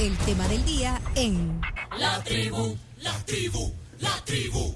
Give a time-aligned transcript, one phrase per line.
[0.00, 1.60] El tema del día en
[1.98, 4.74] La tribu, la tribu, la tribu.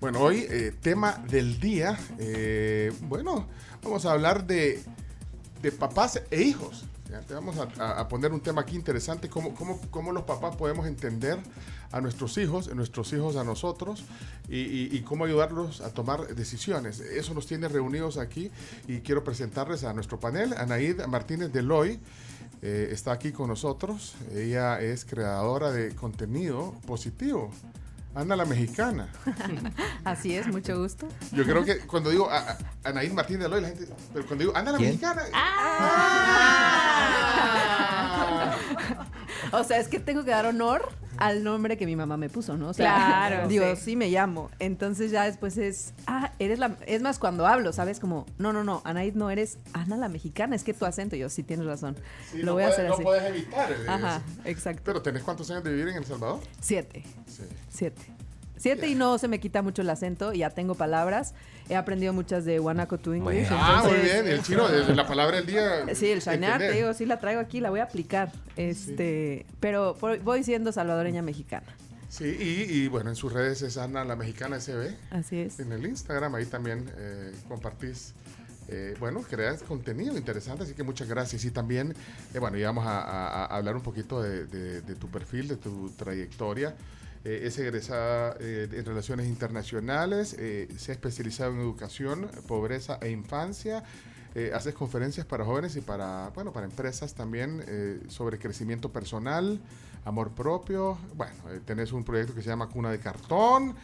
[0.00, 3.46] Bueno, hoy eh, tema del día, eh, bueno,
[3.82, 4.82] vamos a hablar de,
[5.62, 6.84] de papás e hijos.
[7.10, 10.54] Ya, te vamos a, a poner un tema aquí interesante, cómo, cómo, cómo los papás
[10.56, 11.38] podemos entender
[11.90, 14.04] a nuestros hijos, a nuestros hijos a nosotros,
[14.48, 17.00] y, y- y cómo ayudarlos a tomar decisiones.
[17.00, 18.50] Eso nos tiene reunidos aquí
[18.86, 20.52] y quiero presentarles a nuestro panel.
[20.58, 21.98] Anaid Martínez Deloy
[22.62, 24.14] eh, está aquí con nosotros.
[24.34, 27.50] Ella es creadora de contenido positivo.
[28.14, 29.08] Ana la mexicana.
[30.04, 31.06] Así es, mucho gusto.
[31.32, 33.86] Yo creo que cuando digo a, a- Anaíd Martínez de Loy, la gente.
[34.12, 34.90] Pero cuando digo Ana la ¿Quién?
[34.90, 35.22] mexicana.
[39.52, 42.56] O sea, es que tengo que dar honor al nombre que mi mamá me puso,
[42.56, 42.68] ¿no?
[42.68, 43.82] O sea, Claro, digo, sí.
[43.82, 43.96] sí.
[43.96, 44.50] me llamo.
[44.60, 47.98] Entonces ya después es, ah, eres la, es más cuando hablo, ¿sabes?
[47.98, 51.28] Como, no, no, no, Anaid no eres Ana la mexicana, es que tu acento, yo
[51.28, 51.96] sí tienes razón.
[52.30, 53.02] Sí, Lo no voy a hacer no así.
[53.02, 53.72] puedes evitar.
[53.72, 54.82] eh, Ajá, exacto.
[54.84, 56.40] Pero ¿tenés cuántos años de vivir en El Salvador?
[56.60, 57.42] Siete, Sí.
[57.68, 58.02] siete.
[58.58, 61.34] Siete y no se me quita mucho el acento, ya tengo palabras.
[61.68, 63.48] He aprendido muchas de Wanako to English.
[63.48, 63.56] Bueno.
[63.60, 64.26] Ah, muy bien.
[64.26, 65.94] El chino, la palabra del día.
[65.94, 68.32] Sí, el shinear, te digo, sí la traigo aquí, la voy a aplicar.
[68.56, 71.66] Este, pero voy siendo salvadoreña mexicana.
[72.08, 74.94] Sí, y, y, bueno, en sus redes es Ana la mexicana SB.
[75.10, 75.60] Así es.
[75.60, 78.14] En el Instagram, ahí también eh, compartís.
[78.70, 81.44] eh, bueno, creas contenido interesante, así que muchas gracias.
[81.44, 81.94] Y también,
[82.34, 85.56] eh, bueno, íbamos a, a- a hablar un poquito de, de- de tu perfil, de
[85.56, 86.74] tu trayectoria.
[87.24, 93.10] Eh, es egresada eh, en Relaciones Internacionales, eh, se ha especializado en educación, pobreza e
[93.10, 93.82] infancia.
[94.54, 97.60] Haces conferencias para jóvenes y para, bueno, para empresas también
[98.08, 99.58] sobre crecimiento personal,
[100.04, 100.96] amor propio.
[101.16, 103.74] Bueno, tenés un proyecto que se llama Cuna de Cartón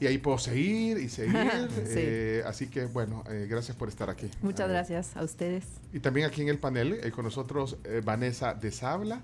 [0.00, 1.34] y ahí puedo seguir y seguir.
[1.84, 1.92] Sí.
[1.96, 4.30] eh, así que, bueno, eh, gracias por estar aquí.
[4.42, 5.64] Muchas gracias a ustedes.
[5.92, 9.20] y también aquí en el panel eh, con nosotros Vanessa de Sabla,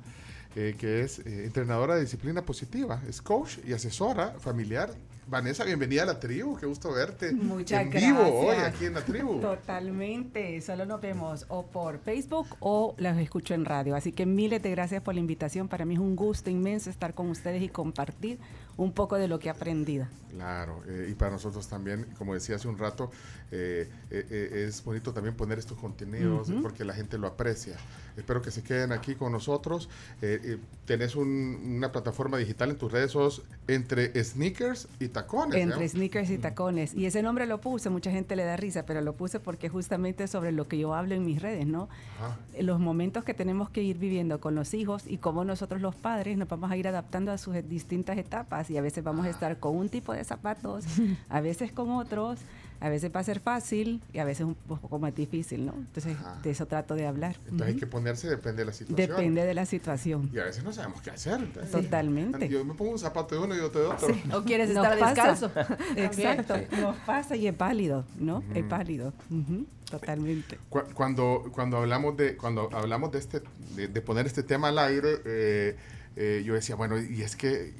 [0.56, 4.90] eh, que es eh, entrenadora de disciplina positiva, es coach y asesora familiar.
[5.28, 8.74] Vanessa, bienvenida a la tribu, qué gusto verte Muchas en vivo hoy gracias.
[8.74, 9.40] aquí en la tribu.
[9.40, 13.94] Totalmente, solo nos vemos o por Facebook o los escucho en radio.
[13.94, 15.68] Así que miles de gracias por la invitación.
[15.68, 18.40] Para mí es un gusto inmenso estar con ustedes y compartir
[18.77, 20.08] un poco de lo que he aprendido.
[20.30, 23.12] Claro, eh, y para nosotros también, como decía hace un rato,
[23.52, 27.77] es bonito también poner estos contenidos porque la gente lo aprecia.
[28.16, 29.88] Espero que se queden aquí con nosotros.
[30.22, 35.60] Eh, eh, tenés un- una plataforma digital en tus redes, sos entre sneakers y tacones.
[35.60, 35.88] Entre ¿eh?
[35.88, 36.94] sneakers y tacones.
[36.94, 40.26] Y ese nombre lo puse, mucha gente le da risa, pero lo puse porque justamente
[40.28, 41.88] sobre lo que yo hablo en mis redes, ¿no?
[42.18, 42.36] Ajá.
[42.60, 46.36] los momentos que tenemos que ir viviendo con los hijos y cómo nosotros los padres
[46.36, 49.58] nos vamos a ir adaptando a sus distintas etapas y a veces vamos a estar
[49.58, 50.84] con un tipo de zapatos,
[51.28, 52.38] a veces con otros,
[52.80, 55.74] a veces va a ser fácil y a veces un poco más difícil, ¿no?
[55.74, 56.41] Entonces Ajá.
[56.42, 57.36] de eso trato de hablar.
[57.45, 59.08] Entonces hay que ponerse, depende de la situación.
[59.08, 60.30] Depende de la situación.
[60.33, 61.40] Y a veces no sabemos qué hacer.
[61.40, 62.48] entonces, Totalmente.
[62.48, 64.08] Yo me pongo un zapato de uno y otro de otro.
[64.33, 65.30] ¿O quieres Nos estar pasa.
[65.33, 65.77] descalzo?
[65.96, 68.42] Exacto, nos pasa y es válido, ¿no?
[68.55, 68.69] Es Ujú.
[68.70, 70.58] válido, Ujú, totalmente.
[70.69, 73.42] Cu- Cuando, cuando hablamos de cuando hablamos de este
[73.77, 75.77] de, de poner este tema al aire, eh,
[76.17, 77.74] eh, yo decía bueno y es que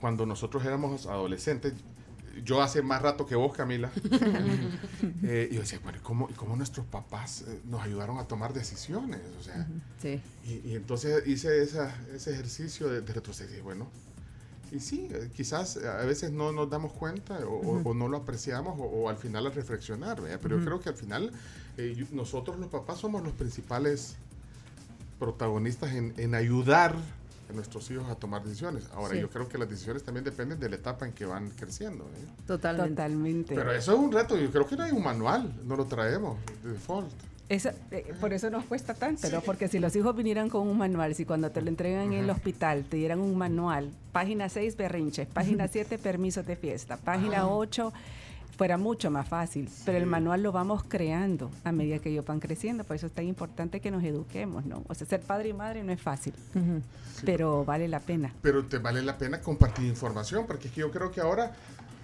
[0.00, 1.72] cuando nosotros éramos adolescentes,
[2.42, 3.90] yo hace más rato que vos, Camila,
[5.22, 8.52] eh, yo decía bueno ¿y cómo, y cómo nuestros papás eh, nos ayudaron a tomar
[8.52, 9.66] decisiones, o sea,
[10.00, 10.20] Sí.
[10.44, 13.88] y, y entonces hice esa- ese ejercicio de, de retroceder, bueno.
[14.72, 18.82] Y sí, eh, quizás a veces no nos damos cuenta o, no lo apreciamos o,
[18.84, 20.40] o al final al reflexionar, ¿verdad?
[20.42, 21.30] pero yo creo que al final
[21.76, 24.16] eh, yo- nosotros los papás somos los principales
[25.18, 26.96] protagonistas en, en ayudar
[27.54, 28.84] nuestros hijos a tomar decisiones.
[28.94, 29.20] Ahora, Sí.
[29.20, 32.04] yo creo que las decisiones también dependen de la etapa en que van creciendo.
[32.04, 32.26] ¿eh?
[32.46, 32.90] Totalmente.
[32.90, 33.54] Totalmente.
[33.54, 36.38] Pero eso es un reto, yo creo que no hay un manual, no lo traemos
[36.62, 37.10] de default.
[37.48, 39.42] Eso, eh, por eso nos cuesta tanto, ¿no?
[39.42, 42.30] Porque si los hijos vinieran con un manual, si cuando te lo entregan en el
[42.30, 47.92] hospital te dieran un manual, página 6, berrinches, página 7, permisos de fiesta, página 8,
[48.56, 49.68] fuera mucho más fácil.
[49.84, 52.84] Pero el manual lo vamos creando a medida que ellos van creciendo.
[52.84, 54.82] Por eso es tan importante que nos eduquemos, ¿no?
[54.88, 56.34] O sea, ser padre y madre no es fácil,
[57.24, 58.32] pero vale la pena.
[58.42, 61.52] pero te vale la pena compartir información, porque es que yo creo que ahora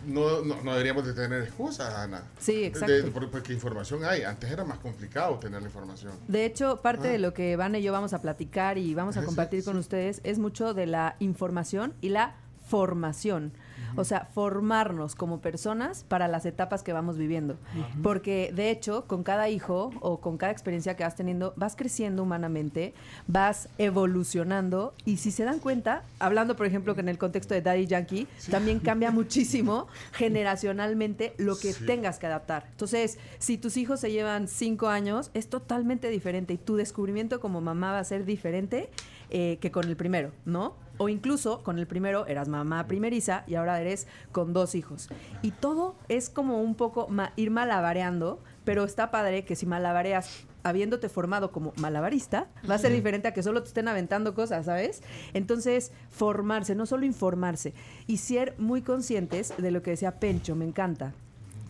[0.07, 2.23] no, no, no deberíamos de tener excusas, Ana.
[2.39, 3.11] Sí, De- exacto.
[3.13, 4.23] por- porque información hay.
[4.23, 6.13] Antes era más complicado tener la información.
[6.27, 7.13] De hecho, parte Ah.
[7.13, 9.81] de lo que Van y yo vamos a platicar y vamos a compartir con sí.
[9.81, 12.35] ustedes es mucho de la información y la
[12.67, 13.53] formación.
[13.97, 17.57] O sea, formarnos como personas para las etapas que vamos viviendo.
[18.03, 22.23] Porque de hecho, con cada hijo o con cada experiencia que vas teniendo, vas creciendo
[22.23, 22.95] humanamente,
[23.27, 27.63] vas evolucionando y si se dan cuenta, hablando por ejemplo que en el contexto de
[27.63, 31.87] Daddy Yankee, también cambia muchísimo generacionalmente lo que Sí.
[31.87, 32.67] tengas que adaptar.
[32.73, 37.61] Entonces, si tus hijos se llevan cinco años, es totalmente diferente y tu descubrimiento como
[37.61, 38.91] mamá va a ser diferente
[39.31, 40.75] eh, que con el primero, ¿no?
[40.99, 45.09] O incluso con el primero eras mamá primeriza y ahora eres con dos hijos.
[45.41, 50.45] Y todo es como un poco ma- ir malabareando, pero está padre que si malabareas
[50.63, 54.67] habiéndote formado como malabarista, va a ser diferente a que solo te estén aventando cosas,
[54.67, 55.03] ¿sabes?
[55.33, 57.73] Entonces, formarse, no solo informarse,
[58.07, 61.15] y ser muy conscientes de lo que decía Pencho, me encanta,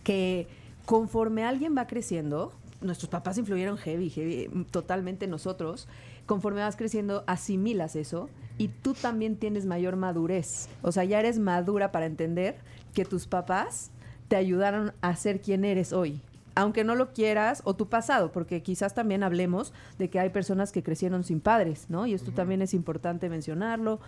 [0.03, 0.47] que
[0.85, 5.87] conforme alguien va creciendo, nuestros papás influyeron heavy, heavy, totalmente en nosotros,
[6.31, 10.69] conforme vas creciendo, asimilas eso y tú también tienes mayor madurez.
[10.81, 12.55] O sea, ya eres madura para entender
[12.93, 13.91] que tus papás
[14.29, 16.21] te ayudaron a ser quien eres hoy.
[16.55, 20.71] Aunque no lo quieras, o tu pasado, porque quizás también hablemos de que hay personas
[20.71, 22.07] que crecieron sin padres, ¿no?
[22.07, 23.99] Y esto también es importante mencionarlo.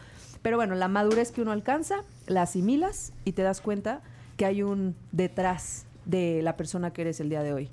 [0.41, 3.99] Pero bueno, la madurez que uno alcanza, la asimilas y te das cuenta
[4.37, 7.69] que hay un detrás de la persona que eres el día de hoy.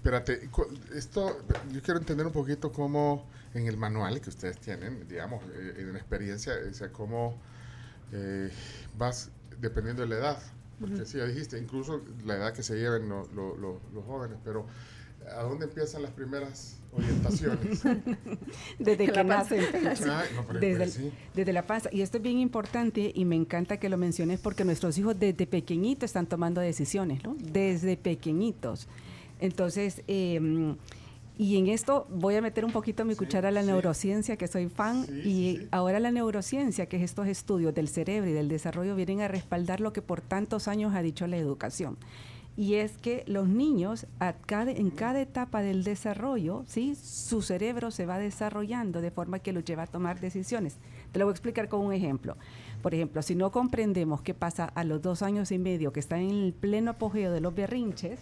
[0.00, 0.48] Espérate,
[0.94, 1.36] esto,
[1.72, 5.92] yo quiero entender un poquito cómo en el manual que ustedes tienen, digamos, eh, en
[5.92, 7.36] la experiencia, o sea, cómo
[8.12, 8.50] eh,
[8.96, 9.30] vas
[9.60, 10.38] dependiendo de la edad.
[10.80, 14.38] Porque sí, ya dijiste, incluso la edad que se lleven lo- lo- lo- los jóvenes,
[14.42, 14.64] pero
[15.36, 17.82] ¿a dónde empiezan las primeras orientaciones?
[18.78, 19.60] Desde Que nacen.
[20.34, 21.12] No, pero- desde, sí.
[21.34, 21.90] desde la panza.
[21.92, 25.46] Y esto es bien importante y me encanta que lo menciones porque nuestros hijos desde
[25.46, 27.36] pequeñitos están tomando decisiones, ¿no?
[27.38, 28.88] Desde pequeñitos.
[29.40, 30.74] Entonces, eh,
[31.38, 33.68] y en esto voy a meter un poquito mi Sí, cuchara a la sí.
[33.68, 38.28] neurociencia, que soy fan, Sí, y ahora la neurociencia, que es estos estudios del cerebro
[38.28, 41.96] y del desarrollo, vienen a respaldar lo que por tantos años ha dicho la educación.
[42.56, 46.94] Y es que los niños a cada- en cada etapa del desarrollo, ¿sí?
[46.94, 50.76] su cerebro se va desarrollando de forma que los lleva a tomar decisiones.
[51.12, 52.36] Te lo voy a explicar con un ejemplo.
[52.82, 56.20] Por ejemplo, si no comprendemos qué pasa a los dos años y medio, que están
[56.20, 58.20] en el pleno apogeo de los berrinches,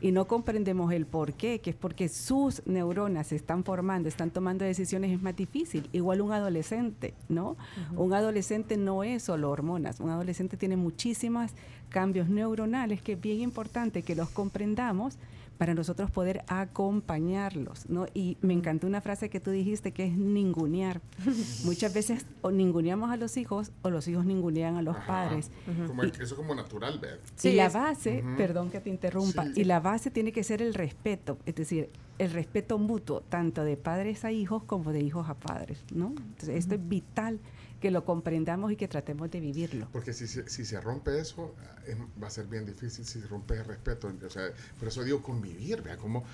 [0.00, 4.30] y no comprendemos el por qué, que es porque sus neuronas se están formando, están
[4.30, 5.88] tomando decisiones, es más difícil.
[5.92, 7.56] Igual un adolescente, ¿no?
[7.96, 11.52] Un adolescente no es solo hormonas, un adolescente tiene muchísimos
[11.88, 15.18] cambios neuronales que es bien importante que los comprendamos
[15.60, 18.06] para nosotros poder acompañarlos, ¿no?
[18.14, 21.02] Y me encantó una frase que tú dijiste que es ningunear.
[21.66, 25.06] Muchas veces o ninguneamos a los hijos o los hijos ningunean a los Ajá.
[25.06, 25.50] padres.
[25.86, 27.20] Como el- eso es como natural, ¿ver?
[27.42, 29.52] y la base, perdón que te interrumpa, Sí.
[29.60, 33.76] y la base tiene que ser el respeto, es decir, el respeto mutuo, tanto de
[33.76, 36.06] padres a hijos como de hijos a padres, ¿no?
[36.08, 37.38] Entonces, esto es vital
[37.80, 39.88] que lo comprendamos y que tratemos de vivirlo.
[39.92, 41.54] Porque si, se- si se rompe eso,
[41.86, 44.12] es- va a ser bien difícil si se rompe el respeto.
[44.26, 44.44] O sea,
[44.78, 46.24] por eso digo convivir, vea, cómo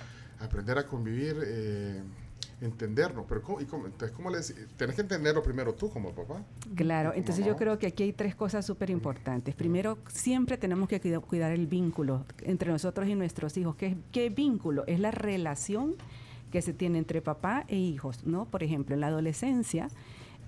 [0.40, 2.02] aprender a convivir, eh,
[2.60, 3.26] entendernos.
[3.28, 4.38] Pero ¿cómo, y cómo- entonces, ¿cómo le
[4.76, 6.43] Tenés que entenderlo primero tú como papá.
[6.75, 7.52] Claro, Como entonces mamá.
[7.54, 9.54] yo creo que aquí hay tres cosas súper importantes.
[9.54, 13.76] Primero, siempre tenemos que cuida- cuidar el vínculo entre nosotros y nuestros hijos.
[13.76, 14.84] ¿Qué, ¿Qué vínculo?
[14.87, 15.94] Es la relación
[16.50, 18.46] que se tiene entre papá e hijos, ¿no?
[18.46, 19.88] Por ejemplo, en la adolescencia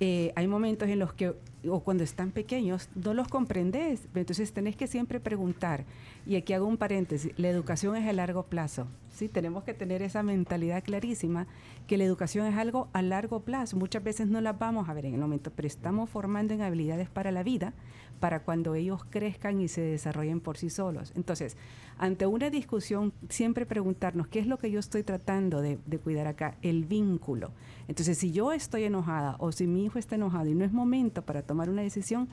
[0.00, 1.34] eh, hay momentos en los que,
[1.68, 4.06] o cuando están pequeños, no los comprendes.
[4.14, 5.84] Entonces tenés que siempre preguntar.
[6.26, 8.86] Y aquí hago un paréntesis, la educación es a largo plazo.
[9.10, 9.28] ¿sí?
[9.28, 11.46] Tenemos que tener esa mentalidad clarísima
[11.86, 13.76] que la educación es algo a largo plazo.
[13.76, 17.08] Muchas veces no las vamos a ver en el momento, pero estamos formando en habilidades
[17.08, 17.72] para la vida,
[18.18, 21.12] para cuando ellos crezcan y se desarrollen por sí solos.
[21.16, 21.56] Entonces,
[21.98, 26.26] ante una discusión, siempre preguntarnos qué es lo que yo estoy tratando de, de cuidar
[26.26, 27.50] acá, el vínculo.
[27.88, 31.22] Entonces, si yo estoy enojada o si mi hijo está enojado y no es momento
[31.22, 32.28] para tomar una decisión,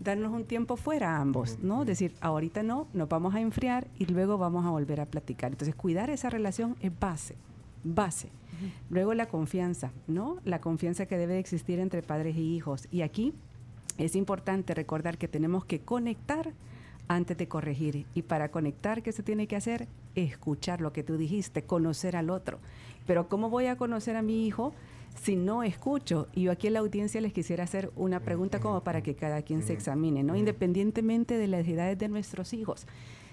[0.00, 1.84] darnos un tiempo fuera a ambos, ¿no?
[1.84, 5.52] Decir, ahorita no, nos vamos a enfriar y luego vamos a volver a platicar.
[5.52, 7.36] Entonces, cuidar esa relación es base,
[7.84, 8.30] base.
[8.90, 10.38] Luego la confianza, ¿no?
[10.44, 12.88] La confianza que debe de existir entre padres y hijos.
[12.90, 13.32] Y aquí
[13.98, 16.52] es importante recordar que tenemos que conectar
[17.08, 18.06] antes de corregir.
[18.14, 19.88] Y para conectar, ¿qué se tiene que hacer?
[20.14, 22.58] Escuchar lo que tú dijiste, conocer al otro.
[23.06, 24.72] Pero ¿cómo voy a conocer a mi hijo
[25.20, 26.28] si no escucho?
[26.34, 29.42] Y yo aquí en la audiencia les quisiera hacer una pregunta como para que cada
[29.42, 30.36] quien se examine, ¿no?
[30.36, 32.86] Independientemente de las edades de nuestros hijos.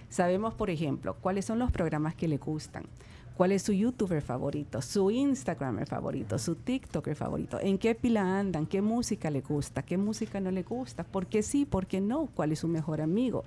[0.09, 2.85] Sabemos, por ejemplo, cuáles son los programas que le gustan.
[3.35, 4.81] ¿Cuál es su youtuber favorito?
[4.81, 6.39] ¿Su Instagramer favorito?
[6.39, 7.59] ¿Su TikToker favorito?
[7.59, 8.65] ¿En qué pila andan?
[8.65, 9.81] ¿Qué música le gusta?
[9.83, 11.03] ¿Qué música no le gusta?
[11.03, 11.65] ¿Por qué sí?
[11.65, 12.29] ¿Por qué no?
[12.33, 13.43] ¿Cuál es su mejor amigo?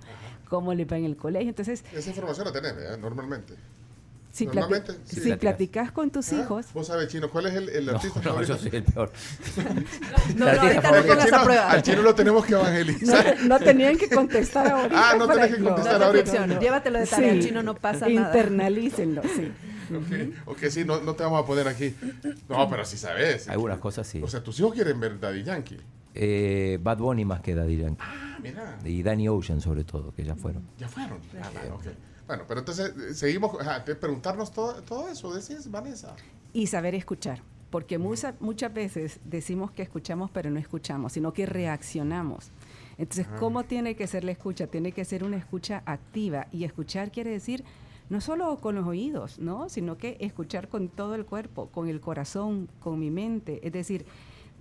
[0.51, 1.49] ¿Cómo le va en el colegio?
[1.49, 2.99] Entonces, Esa información la tenés, ¿verdad?
[2.99, 3.55] Normalmente.
[4.31, 5.21] si, Normalmente, plati- sí.
[5.23, 8.21] si platicas con tus Ah, hijos, Vos sabés, Chino, ¿cuál es el, el No, artista
[8.25, 8.53] no, favorito?
[8.57, 9.11] yo soy el peor.
[10.37, 11.71] No, no, ahorita no pongas chino, a prueba.
[11.71, 13.37] al chino lo tenemos que no, evangelizar.
[13.45, 15.11] no tenían que contestar ahorita.
[15.11, 16.25] Ah, no tenés que contestar No ahorita.
[16.25, 18.29] reflexiones, llévatelo de tarea, el chino no pasa nada.
[18.37, 19.51] Internalícenlo, sí.
[19.91, 21.95] Ok, ok, sí, no, no te vamos a poner aquí.
[22.49, 23.49] No, pero sí sabes.
[23.49, 24.21] Algunas cosas sí.
[24.23, 25.79] O sea, tus hijos quieren ver Daddy Yankee.
[26.15, 28.03] Eh, Bad Bunny más que Daddy Yankee.
[28.05, 28.79] Ah, mira.
[28.85, 30.63] Y Danny Ocean sobre todo, que ya fueron.
[30.79, 31.19] Ya fueron.
[31.43, 31.85] Ah, bueno, ok.
[32.27, 36.15] Bueno, pero entonces eh, seguimos, ajá, preguntarnos todo, todo eso, decís, Vanessa.
[36.53, 37.41] Y saber escuchar.
[37.71, 42.51] porque mucha- muchas veces decimos que escuchamos, pero no escuchamos, sino que reaccionamos.
[42.97, 44.67] Entonces, ¿cómo tiene que ser la escucha?
[44.69, 46.47] Tiene que ser una escucha activa.
[46.51, 47.63] Y escuchar quiere decir
[48.11, 49.69] no solo con los oídos, ¿no?
[49.69, 53.61] Sino que escuchar con todo el cuerpo, con el corazón, con mi mente.
[53.67, 54.07] Es decir,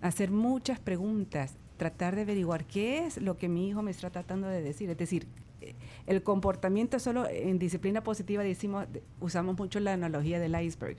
[0.02, 4.48] hacer muchas preguntas, tratar de averiguar qué es lo que mi hijo me está tratando
[4.48, 4.90] de decir.
[4.90, 5.28] Es decir,
[5.62, 5.76] eh,
[6.08, 10.98] el comportamiento solo en disciplina positiva decimos, de- usamos mucho la analogía del iceberg.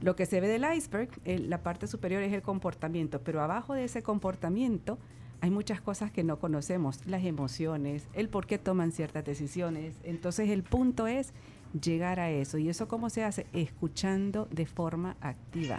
[0.00, 3.74] Lo que se ve del iceberg, el- la parte superior es el comportamiento, pero abajo
[3.74, 4.98] de ese comportamiento
[5.40, 9.96] hay muchas cosas que no conocemos, las emociones, el por qué toman ciertas decisiones.
[10.04, 11.32] Entonces el punto es
[11.80, 12.58] llegar a eso.
[12.58, 13.46] ¿Y eso cómo se hace?
[13.52, 15.78] Escuchando de forma activa.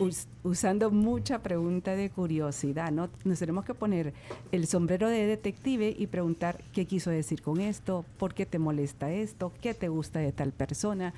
[0.00, 3.08] Us- usando mucha pregunta de curiosidad, ¿no?
[3.24, 4.14] Nos tenemos que poner
[4.52, 9.10] el sombrero de detective y preguntar qué quiso decir con esto, por qué te molesta
[9.10, 11.14] esto, qué te gusta de tal persona,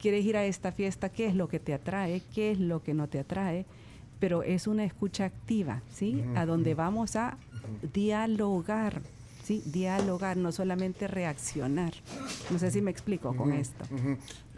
[0.00, 2.92] quieres ir a esta fiesta, qué es lo que te atrae, qué es lo que
[2.92, 3.66] no te atrae,
[4.18, 6.24] pero es una escucha activa, ¿sí?
[6.34, 7.38] A donde vamos a
[7.92, 9.00] dialogar,
[9.44, 9.62] ¿sí?
[9.66, 11.92] Dialogar, no solamente reaccionar.
[12.50, 13.84] No sé si me explico con esto.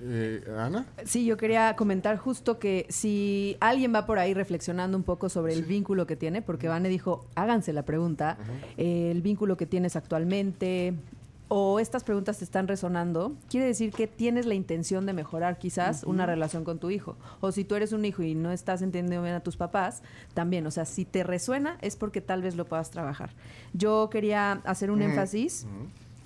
[0.00, 0.87] Eh, Ana.
[1.05, 5.55] Sí, yo quería comentar justo que si alguien va por ahí reflexionando un poco sobre
[5.55, 8.38] el vínculo que tiene, porque Vane dijo, háganse la pregunta,
[8.76, 10.95] eh, el vínculo que tienes actualmente,
[11.49, 16.03] o estas preguntas te están resonando, quiere decir que tienes la intención de mejorar quizás
[16.03, 17.17] una relación con tu hijo.
[17.41, 20.03] O si tú eres un hijo y no estás entendiendo bien a tus papás,
[20.35, 23.31] también, o sea, si te resuena es porque tal vez lo puedas trabajar.
[23.73, 25.67] Yo quería hacer un énfasis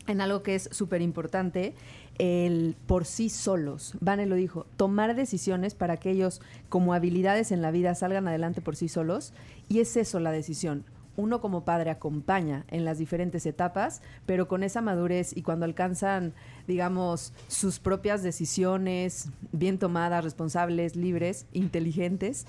[0.06, 1.74] en algo que es súper importante,
[2.18, 3.94] el por sí solos.
[4.00, 8.60] Vane lo dijo, tomar decisiones para que ellos como habilidades en la vida salgan adelante
[8.60, 9.32] por sí solos.
[9.68, 10.84] Y es eso la decisión.
[11.20, 16.34] Uno como padre acompaña en las diferentes etapas, pero con esa madurez y cuando alcanzan,
[16.66, 22.46] digamos, sus propias decisiones bien tomadas, responsables, libres, inteligentes,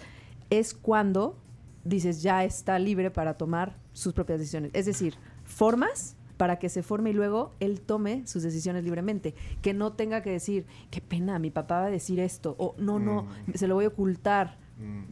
[0.50, 1.38] es cuando
[1.84, 4.72] dices ya está libre para tomar sus propias decisiones.
[4.74, 9.36] Es decir, formas para que se forme y luego él tome sus decisiones libremente.
[9.62, 12.98] Que no tenga que decir, qué pena, mi papá va a decir esto, o no,
[12.98, 14.58] no, se lo voy a ocultar.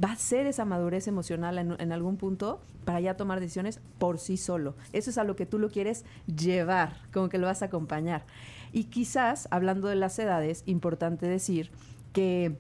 [0.04, 4.18] Va a ser esa madurez emocional en, en algún punto para ya tomar decisiones por
[4.18, 4.76] sí solo.
[4.94, 8.26] Eso es a lo que tú lo quieres llevar, como que lo vas a acompañar.
[8.72, 11.72] Y quizás, hablando de las edades, importante decir
[12.14, 12.58] que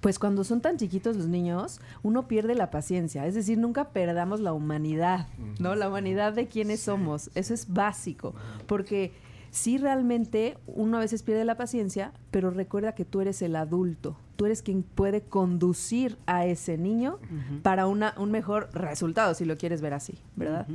[0.00, 3.26] pues cuando son tan chiquitos los niños, uno pierde la paciencia.
[3.26, 5.74] Es decir, nunca perdamos la humanidad, ¿no?
[5.74, 7.30] La humanidad de quienes somos.
[7.34, 8.34] Eso es básico.
[8.66, 9.12] Porque
[9.50, 14.16] sí realmente uno a veces pierde la paciencia, pero recuerda que tú eres el adulto.
[14.36, 17.18] Tú eres quien puede conducir a ese niño
[17.62, 20.66] para una, un mejor resultado, si lo quieres ver así, ¿verdad?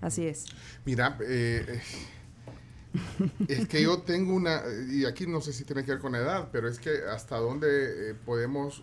[0.00, 0.46] Así es.
[0.84, 1.80] Mira, eh,
[3.48, 6.18] es que yo tengo una, y aquí no sé si tiene que ver con la
[6.18, 8.82] edad, pero es que hasta dónde eh, podemos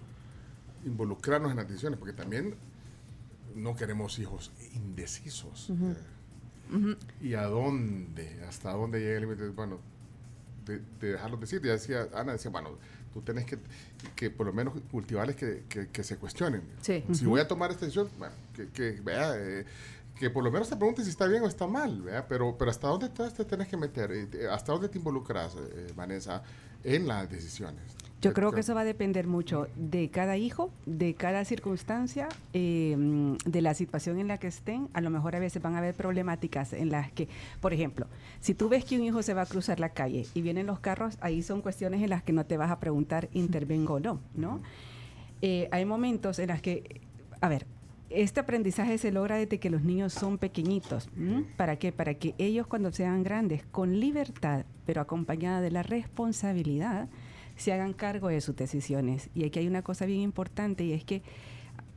[0.85, 2.55] involucrarnos en las decisiones, porque también
[3.55, 5.69] no queremos hijos indecisos.
[5.69, 5.95] eh,
[7.21, 8.43] ¿Y a dónde?
[8.47, 9.47] ¿Hasta dónde llega el límite?
[9.49, 9.79] Bueno,
[10.65, 11.61] de, de dejarlos decir.
[11.61, 12.71] Ya decía, Ana decía, bueno,
[13.13, 13.57] tú tienes que,
[14.15, 16.63] que por lo menos cultivarles que, que, que se cuestionen.
[16.81, 17.03] Sí.
[17.13, 19.65] Si voy a tomar esta decisión, bueno, que, que vea, eh,
[20.19, 22.27] que por lo menos te preguntes si está bien o está mal, ¿vea?
[22.27, 25.55] Pero, pero hasta dónde te, te tenés que meter, Eh, te- hasta dónde te involucras,
[25.55, 26.43] eh, Vanessa,
[26.83, 27.81] en las decisiones.
[28.23, 32.95] Yo creo que eso va a depender mucho de cada hijo, de cada circunstancia, eh,
[32.97, 34.87] mm, de la situación en la que estén.
[34.93, 37.27] A lo mejor a veces van a haber problemáticas en las que,
[37.59, 38.07] por ejemplo,
[38.39, 40.79] si tú ves que un hijo se va a cruzar la calle y vienen los
[40.79, 44.21] carros, ahí son cuestiones en las que no te vas a preguntar intervengo o no,
[44.35, 44.61] ¿no?
[45.41, 47.01] Eh, hay momentos en las que,
[47.41, 47.65] a ver,
[48.09, 51.09] este aprendizaje se logra desde que los niños son pequeñitos.
[51.17, 51.45] ¿m?
[51.57, 51.91] ¿Para qué?
[51.91, 57.09] Para que ellos cuando sean grandes, con libertad, pero acompañada de la responsabilidad,
[57.55, 59.29] se hagan cargo de sus decisiones.
[59.33, 61.21] Y aquí hay una cosa bien importante y es que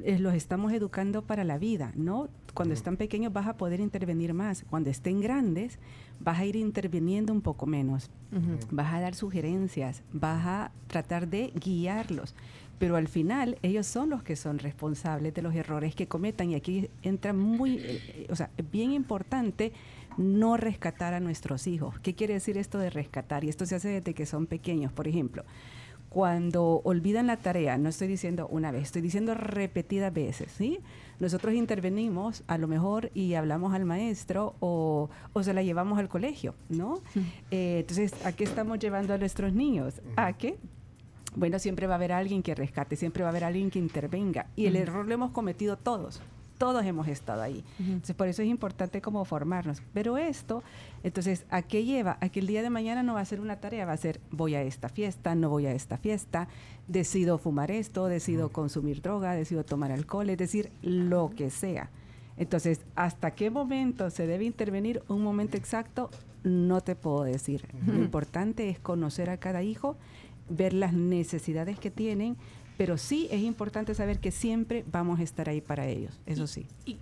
[0.00, 2.28] eh, los estamos educando para la vida, ¿no?
[2.52, 4.64] Cuando están pequeños vas a poder intervenir más.
[4.68, 5.78] Cuando estén grandes
[6.20, 8.10] vas a ir interviniendo un poco menos.
[8.70, 12.34] Vas a dar sugerencias, vas a tratar de guiarlos.
[12.78, 16.50] Pero al final ellos son los que son responsables de los errores que cometan.
[16.50, 19.72] Y aquí entra muy, eh, eh, o sea, bien importante
[20.16, 21.98] no rescatar a nuestros hijos.
[22.00, 23.44] ¿Qué quiere decir esto de rescatar?
[23.44, 24.92] Y esto se hace desde que son pequeños.
[24.92, 25.44] Por ejemplo,
[26.08, 30.80] cuando olvidan la tarea, no estoy diciendo una vez, estoy diciendo repetidas veces, ¿sí?
[31.20, 36.08] Nosotros intervenimos a lo mejor y hablamos al maestro o, o se la llevamos al
[36.08, 37.02] colegio, ¿no?
[37.50, 40.00] Eh, entonces, ¿a qué estamos llevando a nuestros niños?
[40.16, 40.58] A que
[41.34, 44.46] bueno, siempre va a haber alguien que rescate, siempre va a haber alguien que intervenga.
[44.56, 46.22] Y el error lo hemos cometido todos.
[46.58, 47.64] Todos hemos estado ahí.
[47.78, 49.82] Entonces, por eso es importante como formarnos.
[49.92, 50.62] Pero esto,
[51.02, 52.18] entonces, ¿a qué lleva?
[52.20, 54.20] A que el día de mañana no va a ser una tarea, va a ser
[54.30, 56.48] voy a esta fiesta, no voy a esta fiesta,
[56.88, 61.90] decido fumar esto, decido consumir droga, decido tomar alcohol, es decir, lo que sea.
[62.36, 65.02] Entonces, ¿hasta qué momento se debe intervenir?
[65.08, 66.10] Un momento exacto,
[66.44, 67.66] no te puedo decir.
[67.86, 69.96] Lo importante es conocer a cada hijo,
[70.48, 72.36] ver las necesidades que tienen,
[72.76, 76.66] pero sí es importante saber que siempre vamos a estar ahí para ellos, eso sí.
[76.84, 76.98] ¿Y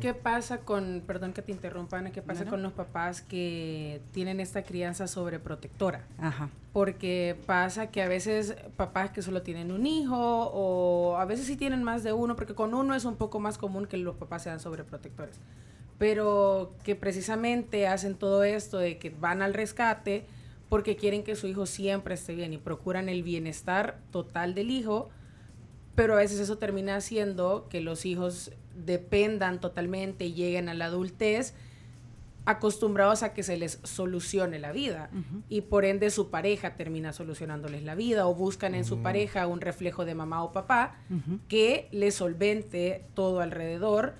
[0.00, 4.40] qué pasa con, perdón que te interrumpa, Ana, qué pasa con los papás que tienen
[4.40, 6.04] esta crianza sobreprotectora?
[6.18, 6.50] Ajá.
[6.72, 10.16] Porque pasa que a veces papás que solo tienen un hijo
[10.52, 13.56] o a veces sí tienen más de uno, porque con uno es un poco más
[13.56, 15.36] común que los papás sean sobreprotectores.
[15.96, 20.26] Pero que precisamente hacen todo esto de que van al rescate
[20.74, 25.08] porque quieren que su hijo siempre esté bien y procuran el bienestar total del hijo,
[25.94, 30.86] pero a veces eso termina haciendo que los hijos dependan totalmente y lleguen a la
[30.86, 31.54] adultez
[32.44, 35.10] acostumbrados a que se les solucione la vida.
[35.48, 39.60] Y por ende su pareja termina solucionándoles la vida o buscan en su pareja un
[39.60, 40.96] reflejo de mamá o papá
[41.46, 44.14] que les solvente todo alrededor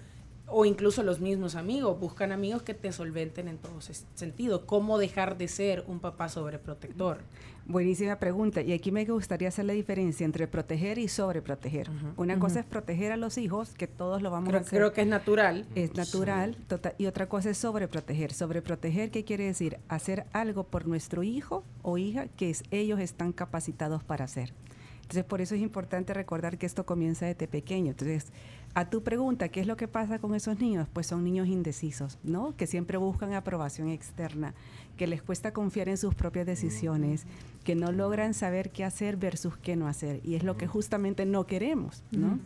[0.47, 3.81] o incluso los mismos amigos buscan amigos que te solventen en todo
[4.15, 7.19] sentido cómo dejar de ser un papá sobreprotector
[7.67, 8.61] Buenísima pregunta.
[8.61, 11.89] Y aquí me gustaría hacer la diferencia entre proteger y sobreproteger.
[12.19, 14.79] Una cosa es proteger a los hijos, que todos lo vamos creo, a hacer.
[14.79, 16.59] creo que es natural es natural.
[16.69, 18.35] tota- y otra cosa es sobreproteger.
[18.35, 19.79] Sobreproteger, ¿qué quiere decir?
[19.89, 24.53] Hacer algo por nuestro hijo o hija que es- ellos están capacitados para hacer.
[25.01, 27.93] Entonces, por eso es importante recordar que esto comienza desde pequeño.
[27.93, 28.27] Entonces,
[28.75, 30.89] a tu pregunta, ¿qué es lo que pasa con esos niños?
[30.93, 32.57] Pues son niños indecisos, ¿no?
[32.57, 34.55] Que siempre buscan aprobación externa,
[34.97, 37.25] que les cuesta confiar en sus propias decisiones,
[37.63, 40.21] que no logran saber qué hacer versus qué no hacer.
[40.25, 42.39] Y es lo que justamente no queremos, ¿no?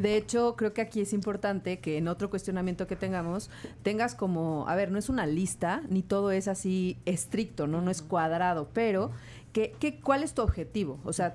[0.00, 3.50] De hecho, creo que aquí es importante que en otro cuestionamiento que tengamos,
[3.82, 7.80] tengas como, a ver, no es una lista, ni todo es así estricto, ¿no?
[7.82, 9.10] No es cuadrado, pero
[9.52, 10.98] que, que- ¿cuál es tu objetivo?
[11.04, 11.34] O sea,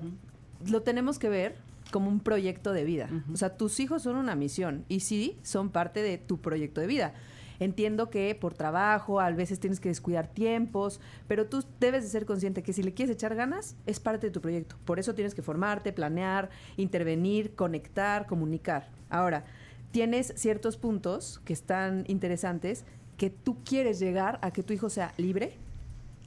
[0.68, 1.56] lo tenemos que ver
[1.90, 3.08] como un proyecto de vida.
[3.32, 6.86] O sea, tus hijos son una misión y sí, son parte de tu proyecto de
[6.86, 7.14] vida.
[7.60, 10.98] Entiendo que por trabajo a veces tienes que descuidar tiempos,
[11.28, 14.30] pero tú debes de ser consciente que si le quieres echar ganas, es parte de
[14.32, 14.76] tu proyecto.
[14.86, 16.48] Por eso tienes que formarte, planear,
[16.78, 18.88] intervenir, conectar, comunicar.
[19.10, 19.44] Ahora,
[19.90, 22.86] tienes ciertos puntos que están interesantes
[23.18, 25.52] que tú quieres llegar a que tu hijo sea libre,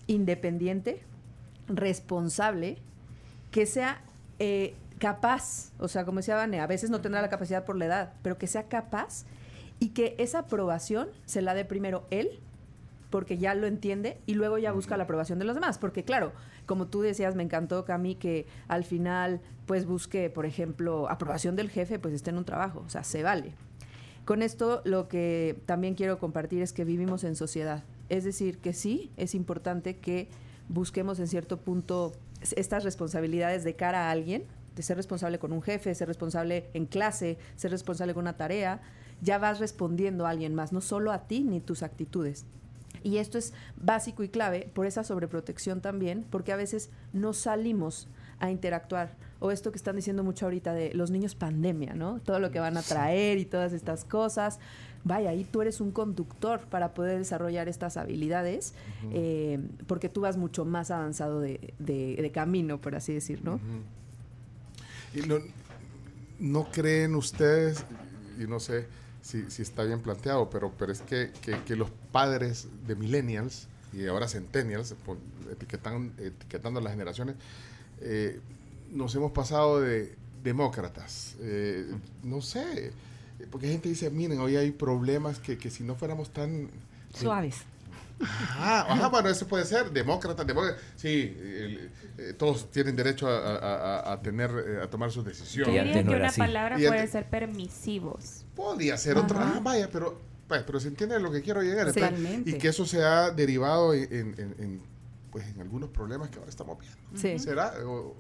[0.05, 1.01] independiente,
[1.67, 2.77] responsable,
[3.49, 4.03] que sea
[4.37, 7.87] eh, capaz, o sea, como decía Vane, a veces no tendrá la capacidad por la
[7.87, 9.25] edad, pero que sea capaz
[9.77, 12.39] y que esa aprobación se la dé primero él,
[13.09, 15.77] porque ya lo entiende, y luego ya busca la aprobación de los demás.
[15.77, 16.31] Porque claro,
[16.65, 21.69] como tú decías, me encantó, Cami, que al final pues busque, por ejemplo, aprobación del
[21.69, 23.55] jefe, pues esté en un trabajo, o sea, se vale.
[24.23, 27.83] Con esto lo que también quiero compartir es que vivimos en sociedad.
[28.07, 30.29] Es decir, que sí, es importante que
[30.69, 32.13] busquemos en cierto punto
[32.55, 36.85] estas responsabilidades de cara a alguien, de ser responsable con un jefe, ser responsable en
[36.85, 38.81] clase, ser responsable con una tarea,
[39.21, 42.45] ya vas respondiendo a alguien más, no solo a ti ni tus actitudes.
[43.03, 48.07] Y esto es básico y clave por esa sobreprotección también, porque a veces no salimos
[48.39, 49.11] a interactuar.
[49.39, 52.19] O esto que están diciendo mucho ahorita de los niños pandemia, ¿no?
[52.21, 54.59] Todo lo que van a traer y todas estas cosas.
[55.03, 58.73] Vaya, ahí tú eres un conductor para poder desarrollar estas habilidades,
[59.11, 63.59] eh, porque tú vas mucho más avanzado de, de- de camino, por así decir, ¿no?
[65.13, 65.37] Y no,
[66.39, 67.85] ¿no creen ustedes,
[68.39, 68.87] y no sé
[69.21, 74.07] si, si está bien planteado, pero, pero es que, que- los padres de millennials y
[74.07, 74.95] ahora centennials,
[75.51, 77.35] etiquetan, etiquetando las generaciones,
[78.01, 78.39] eh,
[78.91, 81.35] nos hemos pasado de demócratas.
[81.39, 81.85] Eh,
[82.23, 82.91] no sé,
[83.51, 86.69] porque gente dice, miren, hoy hay problemas que, que si no fuéramos tan...
[87.13, 87.57] Suaves.
[88.21, 90.77] Ajá, ajá, bueno, eso puede ser, demócrata, demócrata.
[90.95, 95.25] Sí, el- eh, todos tienen derecho a, a- a- a tener, eh, a tomar sus
[95.25, 95.73] decisiones.
[95.75, 98.45] Yo diría que una palabra Y puede antes- ser permisivos.
[98.55, 101.87] Podría ser otra, ah, vaya, pero, vaya, pero se entiende lo que quiero llegar.
[101.91, 102.51] Totalmente.
[102.51, 104.81] y que eso se ha derivado en, en- en-
[105.31, 106.97] pues, en algunos problemas que ahora estamos viendo.
[107.15, 107.39] Sí.
[107.39, 107.73] ¿Será?
[107.85, 108.15] O-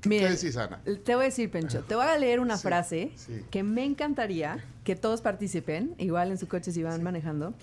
[0.00, 0.82] ¿Qué Miren, decís, Ana?
[1.04, 3.44] Te voy a decir, Pencho, te voy a leer una Sí, frase sí.
[3.48, 7.54] que me encantaría que todos participen, igual en su coche si van manejando,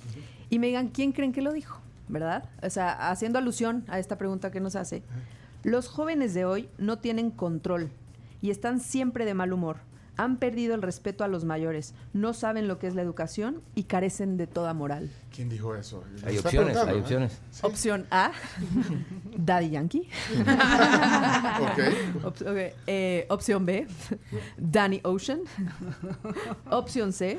[0.49, 2.45] y me digan quién creen que lo dijo, ¿verdad?
[2.63, 5.03] O sea, haciendo alusión a esta pregunta que nos hace.
[5.63, 7.89] Los jóvenes de hoy no tienen control
[8.41, 9.77] y están siempre de mal humor.
[10.15, 13.83] Han perdido el respeto a los mayores, no saben lo que es la educación y
[13.83, 15.09] carecen de toda moral.
[15.33, 16.03] ¿Quién dijo eso?
[16.25, 16.99] Hay opciones, hay ¿eh?
[16.99, 17.39] opciones.
[17.61, 18.31] Opción A,
[19.37, 20.09] Daddy Yankee.
[21.61, 22.25] Ok.
[22.25, 23.87] Op- ok, eh, opción B,
[24.57, 25.39] Danny Ocean.
[26.69, 27.37] opción C,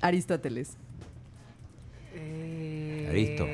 [0.00, 0.76] Aristóteles.
[3.08, 3.46] Aristo.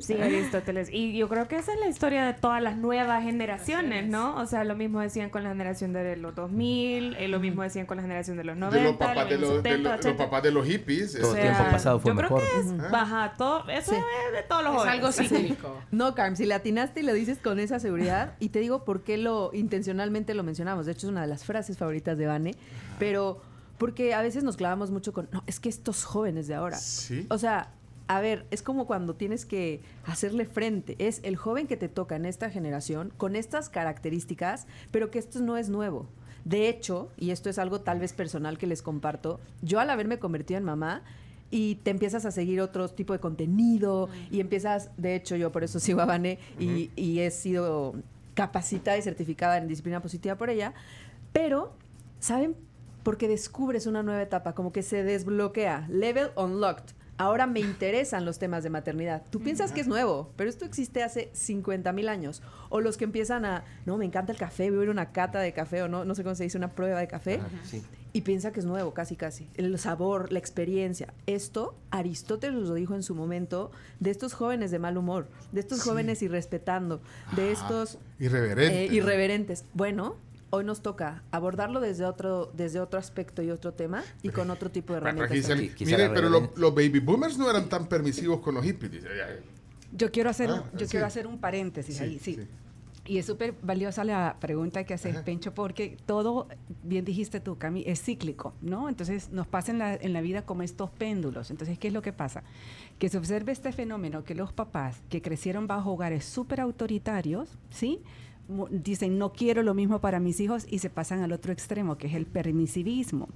[0.00, 0.90] Sí, Aristóteles.
[0.92, 4.36] Y yo creo que esa es la historia de todas las nuevas generaciones, ¿no?
[4.36, 7.86] O sea, lo mismo decían con la generación de los 2000, eh, lo mismo decían
[7.86, 9.96] con la generación de los 90, De los papás de los los, de 70, los-
[9.96, 10.24] los 80.
[10.24, 11.12] papás de los hippies.
[11.18, 12.42] Todo este, tiempo pasado fue yo mejor.
[12.42, 13.96] creo que es, baja, todo, eso Sí.
[13.96, 14.94] es de todos los Es jóvenes.
[14.98, 15.80] algo cíclico.
[15.90, 19.04] No, Carm, si le atinaste y lo dices con esa seguridad, y te digo por
[19.04, 20.84] qué lo intencionalmente lo mencionamos.
[20.84, 22.54] De hecho, es una de las frases favoritas de Vane,
[22.98, 23.40] pero
[23.78, 26.76] porque a veces nos clavamos mucho con, no, es que estos jóvenes de ahora.
[26.76, 27.26] Sí.
[27.30, 27.72] O sea,
[28.10, 30.96] a ver, es como cuando tienes que hacerle frente.
[30.98, 35.38] Es el joven que te toca en esta generación con estas características, pero que esto
[35.38, 36.08] no es nuevo.
[36.44, 40.18] De hecho, y esto es algo tal vez personal que les comparto, yo al haberme
[40.18, 41.04] convertido en mamá
[41.52, 45.62] y te empiezas a seguir otro tipo de contenido y empiezas, de hecho yo por
[45.62, 47.94] eso sigo a Vane y, y he sido
[48.34, 50.74] capacitada y certificada en disciplina positiva por ella,
[51.32, 51.74] pero,
[52.18, 52.56] ¿saben?
[53.04, 56.98] Porque descubres una nueva etapa, como que se desbloquea, level unlocked.
[57.20, 59.22] Ahora me interesan los temas de maternidad.
[59.28, 62.40] Tú piensas que es nuevo, pero esto existe hace 50 mil años.
[62.70, 65.12] O los que empiezan a, no, me encanta el café, voy a ir a una
[65.12, 67.40] cata de café o no, no sé cómo se dice, una prueba de café.
[67.62, 67.82] Sí.
[68.14, 69.50] Y piensa que es nuevo, casi, casi.
[69.54, 71.12] El sabor, la experiencia.
[71.26, 75.82] Esto, Aristóteles lo dijo en su momento, de estos jóvenes de mal humor, de estos
[75.82, 77.02] jóvenes irrespetando,
[77.36, 78.84] de estos Irreverente.
[78.84, 79.66] eh, irreverentes.
[79.74, 80.16] Bueno,
[80.50, 84.70] hoy nos toca abordarlo desde otro, desde otro aspecto y otro tema y con otro
[84.70, 85.30] tipo de herramientas.
[85.76, 89.04] quizá mire, pero lo- los baby boomers no eran tan permisivos con los hippies.
[89.92, 90.90] Yo quiero hacer, Ah, un- yo sí.
[90.92, 92.34] quiero hacer un paréntesis Sí, ahí, sí.
[92.34, 92.46] sí.
[93.06, 96.46] Y es súper valiosa la pregunta que haces, Pencho, porque todo,
[96.84, 98.88] bien dijiste tú, Cami, es cíclico, ¿no?
[98.88, 101.50] Entonces nos pasa en la, en la vida como estos péndulos.
[101.50, 102.44] Entonces, ¿qué es lo que pasa?
[102.98, 108.00] Que se observa este fenómeno que los papás que crecieron bajo hogares súper autoritarios, ¿sí?
[108.70, 112.08] Dicen, no quiero lo mismo para mis hijos y se pasan al otro extremo, que
[112.08, 113.28] es el permisivismo.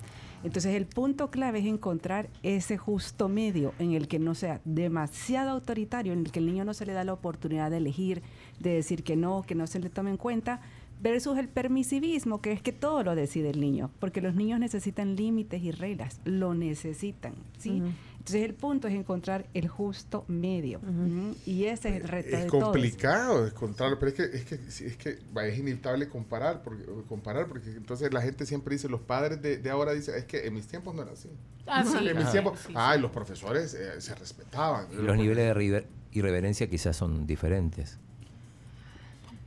[0.43, 5.51] Entonces, el punto clave es encontrar ese justo medio en el que no sea demasiado
[5.51, 8.23] autoritario, en el que el niño no se le da la oportunidad de elegir,
[8.61, 10.61] de decir que no, que no se le tome en cuenta,
[11.01, 15.17] versus el permisivismo, que es que todo lo decide el niño, porque los niños necesitan
[15.17, 17.83] límites y reglas, lo necesitan, ¿sí?
[18.27, 21.35] Entonces, el punto es encontrar el justo medio, ¿m?
[21.45, 22.65] y ese es el reto es de todos.
[22.65, 27.47] complicado encontrarlo, pero es que es que sí, es que es inevitable comparar porque comparar
[27.49, 30.55] porque entonces la gente siempre dice los padres de, de ahora dicen es que en
[30.55, 31.29] mis tiempos no era así.
[31.67, 31.99] Ah, sí.
[32.09, 32.75] en mis tiempos, Sí, sí.
[32.75, 34.87] ay, los profesores eh, se respetaban.
[34.91, 37.99] Y los niveles de river- irreverencia quizás son diferentes.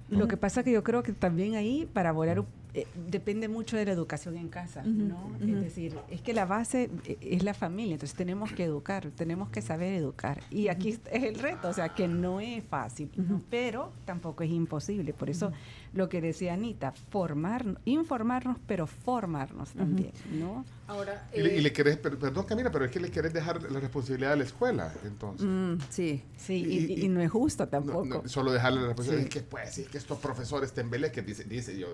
[0.10, 2.44] Lo que pasa que yo creo que también ahí, para volar,
[2.78, 5.32] eh, depende mucho de la educación en casa, ¿no?
[5.42, 9.50] Es decir, es que la base eh, es la familia, entonces tenemos que educar, tenemos
[9.50, 10.42] que saber educar.
[10.52, 13.42] Y aquí es el reto, o sea, que no es fácil, ¿no?
[13.50, 15.14] pero tampoco es imposible.
[15.14, 15.52] Por eso
[15.94, 20.64] lo que decía Anita, formar, informarnos, pero formarnos también, ¿no?
[20.88, 23.34] Ahora, Y, le, y eh, le querés, per- perdón Camila, pero es que le querés
[23.34, 25.46] dejar la responsabilidad a la escuela, entonces.
[25.46, 26.24] Mm, sí.
[26.38, 28.06] Sí, Y- y, y- y no es justo No, tampoco.
[28.06, 29.30] no, solo dejarle la responsabilidad.
[29.32, 29.38] Sí.
[29.38, 31.88] Es que pues, es que estos profesores tembeleques, dice, dice yo,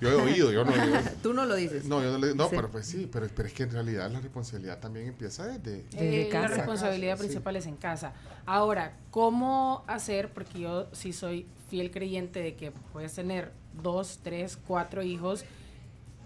[0.00, 0.82] yo he oído, yo no yo-
[1.22, 1.84] Tú no lo dices.
[1.86, 2.56] No, yo no, le- no Sí.
[2.56, 5.82] pero pues sí, pero, pero es que en realidad la responsabilidad también empieza desde...
[5.90, 6.54] Desde Eh, La casa.
[6.56, 7.20] responsabilidad Sí.
[7.24, 8.12] principal es en casa.
[8.46, 10.30] Ahora, ¿cómo hacer?
[10.32, 13.52] Porque yo sí soy fiel creyente de que puedes tener
[13.82, 15.44] dos, tres, cuatro hijos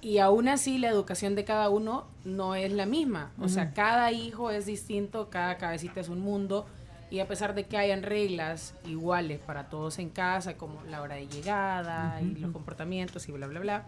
[0.01, 3.33] y aún así la educación de cada uno no es la misma.
[3.41, 6.67] O sea, cada hijo es distinto, cada cabecita es un mundo
[7.15, 11.15] y a pesar de que hayan reglas iguales para todos en casa, como la hora
[11.15, 13.85] de llegada y los comportamientos y bla, bla, bla,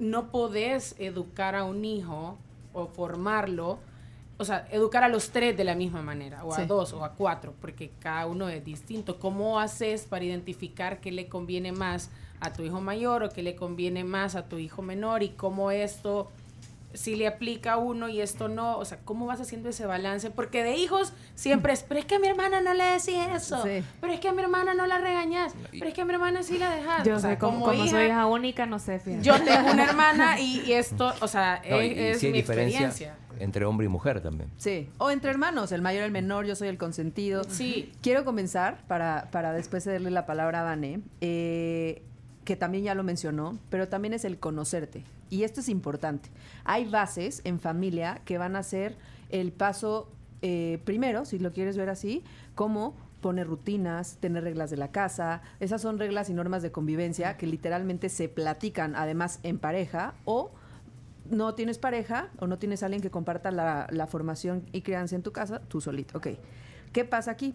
[0.00, 2.36] no podés educar a un hijo
[2.72, 3.78] o formarlo,
[4.38, 6.62] o sea, educar a los tres de la misma manera, o Sí.
[6.62, 9.20] a dos, o a cuatro, porque cada uno es distinto.
[9.20, 13.54] ¿Cómo haces para identificar qué le conviene más a tu hijo mayor o qué le
[13.54, 16.28] conviene más a tu hijo menor y cómo esto
[16.94, 20.30] si le aplica a uno y esto no, o sea, ¿cómo vas haciendo ese balance?
[20.30, 23.62] Porque de hijos siempre es, pero es que a mi hermana no le decís eso,
[23.62, 23.82] Sí.
[24.00, 26.42] pero es que a mi hermana no la regañas, pero es que a mi hermana
[26.42, 27.04] sí la dejas.
[27.06, 29.24] Yo O sea, sé, como, como hija, soy hija única, no sé, fíjate.
[29.24, 32.86] yo tengo una hermana y, y esto, o sea, No, y- es, y mi diferencia
[32.88, 33.16] experiencia.
[33.38, 34.50] entre hombre y mujer también.
[34.58, 34.88] Sí.
[34.98, 37.44] O entre hermanos, el mayor, el menor, yo soy el consentido.
[37.48, 37.92] Sí.
[38.02, 42.02] Quiero comenzar para, para después cederle la palabra a Vané, eh,
[42.44, 45.04] que también ya lo mencionó, pero también es el conocerte.
[45.32, 46.28] Y esto es importante.
[46.62, 48.96] Hay bases en familia que van a ser
[49.30, 50.10] el paso
[50.42, 52.22] eh, primero, si lo quieres ver así,
[52.54, 55.40] como poner rutinas, tener reglas de la casa.
[55.58, 60.50] Esas son reglas y normas de convivencia que literalmente se platican además en pareja o
[61.30, 65.22] no tienes pareja o no tienes alguien que comparta la, la formación y crianza en
[65.22, 66.18] tu casa, tú solito.
[66.18, 66.26] Ok.
[66.92, 67.54] ¿Qué pasa aquí?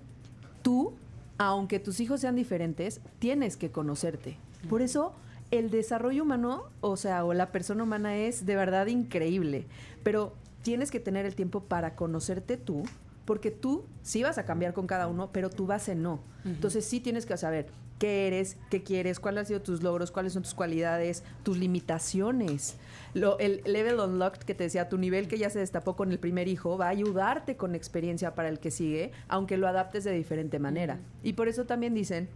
[0.63, 0.95] Tú,
[1.37, 4.39] aunque tus hijos sean diferentes, tienes que conocerte.
[4.67, 5.13] Por eso
[5.51, 9.65] el desarrollo humano, o sea, o la persona humana es de verdad increíble,
[10.03, 12.83] pero tienes que tener el tiempo para conocerte tú,
[13.25, 16.19] porque tú sí vas a cambiar con cada uno, pero tu base no.
[16.45, 17.67] Entonces sí tienes que saber
[17.99, 22.77] qué eres, qué quieres, cuáles han sido tus logros, cuáles son tus cualidades, tus limitaciones.
[23.13, 26.19] Lo, el level unlocked que te decía, tu nivel que ya se destapó con el
[26.19, 30.11] primer hijo, va a ayudarte con experiencia para el que sigue, aunque lo adaptes de
[30.11, 30.99] diferente manera.
[31.23, 32.29] Y por eso también dicen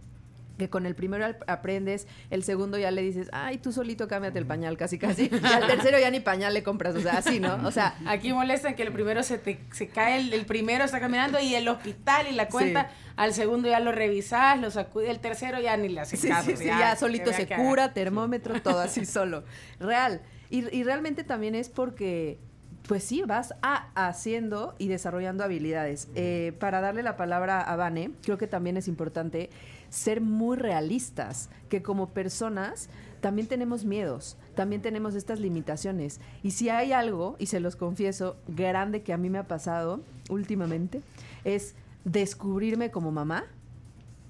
[0.58, 4.46] que con el primero aprendes, el segundo ya le dices, ay, tú solito cámbiate el
[4.46, 7.58] pañal casi casi, y al tercero ya ni pañal le compras, o sea, así, ¿no?
[7.66, 11.00] O sea, Aquí molestan que el primero se te se cae, el, el primero está
[11.00, 15.20] caminando y el hospital y la cuenta, al segundo ya lo revisas, lo sacude, el
[15.20, 16.50] tercero ya ni le haces Sí, caso.
[16.56, 19.44] sí, ya, solito se cura, termómetro, todo así solo.
[19.80, 20.20] Real.
[20.50, 22.38] Y, y realmente también es porque,
[22.86, 26.08] pues sí, vas a, haciendo y desarrollando habilidades.
[26.14, 29.48] Eh, para darle la palabra a Vane, creo que también es importante
[29.92, 32.88] ser muy realistas, que como personas
[33.20, 36.18] también tenemos miedos, también tenemos estas limitaciones.
[36.42, 40.00] Y si hay algo, y se los confieso, grande que a mí me ha pasado
[40.30, 41.02] últimamente,
[41.44, 41.74] es
[42.06, 43.44] descubrirme como mamá,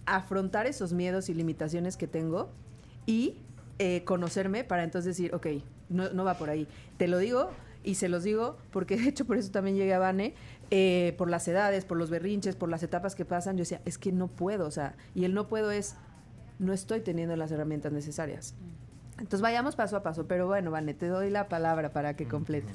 [0.04, 2.50] afrontar esos miedos y limitaciones que tengo
[3.06, 3.36] y
[3.78, 5.46] eh, conocerme para entonces decir, ok,
[5.90, 6.66] no, no va por ahí.
[6.96, 7.50] Te lo digo
[7.84, 10.34] y se los digo porque de hecho por eso también llegué a Bane,
[10.74, 13.98] eh, por las edades, por los berrinches, por las etapas que pasan, yo decía, es
[13.98, 15.96] que no puedo, o sea, y el no puedo es,
[16.58, 18.54] no estoy teniendo las herramientas necesarias.
[19.18, 22.74] Entonces vayamos paso a paso, pero bueno, Vane, te doy la palabra para que completes.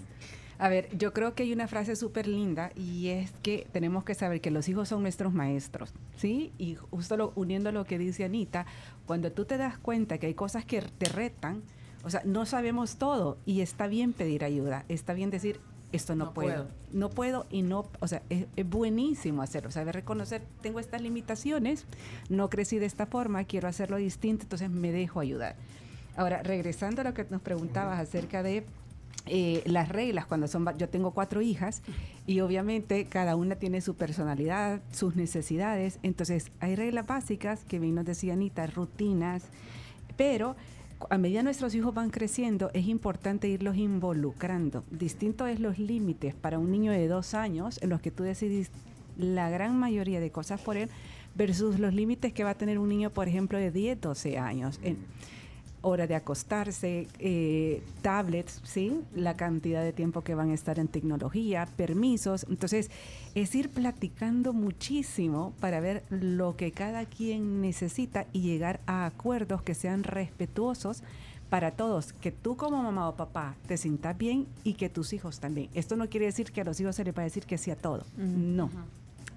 [0.60, 4.14] A ver, yo creo que hay una frase súper linda y es que tenemos que
[4.14, 6.54] saber que los hijos son nuestros maestros, ¿sí?
[6.60, 8.68] Y justo lo- uniendo lo que dice Anita,
[9.08, 11.64] cuando tú te das cuenta que hay cosas que te retan,
[12.04, 15.60] o sea, no sabemos todo y está bien pedir ayuda, está bien decir,
[15.92, 16.50] esto no, No puedo.
[16.66, 16.68] puedo.
[16.92, 21.86] no puedo y no, o sea, es, es buenísimo hacerlo, saber reconocer, tengo estas limitaciones,
[22.30, 25.56] no crecí de esta forma, quiero hacerlo distinto, entonces me dejo ayudar.
[26.16, 28.66] Ahora, regresando a lo que nos preguntabas acerca de
[29.28, 31.82] eh, las reglas cuando son, yo tengo cuatro hijas
[32.26, 37.96] y obviamente cada una tiene su personalidad, sus necesidades, entonces hay reglas básicas que bien
[37.96, 39.44] nos decía Anita, rutinas,
[40.16, 40.56] pero
[41.10, 44.84] a medida nuestros hijos van creciendo es importante irlos involucrando.
[44.92, 48.72] Distinto es los límites para un niño de dos años en los que tú decidís
[49.18, 50.90] la gran mayoría de cosas por él
[51.36, 54.80] versus los límites que va a tener un niño, por ejemplo, de 10, 12 años.
[54.84, 54.98] En,
[55.82, 59.02] hora de acostarse, eh, tablets, ¿sí?
[59.16, 62.46] La cantidad de tiempo que van a estar en tecnología, permisos.
[62.50, 62.90] Entonces,
[63.36, 69.62] es ir platicando muchísimo para ver lo que cada quien necesita y llegar a acuerdos
[69.62, 71.04] que sean respetuosos
[71.50, 75.40] para todos, que tú como mamá o papá te sientas bien y que tus hijos
[75.40, 75.70] también.
[75.74, 77.72] Esto no quiere decir que a los hijos se les va a decir que sí
[77.72, 78.04] a todo.
[78.18, 78.70] No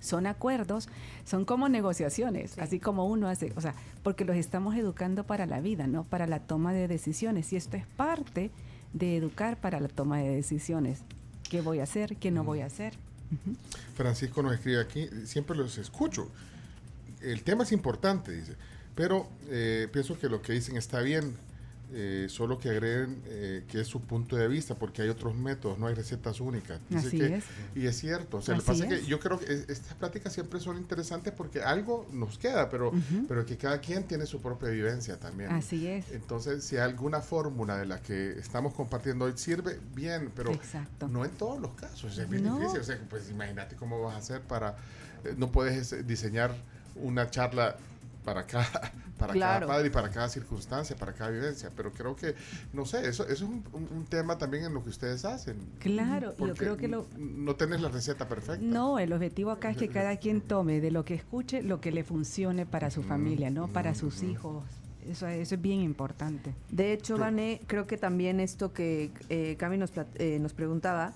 [0.00, 0.88] son acuerdos,
[1.24, 5.60] son como negociaciones, así como uno hace, o sea, porque los estamos educando para la
[5.60, 7.52] vida, no para la toma de decisiones.
[7.52, 8.50] Y esto es parte
[8.92, 11.00] de educar para la toma de decisiones.
[11.48, 12.16] ¿Qué voy a hacer?
[12.16, 12.94] ¿Qué no voy a hacer?
[13.94, 16.28] Francisco nos escribe aquí, siempre los escucho.
[17.20, 18.54] El tema es importante, dice,
[18.94, 21.36] pero eh, pienso que lo que dicen está bien,
[21.92, 25.78] eh, solo que agreguen eh, que es su punto de vista, porque hay otros métodos,
[25.78, 26.80] no hay recetas únicas.
[26.88, 27.44] Dice Así que- es.
[27.74, 30.32] Y es cierto, o sea, lo pasa es que yo creo que es- estas pláticas
[30.32, 32.92] siempre son interesantes porque algo nos queda, pero,
[33.28, 35.50] pero que cada quien tiene su propia vivencia también.
[35.52, 36.10] Así es.
[36.12, 41.08] Entonces, si alguna fórmula de la que estamos compartiendo hoy sirve, bien, pero Exacto.
[41.08, 42.16] no en todos los casos.
[42.18, 42.58] Es bien No.
[42.58, 42.80] difícil.
[42.80, 44.76] O sea, pues imagínate cómo vas a hacer para...
[45.24, 46.54] eh, no puedes eh, diseñar
[46.96, 47.76] una charla
[48.24, 48.68] para cada,
[49.18, 49.66] para Claro.
[49.66, 51.70] cada padre y para cada circunstancia, para cada vivencia.
[51.76, 52.34] Pero creo que,
[52.72, 55.56] no sé, eso, eso es un, un- un tema también en lo que ustedes hacen.
[55.78, 57.06] Claro, yo creo que lo...
[57.18, 58.60] No tenés la receta perfecta.
[58.64, 61.92] No, el objetivo acá es que cada quien tome de lo que escuche lo que
[61.92, 64.64] le funcione para su familia, no para sus hijos.
[65.08, 66.54] Eso, eso es bien importante.
[66.70, 71.14] De hecho, Vane, creo que también esto que eh, Cami nos, eh, nos preguntaba,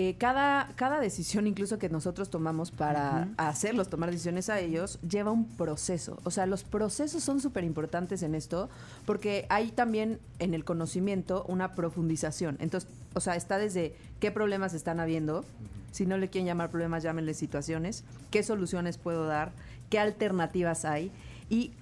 [0.00, 5.32] eh, cada, cada decisión incluso que nosotros tomamos para hacerlos tomar decisiones a ellos lleva
[5.32, 6.20] un proceso.
[6.22, 8.70] O sea, los procesos son súper importantes en esto
[9.06, 12.58] porque hay también en el conocimiento una profundización.
[12.60, 15.44] Entonces, o sea, está desde qué problemas están habiendo,
[15.90, 19.50] si no le quieren llamar problemas, llámenle situaciones, qué soluciones puedo dar,
[19.90, 21.10] qué alternativas hay.
[21.50, 21.72] Y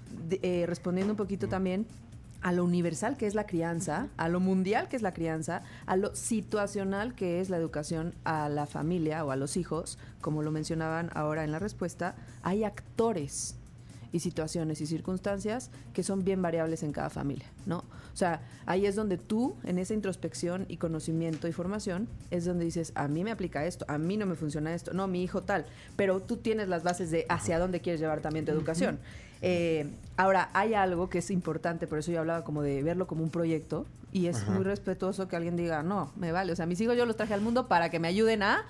[0.40, 1.84] eh, respondiendo un poquito también
[2.42, 5.96] a lo universal que es la crianza, a lo mundial que es la crianza, a
[5.96, 10.50] lo situacional que es la educación a la familia o a los hijos, como lo
[10.50, 13.56] mencionaban ahora en la respuesta, hay actores.
[14.12, 17.78] y situaciones y circunstancias que son bien variables en cada familia, ¿no?
[17.78, 22.64] O sea, ahí es donde tú, en esa introspección y conocimiento y formación, es donde
[22.64, 25.42] dices, a mí me aplica esto, a mí no me funciona esto, no, mi hijo
[25.42, 28.98] tal, pero tú tienes las bases de hacia dónde quieres llevar también tu educación.
[29.48, 33.22] Eh, ahora, hay algo que es importante, por eso yo hablaba como de verlo como
[33.22, 36.80] un proyecto, y es muy respetuoso que alguien diga, no, me vale, o sea, mis
[36.80, 38.64] hijos yo los traje al mundo para que me ayuden a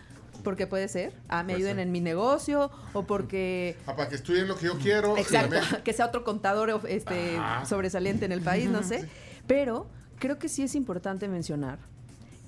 [0.45, 1.87] porque puede ser, a me Puede ayuden ser.
[1.87, 5.17] en mi negocio o porque Ah, para que estudien lo que yo quiero.
[5.17, 9.09] Exacto, que sea otro contador este, sobresaliente en el país, no sé.
[9.47, 9.87] Pero
[10.19, 11.79] creo que sí es importante mencionar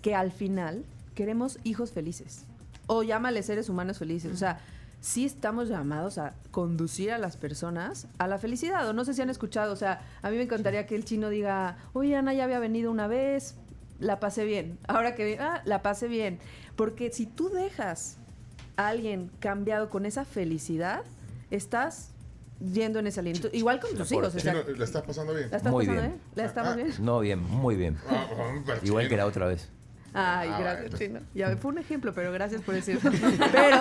[0.02, 2.44] que al final queremos hijos felices.
[2.86, 4.32] O llámale seres humanos felices.
[4.32, 4.60] O sea,
[5.00, 8.88] sí estamos llamados a conducir a las personas a la felicidad.
[8.88, 11.28] O no sé si han escuchado, o sea, a mí me encantaría que el chino
[11.28, 13.54] diga, oye, Ana ya había venido una vez,
[14.00, 14.78] la pasé bien.
[14.88, 16.38] Ahora que, ah, la pasé bien.
[16.76, 18.18] Porque si tú dejas
[18.76, 21.02] a alguien cambiado con esa felicidad,
[21.50, 22.10] estás
[22.60, 23.48] yendo en ese aliento.
[23.52, 24.34] Igual con tus hijos.
[24.34, 25.48] o sea, Chino, ¿La estás pasando bien?
[25.50, 26.14] ¿La estás Muy pasando bien.
[26.18, 26.28] bien?
[26.34, 26.92] ¿La estamos Ah, bien?
[27.00, 27.96] No, bien, muy bien.
[28.08, 28.26] Ah,
[28.82, 29.68] Igual que la otra vez.
[30.18, 30.98] Ay, Ah, gracias, bueno.
[30.98, 31.20] Chino.
[31.34, 33.10] Ya fue un ejemplo, pero gracias por decirlo.
[33.52, 33.80] Pero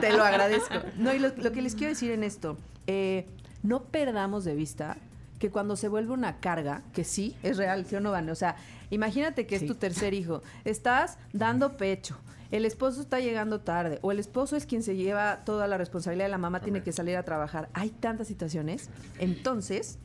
[0.00, 0.74] te lo agradezco.
[0.98, 3.26] No, y lo, lo que les quiero decir en esto, eh,
[3.62, 4.96] no perdamos de vista
[5.38, 8.30] que cuando se vuelve una carga, que sí, es real, ¿sí o no, Vane?
[8.30, 8.56] O sea,
[8.90, 12.18] imagínate que es tu tercer hijo, estás dando pecho,
[12.50, 16.26] el esposo está llegando tarde, o el esposo es quien se lleva toda la responsabilidad
[16.26, 17.70] de la mamá, tiene que salir a trabajar.
[17.72, 18.90] Hay tantas situaciones.
[19.18, 19.98] Entonces,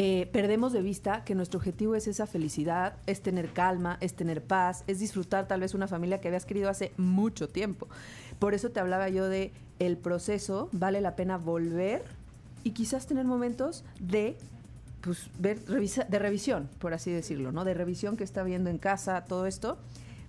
[0.00, 4.44] eh, perdemos de vista que nuestro objetivo es esa felicidad, es tener calma, es tener
[4.44, 7.88] paz, es disfrutar tal vez una familia que habías querido hace mucho tiempo.
[8.38, 12.04] Por eso te hablaba yo de el proceso, vale la pena volver
[12.62, 14.36] y quizás tener momentos de
[15.00, 17.64] pues ver revisa- de revisión, por así decirlo, ¿no?
[17.64, 19.78] De revisión que está viendo en casa, todo esto.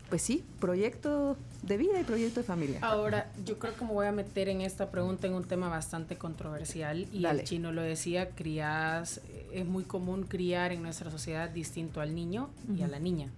[0.09, 2.79] Pues sí, proyecto de vida y proyecto de familia.
[2.81, 6.17] Ahora, yo creo que me voy a meter en esta pregunta en un tema bastante
[6.17, 7.41] controversial y Dale.
[7.41, 9.21] el chino lo decía, crías,
[9.53, 13.29] es muy común criar en nuestra sociedad distinto al niño y a la niña.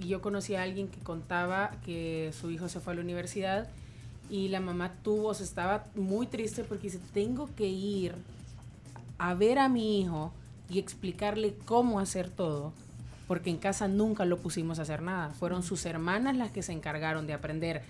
[0.00, 3.68] Y yo conocí a alguien que contaba que su hijo se fue a la universidad
[4.30, 8.14] y la mamá tuvo, o sea, estaba muy triste porque dice, tengo que ir
[9.18, 10.32] a ver a mi hijo
[10.70, 12.72] y explicarle cómo hacer todo,
[13.32, 15.30] porque en casa nunca lo pusimos a hacer nada.
[15.30, 17.80] Fueron sus hermanas las que se encargaron de aprender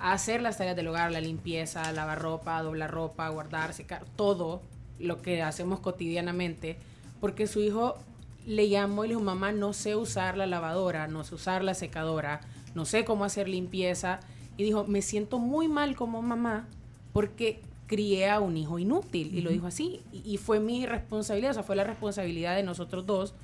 [0.00, 4.62] a hacer las tareas del hogar, la limpieza, lavar ropa, doblar ropa, guardar, secar, todo
[4.98, 6.76] lo que hacemos cotidianamente,
[7.20, 7.98] porque su hijo
[8.46, 11.74] le llamó y le dijo, mamá, no sé usar la lavadora, no sé usar la
[11.74, 12.40] secadora,
[12.74, 14.18] no sé cómo hacer limpieza.
[14.56, 16.66] Y dijo, me siento muy mal como mamá
[17.12, 19.38] porque crié a un hijo inútil.
[19.38, 20.00] Y lo dijo así.
[20.12, 23.34] Y, y fue mi responsabilidad, o sea, fue la responsabilidad de nosotros dos,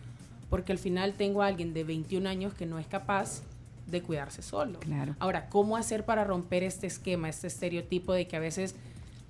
[0.50, 3.42] porque al final tengo a alguien de 21 años que no es capaz
[3.87, 4.80] de cuidarse solo.
[4.80, 5.14] Claro.
[5.18, 8.74] Ahora, ¿cómo hacer para romper este esquema, este estereotipo de que a veces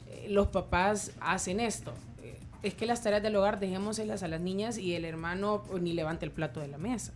[0.09, 1.93] eh, los papás hacen esto?
[2.23, 5.83] Eh, es que las tareas del hogar dejémoselas a las niñas y el hermano pues,
[5.83, 7.13] ni levante el plato de la mesa.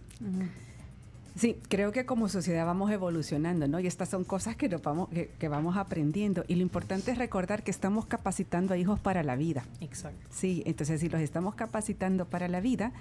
[1.37, 3.81] Sí, creo que como sociedad vamos evolucionando, ¿no?
[3.81, 6.45] Y estas son cosas que, nos vamos, que, que vamos aprendiendo.
[6.49, 9.65] Y lo importante es recordar que estamos capacitando a hijos para la vida.
[9.81, 10.19] Exacto.
[10.31, 12.93] Sí, entonces si los estamos capacitando para la vida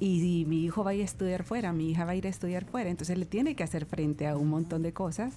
[0.00, 2.30] y, mi hijo va a ir a estudiar fuera, mi hija va a ir a
[2.30, 5.34] estudiar fuera, entonces le tiene que hacer frente a un montón de cosas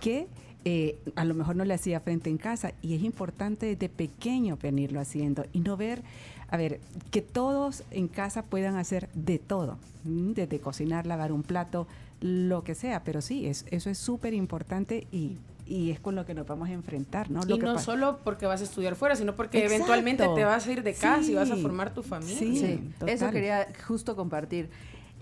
[0.00, 0.26] que
[0.64, 4.56] eh, a lo mejor no le hacía frente en casa y es importante desde pequeño
[4.60, 6.02] venirlo haciendo y no ver,
[6.48, 6.80] a ver,
[7.10, 11.86] que todos en casa puedan hacer de todo, desde cocinar, lavar un plato,
[12.20, 16.24] lo que sea, pero sí, es, eso es súper importante y, y es con lo
[16.24, 17.42] que nos vamos a enfrentar, ¿no?
[17.42, 19.74] Lo y que no solo porque vas a estudiar fuera, sino porque Exacto.
[19.74, 22.38] eventualmente te vas a ir de casa y vas a formar tu familia.
[22.38, 22.56] Sí.
[22.56, 23.14] Sí, total.
[23.14, 24.70] eso quería justo compartir.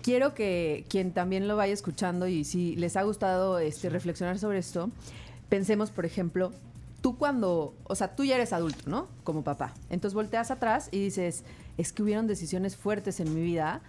[0.01, 4.59] Quiero que quien también lo vaya escuchando y si les ha gustado este, reflexionar sobre
[4.59, 4.91] esto,
[5.49, 6.51] pensemos, por ejemplo,
[7.05, 9.09] tú cuando, o sea, tú ya eres adulto, ¿no?
[9.23, 9.75] Como papá.
[9.91, 11.43] Entonces volteas atrás y dices,
[11.77, 13.81] es que hubieron decisiones fuertes en mi vida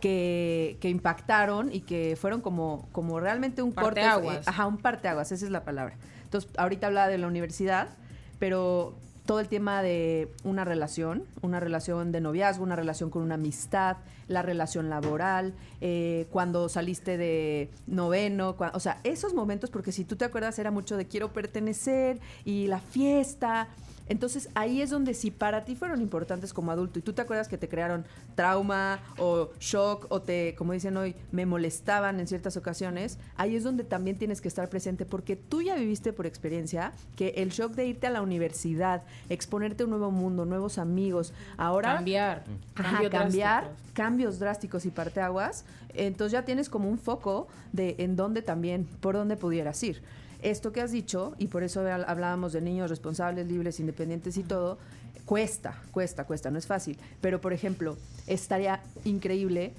[0.00, 4.00] que, que impactaron y que fueron como, como realmente un corte.
[4.00, 4.38] Parteaguas.
[4.38, 5.96] eh, ajá, un parteaguas, esa es la palabra.
[6.24, 7.90] Entonces, ahorita hablaba de la universidad,
[8.38, 8.96] pero
[9.32, 13.96] todo el tema de una relación, una relación de noviazgo, una relación con una amistad,
[14.28, 20.04] la relación laboral, eh, cuando saliste de noveno, cua- o sea, esos momentos, porque si
[20.04, 23.68] tú te acuerdas era mucho de quiero pertenecer y la fiesta.
[24.08, 27.48] Entonces ahí es donde si para ti fueron importantes como adulto y tú te acuerdas
[27.48, 32.56] que te crearon trauma o shock o te, como dicen hoy, me molestaban en ciertas
[32.56, 36.92] ocasiones, ahí es donde también tienes que estar presente porque tú ya viviste por experiencia
[37.16, 41.32] que el shock de irte a la universidad, exponerte a un nuevo mundo, nuevos amigos,
[41.56, 42.44] ahora Cambiar.
[42.74, 43.92] Ajá, cambiar drásticos.
[43.92, 45.64] cambios drásticos y parteaguas,
[45.94, 50.02] entonces ya tienes como un foco de en dónde también, por dónde pudieras ir.
[50.42, 54.42] Esto que has dicho, y por eso habl- hablábamos de niños responsables, libres, independientes y
[54.42, 54.78] todo,
[55.24, 56.98] cuesta, cuesta, cuesta, no es fácil.
[57.20, 59.72] Pero, por ejemplo, estaría increíble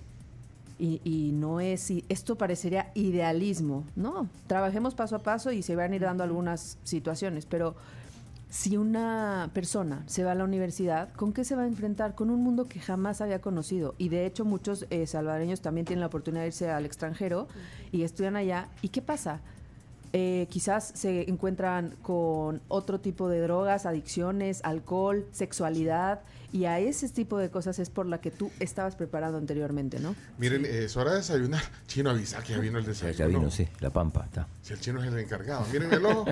[0.80, 5.76] y, y no es, y esto parecería idealismo, no, trabajemos paso a paso y se
[5.76, 7.76] van a ir dando algunas situaciones, pero
[8.50, 12.14] si una persona se va a la universidad, ¿con qué se va a enfrentar?
[12.14, 13.96] Con un mundo que jamás había conocido.
[13.98, 17.48] Y de hecho muchos eh, salvadoreños también tienen la oportunidad de irse al extranjero
[17.92, 18.68] y estudian allá.
[18.84, 19.42] ¿Y qué pasa?
[20.16, 27.10] Eh, quizás se encuentran con otro tipo de drogas, adicciones, alcohol, sexualidad, y a ese
[27.10, 30.16] tipo de cosas es por la que tú estabas preparado anteriormente, ¿no?
[30.38, 31.64] Miren, eh, es hora de desayunar.
[31.88, 33.18] Chino, avisa que ya vino el desayuno.
[33.18, 34.48] ya vino, sí, la pampa, está.
[34.62, 35.66] Si el chino es el encargado.
[35.74, 36.26] Miren el ojo.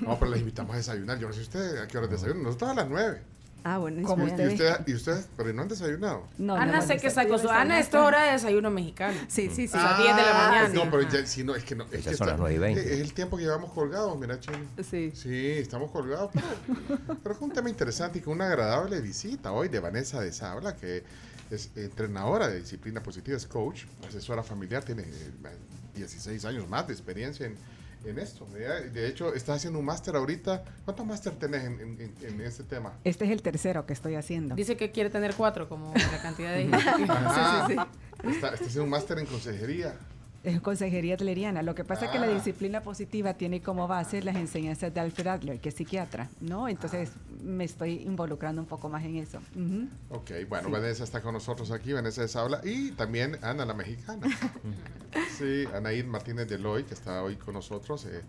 [0.00, 1.18] No, pero les invitamos a desayunar.
[1.18, 2.44] Yo no sé usted a qué hora desayunan.
[2.44, 3.22] Nosotros a las nueve.
[3.68, 4.52] Ah, bueno, Como es ¿Y ustedes.
[4.52, 5.28] usted, ¿Y ustedes?
[5.36, 6.28] Pero no han desayunado.
[6.38, 7.48] No, Ana sé que con su...
[7.50, 9.18] Ana, esto es hora de desayuno mexicano.
[9.26, 9.76] Sí, sí, sí.
[9.76, 10.68] A las 10 de la mañana.
[10.68, 11.82] No, pero ya, si no, es que no.
[11.86, 12.94] Es que son está- las nueve y veinte.
[12.94, 14.56] Es el tiempo que llevamos colgados, mira, chino.
[14.88, 15.10] Sí.
[15.16, 19.66] Sí, estamos colgados, pero, pero es un tema interesante y con una agradable visita hoy
[19.66, 21.02] de Vanessa de Sabla, que
[21.50, 25.56] es entrenadora de disciplina positiva, es coach, asesora familiar, tiene eh,
[25.96, 27.56] 16 años más de experiencia en,
[28.08, 28.46] en esto.
[28.46, 30.64] De hecho, está haciendo un máster ahorita.
[30.84, 32.92] ¿Cuántos máster tenés en, en- en- este tema?
[33.04, 34.54] Este es el tercero que estoy haciendo.
[34.54, 36.68] Dice que quiere tener cuatro, como la cantidad de...
[37.08, 37.66] Ajá.
[38.24, 39.94] Está, está haciendo un máster en consejería.
[40.46, 41.62] Es consejería tleriana.
[41.62, 42.34] Lo que pasa es que la Ah.
[42.34, 46.68] disciplina positiva tiene como base las enseñanzas de Alfred Adler, que es psiquiatra, ¿no?
[46.68, 47.10] Entonces
[47.42, 49.38] me estoy involucrando un poco más en eso.
[49.54, 49.88] Ujú.
[50.10, 54.26] Ok, bueno, Vanessa está con nosotros aquí, Vanessa de Sabla, y también Ana, la mexicana.
[55.38, 58.04] Sí, Anaid Martínez de Loy, que está hoy con nosotros.
[58.06, 58.22] eh,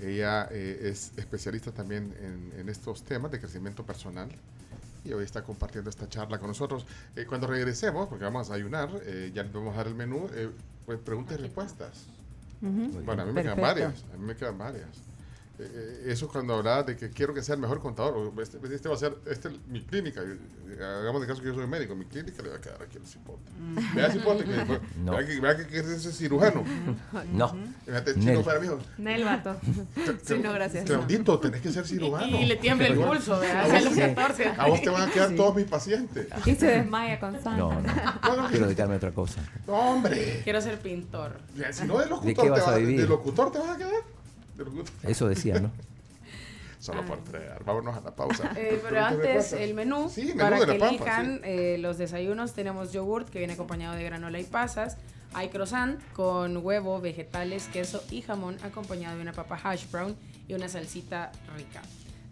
[0.00, 4.28] ella eh, es especialista también en, en estos temas de crecimiento personal
[5.04, 6.86] y hoy está compartiendo esta charla con nosotros.
[7.16, 10.28] Eh, cuando regresemos, porque vamos a ayunar, eh, ya les vamos a dar el menú,
[10.32, 10.50] eh,
[10.86, 12.06] pues preguntas y respuestas.
[12.60, 15.11] Bueno, a mí me quedan varias, a mí me quedan varias.
[15.58, 18.94] Eh, eso cuando hablaba de que quiero que sea el mejor contador, este, este va
[18.94, 20.22] a ser este, es mi clínica,
[20.80, 23.06] hagamos de caso que yo soy médico, mi clínica le va a quedar aquí al
[23.06, 23.50] cipote.
[23.94, 24.50] Vea cipote, que,
[25.04, 25.12] No.
[25.12, 26.64] vea que, vea que, que es ese cirujano.
[27.32, 28.24] No, Fíjate, Nel.
[28.24, 28.68] chino para mí.
[28.98, 29.56] Nel vato.
[30.24, 30.84] Sí, no, gracias.
[30.86, 32.40] Claudito, tenés que ser cirujano.
[32.40, 33.70] Y le tiembla el pulso, ¿verdad?
[33.70, 34.46] A A los vos, 14.
[34.56, 36.26] a vos te van a quedar todos mis pacientes.
[36.46, 37.58] Y se desmaya con sangre.
[37.62, 37.82] no, no.
[38.26, 39.42] Bueno, Quiero dedicarme a otra cosa.
[39.66, 40.40] no, hombre.
[40.44, 41.36] Quiero ser pintor.
[41.72, 43.06] Si no de locutor, ¿De qué te vas a vivir?
[44.56, 45.10] De.
[45.10, 45.70] Eso decía, ¿no?
[46.80, 47.62] Solo por fregar.
[47.64, 48.52] Vámonos a la pausa.
[48.56, 51.40] Eh, pero antes, el menú, Sí, menú para de la que Pampa, elijan sí.
[51.44, 54.96] eh, los desayunos, tenemos yogurt que viene acompañado de granola y pasas.
[55.34, 60.16] Hay croissant con huevo, vegetales, queso y jamón acompañado de una papa hash brown
[60.48, 61.82] y una salsita rica.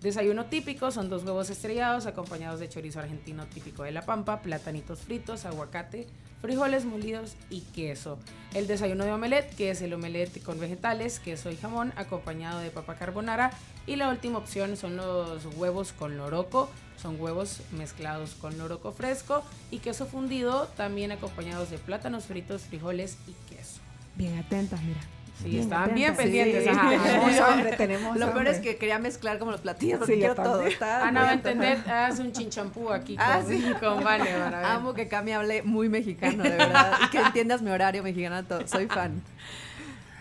[0.01, 5.01] Desayuno típico son dos huevos estrellados acompañados de chorizo argentino típico de La Pampa, platanitos
[5.01, 6.07] fritos, aguacate,
[6.41, 8.19] frijoles molidos y queso.
[8.55, 12.71] El desayuno de omelette, que es el omelette con vegetales, queso y jamón acompañado de
[12.71, 13.51] papa carbonara.
[13.87, 16.71] Y la última opción son los huevos con loroco.
[16.97, 23.19] Son huevos mezclados con loroco fresco y queso fundido, también acompañados de plátanos fritos, frijoles
[23.27, 23.81] y queso.
[24.17, 25.01] Bien atentas, mira.
[25.43, 26.65] Sí, Bien estaban bien pendientes.
[26.65, 26.69] Sí.
[26.69, 27.77] ajá.
[27.77, 30.63] Tenemos Lo peor es que quería mezclar como los platillos, porque Sí, quiero todo.
[30.67, 33.65] Está Ana va a entender, hace un chinchampú aquí con, Ah, sí.
[33.81, 34.21] con ver.
[34.65, 36.93] Amo que Cami hable muy mexicano, de verdad.
[37.07, 38.45] Y que entiendas mi horario mexicano.
[38.45, 38.67] todo.
[38.69, 39.23] Soy fan.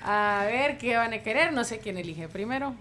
[0.03, 1.51] A ver, ¿qué van a querer?
[1.51, 2.73] No sé quién elige primero.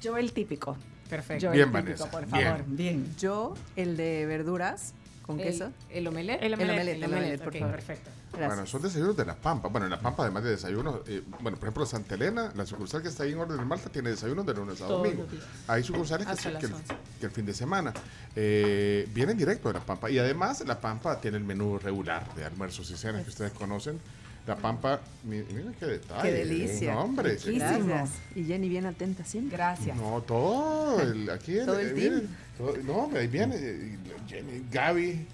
[0.00, 0.76] Yo el típico.
[1.08, 1.44] Perfecto.
[1.44, 2.64] Yo Bien, el típico, Vanessa, por favor.
[2.66, 3.06] Bien.
[3.18, 5.70] Yo, el de verduras con El- queso.
[5.90, 6.42] El omelette.
[6.42, 6.72] El omelette.
[6.74, 7.70] El omelette, el omelette, por favor.
[7.76, 8.10] perfecto.
[8.36, 8.48] Gracias.
[8.48, 9.68] Bueno, son desayunos de La Pampa.
[9.68, 13.02] Bueno, en La Pampa, además de desayunos, eh, bueno, por ejemplo, Santa Elena, la sucursal
[13.02, 15.26] que está ahí en Orden de Malta, tiene desayunos de lunes a Todos domingo.
[15.68, 16.94] Hay sucursales que, que las el, 11.
[17.20, 17.92] que el fin de semana
[18.36, 20.10] eh, vienen directo de La Pampa.
[20.10, 23.98] Y además, La Pampa tiene el menú regular de almuerzos y cenas que ustedes conocen.
[24.46, 26.22] La Pampa, mi- miren qué detalle.
[26.22, 26.92] Qué delicia.
[26.92, 27.38] No, hombre.
[27.42, 28.10] Gracias.
[28.34, 29.56] Y Jenny bien atenta siempre.
[29.56, 29.96] Gracias.
[29.96, 32.12] No, todo, el, aquí Todo el eh, team.
[32.14, 35.26] miren, todo- no, hombre, ahí viene eh, Jenny, Gaby.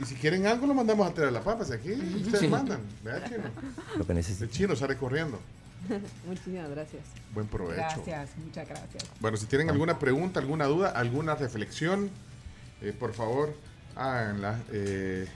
[0.00, 1.64] Y si quieren algo, lo mandamos a traer a La Pampa.
[1.64, 2.48] Si aquí ustedes Sí.
[2.48, 2.80] mandan.
[3.04, 3.44] ¿Verdad, chino?
[3.96, 4.46] Lo que El necesito.
[4.50, 5.38] chino sale corriendo.
[6.26, 7.02] Muchísimas gracias.
[7.32, 7.76] Buen provecho.
[7.76, 9.04] Gracias, muchas gracias.
[9.20, 12.10] Bueno, si tienen alguna pregunta, alguna duda, alguna reflexión,
[12.82, 13.54] eh, por favor,
[13.94, 14.60] háganla.
[14.72, 15.28] Eh,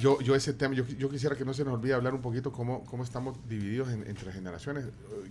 [0.00, 2.50] yo, yo ese tema, yo, yo quisiera que no se nos olvide hablar un poquito
[2.50, 4.86] cómo, cómo estamos divididos en- entre generaciones.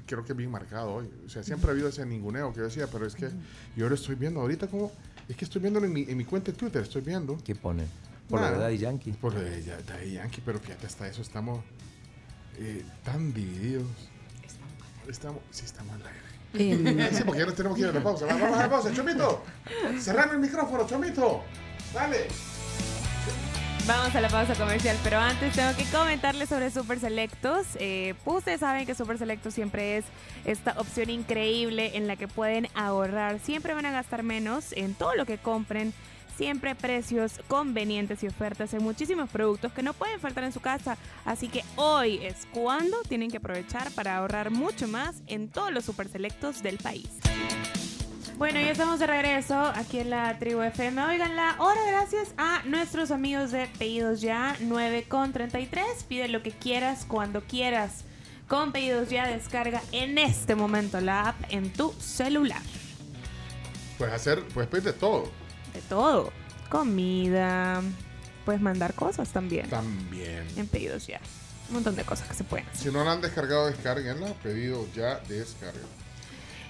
[0.06, 1.10] Creo que es bien marcado hoy.
[1.26, 3.30] O sea, siempre ha habido ese ninguneo que yo decía, pero es que
[3.76, 4.92] yo lo estoy viendo ahorita como...
[5.30, 7.38] Es que estoy viendo en mi, en mi cuenta de Twitter, estoy viendo.
[7.44, 7.88] ¿Qué ponen?
[8.30, 9.12] Por la verdad y Yankee.
[9.14, 11.64] Por eh, ya- Daddy Yankee, pero fíjate, hasta eso estamos
[12.58, 13.88] eh, tan divididos.
[15.08, 16.20] Estamos, sí, estamos al aire.
[17.12, 18.26] Sí, porque ya nos tenemos que ir a la pausa.
[18.28, 19.44] Va- Vamos a la pausa, Chomito.
[20.00, 21.42] Cerrame el micrófono, Chomito.
[21.94, 22.28] Dale.
[23.86, 27.68] Vamos a la pausa comercial, pero antes tengo que comentarles sobre Super Selectos.
[27.80, 30.06] Eh, ustedes saben que Super Selectos siempre es
[30.46, 33.40] esta opción increíble en la que pueden ahorrar.
[33.40, 35.94] Siempre van a gastar menos en todo lo que compren.
[36.38, 40.98] Siempre precios convenientes y ofertas en muchísimos productos que no pueden faltar en su casa.
[41.26, 45.84] Así que hoy es cuando tienen que aprovechar para ahorrar mucho más en todos los
[45.84, 47.10] Super Selectos del país.
[48.38, 51.02] Bueno, ya estamos de regreso aquí en la tribu FM.
[51.06, 56.04] Oigan, la hora gracias a nuestros amigos de Pedidos Ya 9 con 33.
[56.08, 58.06] Pide lo que quieras cuando quieras.
[58.48, 62.62] Con Pedidos Ya descarga en este momento la app en tu celular.
[64.00, 65.32] Puedes hacer, puedes pedir de todo.
[65.74, 66.32] De todo.
[66.70, 67.82] Comida.
[68.46, 69.70] Puedes mandar cosas también.
[69.70, 70.46] También.
[70.58, 71.22] En Pedidos Ya.
[71.70, 72.82] Un montón de cosas que se pueden hacer.
[72.82, 74.34] Si no la han descargado, descarguenla.
[74.42, 75.80] Pedido ya, descarga.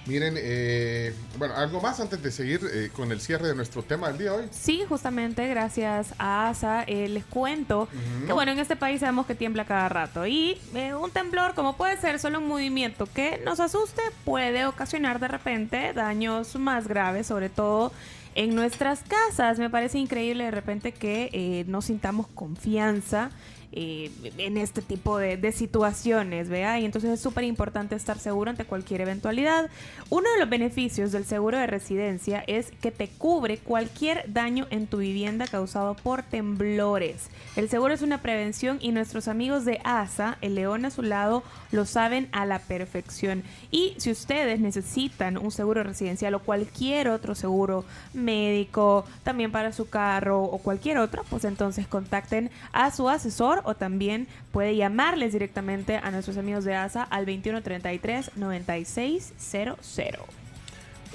[0.06, 4.08] Miren, eh, bueno, algo más antes de seguir eh, con el cierre de nuestro tema
[4.08, 4.48] del día de hoy.
[4.50, 7.88] Sí, justamente gracias a ASA eh, les cuento
[8.26, 11.76] que bueno, en este país sabemos que tiembla cada rato y eh, un temblor como
[11.76, 17.26] puede ser solo un movimiento que nos asuste puede ocasionar de repente daños más graves,
[17.26, 17.92] sobre todo
[18.34, 19.58] en nuestras casas.
[19.58, 23.30] Me parece increíble de repente que eh, no sintamos confianza
[23.76, 26.78] eh, en este tipo de, situaciones, ¿vea?
[26.78, 29.68] Y entonces es súper importante estar seguro ante cualquier eventualidad.
[30.10, 34.86] Uno de los beneficios del seguro de residencia es que te cubre cualquier daño en
[34.86, 37.30] tu vivienda causado por temblores.
[37.56, 41.42] El seguro es una prevención y nuestros amigos de ASA, el león a su lado,
[41.72, 43.42] lo saben a la perfección.
[43.72, 49.88] Y si ustedes necesitan un seguro residencial o cualquier otro seguro médico, también para su
[49.88, 55.96] carro o cualquier otro, pues entonces contacten a su asesor o también puede llamarles directamente
[55.96, 59.78] a nuestros amigos de ASA al 2133 9600.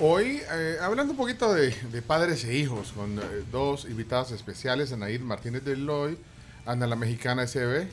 [0.02, 3.22] Hoy, eh, hablando un poquito de, de padres e hijos, con eh,
[3.52, 6.18] dos invitados especiales, Anaíd Martínez de Loy,
[6.66, 7.88] Ana la Mexicana SB,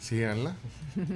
[0.00, 0.54] síganla.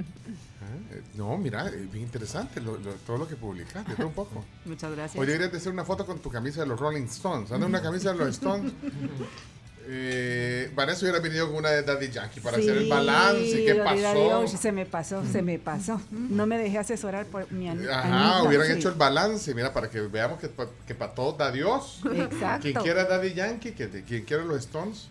[0.65, 4.13] Ah, eh, no, mira, es bien interesante lo- lo- todo lo que publicaste, todo un
[4.13, 4.43] poco.
[4.65, 5.19] Muchas gracias.
[5.21, 7.51] Hoy deberías de hacer una foto con tu camisa de los Rolling Stones.
[7.51, 8.71] Anda una camisa de los Stones.
[9.87, 13.65] Eh, Vanessa hubiera venido con una de Daddy Yankee para hacer el balance.
[13.65, 14.13] ¿Qué pasó?
[14.13, 16.01] Dios, se me pasó, se me pasó.
[16.11, 18.03] No me dejé asesorar por mi an- Ajá,
[18.37, 18.73] Anita, hubieran sí.
[18.73, 22.01] hecho el balance, mira, para que veamos que, pa- que para todos da Dios.
[22.15, 22.61] Exacto.
[22.63, 25.07] Quien quiera Daddy Yankee, que quien quiera los Stones.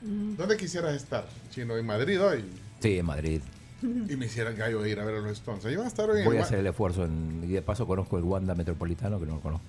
[0.00, 1.26] ¿Dónde quisieras estar?
[1.50, 2.44] Chino, en Madrid hoy.
[2.80, 3.40] Sí, en Madrid.
[3.82, 5.64] Y me hicieran gallo ir a ver a los Stones.
[5.66, 7.04] Ahí van a estar hoy en Voy a hacer el esfuerzo.
[7.04, 9.66] en- y de paso conozco el Wanda Metropolitano, que no lo conozco.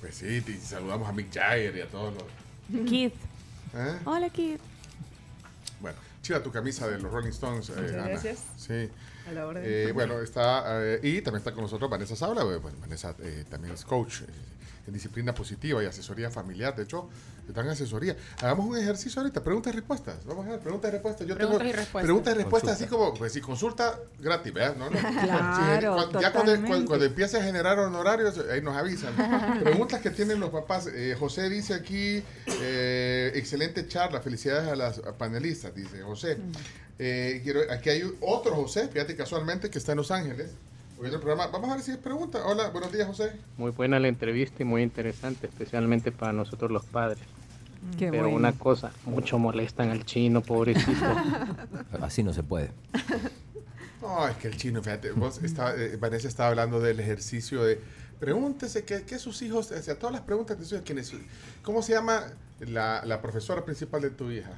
[0.00, 2.88] Pues sí, y saludamos a Mick Jagger y a todos los.
[2.88, 3.12] Keith.
[3.74, 3.98] ¿Eh?
[4.04, 4.60] Hola, Keith.
[5.80, 8.08] Bueno, chida tu camisa de los Rolling Stones, eh, Ana.
[8.08, 8.40] gracias.
[8.56, 8.88] Sí.
[9.28, 9.62] A la orden.
[9.66, 10.64] Eh, bueno, está.
[10.84, 12.42] eh, y también está con nosotros Vanessa Sabla.
[12.42, 14.26] eh, Bueno, Vanessa eh, también es coach eh,
[14.86, 16.74] en disciplina positiva y asesoría familiar.
[16.74, 17.08] De hecho,
[17.52, 18.16] te dan asesoría.
[18.42, 20.24] Hagamos un ejercicio ahorita, preguntas y respuestas.
[20.26, 21.26] Vamos a ver, preguntas y respuestas.
[21.26, 22.02] Yo Preguntas tengo y respuestas.
[22.04, 24.76] preguntas y respuestas así como, pues si consulta gratis, ¿verdad?
[24.76, 24.98] No, no.
[24.98, 29.14] Claro, cuando- ya cuando, cuando, cuando empiece a generar honorarios, ahí nos avisan.
[29.64, 30.88] Preguntas que tienen los papás.
[30.92, 32.22] Eh, José dice aquí,
[32.62, 36.38] eh, excelente charla, felicidades a las panelistas, dice José.
[36.98, 40.50] Eh, quiero, aquí hay otro José, fíjate casualmente, que está en Los Ángeles.
[41.00, 41.46] el programa.
[41.46, 42.44] Vamos a ver si es pregunta.
[42.44, 43.30] Hola, buenos días, José.
[43.56, 47.20] Muy buena la entrevista y muy interesante, especialmente para nosotros los padres.
[47.98, 48.36] Qué Pero bueno.
[48.36, 51.04] una cosa, mucho molestan al chino, pobrecito.
[52.00, 52.70] Así no se puede.
[54.00, 57.80] No, es que el chino, fíjate, vos estaba, eh, Vanessa estaba hablando del ejercicio de
[58.20, 61.08] pregúntese qué, qué sus hijos, o sea, todas las preguntas de sus hijos, ¿quién es
[61.08, 61.20] su-
[61.62, 62.24] ¿cómo se llama
[62.60, 64.50] la, la profesora principal de tu hija?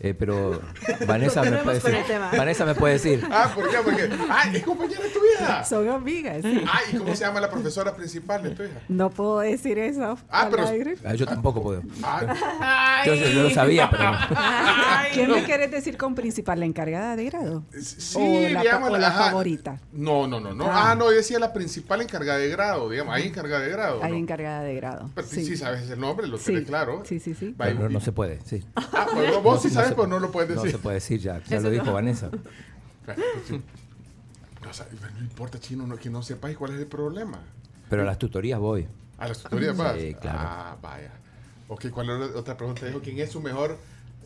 [0.00, 0.60] Eh, pero
[1.06, 2.18] Vanessa me puede decir.
[2.36, 3.26] Vanessa me puede decir.
[3.30, 3.76] Ah, ¿por qué?
[3.84, 5.64] Porque, ah, es compañera de tu hija.
[5.64, 6.64] Son amigas, sí.
[6.66, 8.80] Ah, ¿y cómo se llama la profesora principal de tu hija?
[8.88, 10.68] No puedo decir eso Ah, pero-.
[11.04, 11.82] Ah, yo tampoco puedo.
[12.02, 14.12] Ah, Yo, yo lo sabía, pero.
[15.12, 16.60] ¿Qué me quieres decir con principal?
[16.60, 17.64] ¿La encargada de grado?
[17.80, 19.24] sí, o la, digamos, o la ajá.
[19.26, 19.80] favorita.
[19.92, 20.66] No, no, no, no.
[20.66, 20.90] Ah.
[20.90, 24.02] Ah, no, yo decía la principal encargada de grado, digamos, ahí encargada de grado.
[24.02, 24.18] Ahí ¿no?
[24.18, 25.10] encargada de grado.
[25.14, 25.44] Pero sí.
[25.44, 27.02] sí sabes el nombre, lo tenés claro.
[27.04, 27.54] Sí, sí, sí.
[27.56, 28.64] Pero no, se puede, sí.
[28.76, 30.76] Ah, pues, no, vos sí No sabes, se- pero no lo puedes No decir.
[30.76, 31.42] se puede decir ya.
[31.48, 32.30] Ya lo dijo Vanessa.
[34.68, 37.40] O sea, no importa, chino, no, que no sepáis cuál es el problema.
[37.88, 38.86] Pero a las tutorías voy.
[39.18, 39.96] A las tutorías vas.
[39.98, 40.38] Sí, claro.
[40.42, 41.10] Ah, vaya.
[41.68, 42.86] Ok, ¿cuál era la otra pregunta?
[42.86, 43.78] Dijo, ¿quién es su mejor,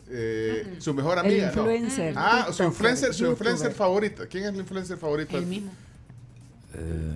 [0.09, 1.45] eh, su mejor El amiga?
[1.47, 1.61] No.
[1.61, 2.13] influencer.
[2.17, 4.27] Ah, su influencer, su influencer favorita.
[4.27, 5.37] ¿Quién es el influencer favorito?
[5.37, 5.71] El mismo.
[6.73, 7.13] Eh,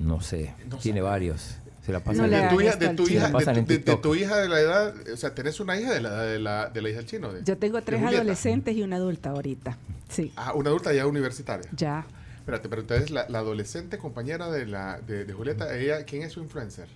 [0.00, 0.54] no sé.
[0.70, 1.10] No Tiene sabe.
[1.10, 1.56] varios.
[1.88, 2.30] Se la No pasan.
[2.30, 3.16] le de tu hija, de al tu chino.
[3.18, 4.02] hija, de Pasan tu, en de- de TikTok.
[4.02, 6.82] tu hija de la edad, o sea, tenés una hija de la de la, de
[6.82, 7.32] la hija del chino.
[7.32, 9.78] De, Yo tengo tres adolescentes y una adulta ahorita.
[10.10, 11.66] Sí, Ah, una adulta ya universitaria.
[11.74, 12.06] ya.
[12.40, 16.32] Espérate, pero entonces la, la adolescente compañera de la de, de Julieta, ella, ¿quién es
[16.32, 16.88] su influencer?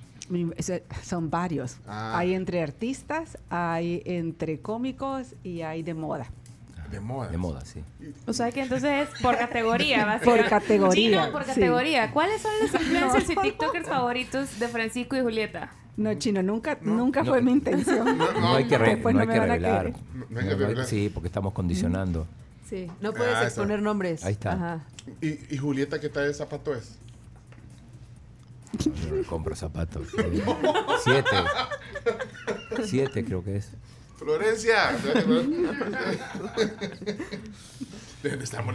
[0.59, 1.77] Ese- Son varios.
[1.87, 2.19] Ah.
[2.19, 6.27] Hay entre artistas, hay entre cómicos y hay de moda.
[6.93, 7.29] De moda.
[7.29, 7.83] De moda, sí.
[8.27, 11.49] O sea que entonces por categoría, va a Por ser- categoría, Chino, por sí.
[11.49, 12.13] categoría.
[12.13, 15.71] ¿Cuáles son los influencers y TikTokers favoritos de Francisco y Julieta?
[15.97, 17.33] No, chino, nunca, nunca No.
[17.33, 18.17] fue mi intención.
[18.17, 19.91] No, No, hay que, re- Después no hay que revelar.
[20.15, 20.87] No- no hay que revelar.
[20.87, 22.27] sí, porque estamos condicionando.
[22.69, 24.25] Sí, no puedes Ah, exponer nombres.
[24.25, 24.53] Ahí está.
[24.53, 24.81] Ajá.
[25.21, 26.97] ¿Y, y Julieta qué tal de zapato es?
[28.79, 30.07] Yo no compro zapatos.
[31.05, 31.29] Siete.
[32.85, 33.69] Siete creo que es.
[34.23, 34.93] Florencia.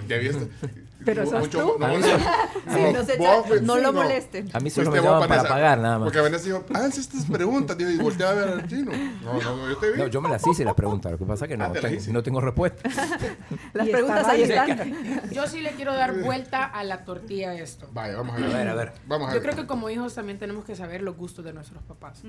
[0.07, 0.47] Ya viste.
[1.05, 1.75] Pero tú.
[1.79, 4.49] No, A mí no, eso- Sí, no se vos, echa- no sí, lo molesten.
[4.51, 6.05] A mí solo Fuiste me llaman para pagar nada más.
[6.07, 7.77] Porque Vanessa dijo, háganse estas preguntas.
[7.77, 8.91] Digo, y volteé a ver al chino.
[9.23, 9.99] No, no, no, yo te vi.
[9.99, 11.11] No, yo me las hice las preguntas.
[11.11, 12.89] Lo que pasa es que no, Ah, te no tengo respuesta.
[13.73, 14.93] Las preguntas está ahí están.
[15.31, 17.87] Yo sí le quiero dar vuelta a la tortilla a esto.
[17.93, 18.53] Vaya, vamos a A ver.
[18.57, 18.91] ver, a ver.
[19.07, 19.43] Vamos a Yo ver.
[19.51, 22.21] creo que como hijos también tenemos que saber los gustos de nuestros papás.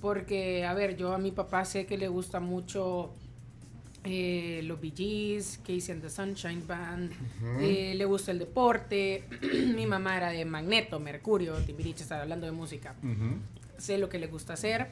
[0.00, 3.10] Porque, a ver, yo a mi papá sé que le gusta mucho
[4.04, 7.12] eh, los Bee Gees, Casey and the Sunshine Band,
[7.60, 9.24] eh, le gusta el deporte.
[9.74, 12.94] mi mamá era de Magneto, Mercurio, Timbiriche, está hablando de música.
[13.78, 14.88] Sé lo que le gusta hacer.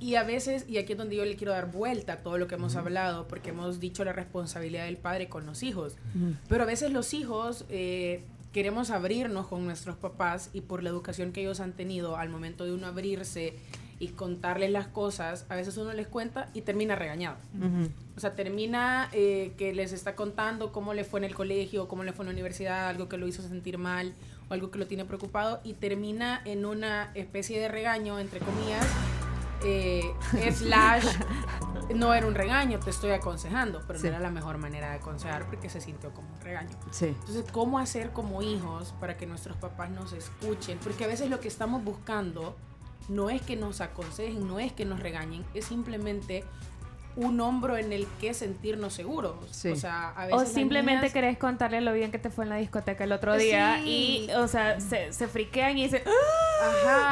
[0.00, 2.46] Y a veces, y aquí es donde yo le quiero dar vuelta a todo lo
[2.46, 5.96] que hemos hablado, porque hemos dicho la responsabilidad del padre con los hijos.
[6.48, 8.22] Pero a veces los hijos eh,
[8.52, 12.64] queremos abrirnos con nuestros papás y por la educación que ellos han tenido al momento
[12.64, 13.54] de uno abrirse
[14.00, 17.36] y contarles las cosas, a veces uno les cuenta y termina regañado.
[17.56, 17.90] Ujú.
[18.16, 22.04] O sea, termina eh, que les está contando cómo le fue en el colegio, cómo
[22.04, 24.14] le fue en la universidad, algo que lo hizo sentir mal
[24.48, 28.86] o algo que lo tiene preocupado y termina en una especie de regaño, entre comillas,
[29.64, 30.02] eh,
[30.52, 31.04] slash,
[31.94, 34.04] no era un regaño, te estoy aconsejando, pero Sí.
[34.06, 36.70] no era la mejor manera de aconsejar porque se sintió como un regaño.
[36.92, 37.06] Sí.
[37.06, 40.78] Entonces, ¿cómo hacer como hijos para que nuestros papás nos escuchen?
[40.82, 42.56] Porque a veces lo que estamos buscando
[43.08, 46.44] no es que nos aconsejen, no es que nos regañen, es simplemente
[47.16, 49.34] un hombro en el que sentirnos seguros.
[49.50, 49.70] Sí.
[49.70, 52.44] O sea, a veces O las simplemente niñas- querés contarle lo bien que te fue
[52.44, 53.46] en la discoteca el otro Sí.
[53.46, 56.60] día y, o sea, se, se friquean y dicen, "Ah,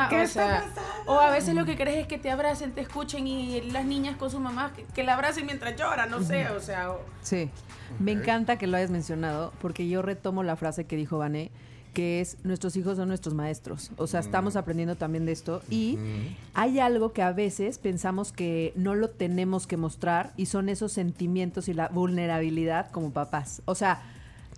[0.05, 0.73] Ajá, ¿Qué o está sea,
[1.07, 4.17] o a veces lo que crees es que te abracen, te escuchen y las niñas
[4.17, 7.51] con su mamá que, que la abracen mientras llora, no sé, o sea, o- Sí.
[7.99, 11.51] Me encanta que lo hayas mencionado porque yo retomo la frase que dijo Vané,
[11.97, 13.91] que es nuestros hijos son nuestros maestros.
[13.97, 15.99] O sea, estamos aprendiendo también de esto y
[16.53, 20.93] hay algo que a veces pensamos que no lo tenemos que mostrar y son esos
[20.93, 23.63] sentimientos y la vulnerabilidad como papás.
[23.65, 24.03] O sea,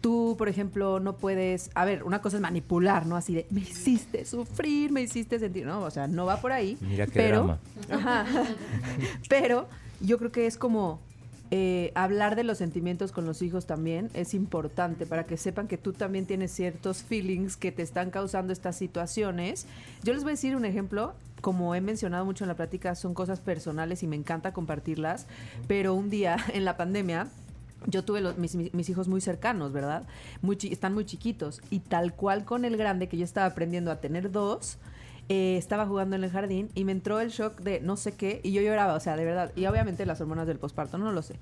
[0.01, 3.15] tú, por ejemplo, no puedes, a ver, una cosa es manipular, ¿no?
[3.15, 6.77] Así de, me hiciste sufrir, me hiciste sentir, no, o sea, no va por ahí.
[6.81, 7.59] Mira qué pero, drama.
[7.89, 8.27] Ajá.
[9.29, 9.69] Pero
[10.01, 10.99] yo creo que es como
[11.51, 15.79] eh, hablar de los sentimientos con los hijos también es importante para que sepan que
[15.79, 19.67] tú también tienes ciertos feelings que te están causando estas situaciones.
[20.05, 21.15] Yo les voy a decir un ejemplo.
[21.41, 25.27] Como he mencionado mucho en la plática, son cosas personales y me encanta compartirlas.
[25.69, 27.29] Pero un día en la pandemia,
[27.87, 30.03] yo tuve los- mis, hijos muy cercanos, ¿verdad?
[30.71, 31.63] Están muy chiquitos.
[31.71, 34.79] Y tal cual con el grande, que yo estaba aprendiendo a tener dos,
[35.29, 38.41] eh, estaba jugando en el jardín y me entró el shock de no sé qué
[38.43, 39.53] y yo lloraba, o sea, de verdad.
[39.57, 41.35] Y obviamente las hormonas del posparto, no lo sé.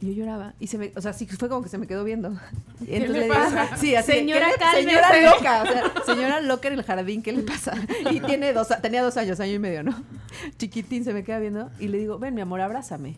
[0.00, 2.04] Y yo lloraba y se me, o sea, sí fue como que se me quedó
[2.04, 2.30] viendo.
[2.86, 3.76] Y entonces le digo, pasa?
[3.76, 7.32] sí, así, Señora, ¿qué le- señora loca, o sea, señora loca en el jardín, ¿qué
[7.32, 7.74] le pasa?
[8.12, 9.92] Y tiene dos, tenía dos años, año y medio, ¿no?
[10.56, 13.16] Chiquitín se me queda viendo y le digo, ven, mi amor, abrázame.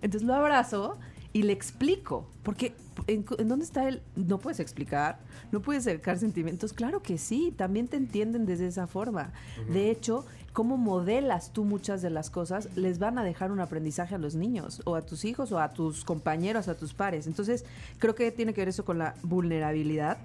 [0.00, 0.96] Entonces lo abrazo
[1.36, 2.26] y le explico.
[2.42, 2.72] Porque,
[3.06, 4.00] ¿en, dónde está él?
[4.14, 5.18] No puedes explicar,
[5.52, 6.72] no puedes acercar sentimientos.
[6.72, 9.32] Claro que sí, también te entienden desde esa forma.
[9.70, 10.24] De hecho,
[10.54, 14.34] cómo modelas tú muchas de las cosas les van a dejar un aprendizaje a los
[14.34, 17.26] niños, o a tus hijos, o a tus compañeros, a tus pares.
[17.26, 17.66] Entonces,
[17.98, 20.16] creo que tiene que ver eso con la vulnerabilidad.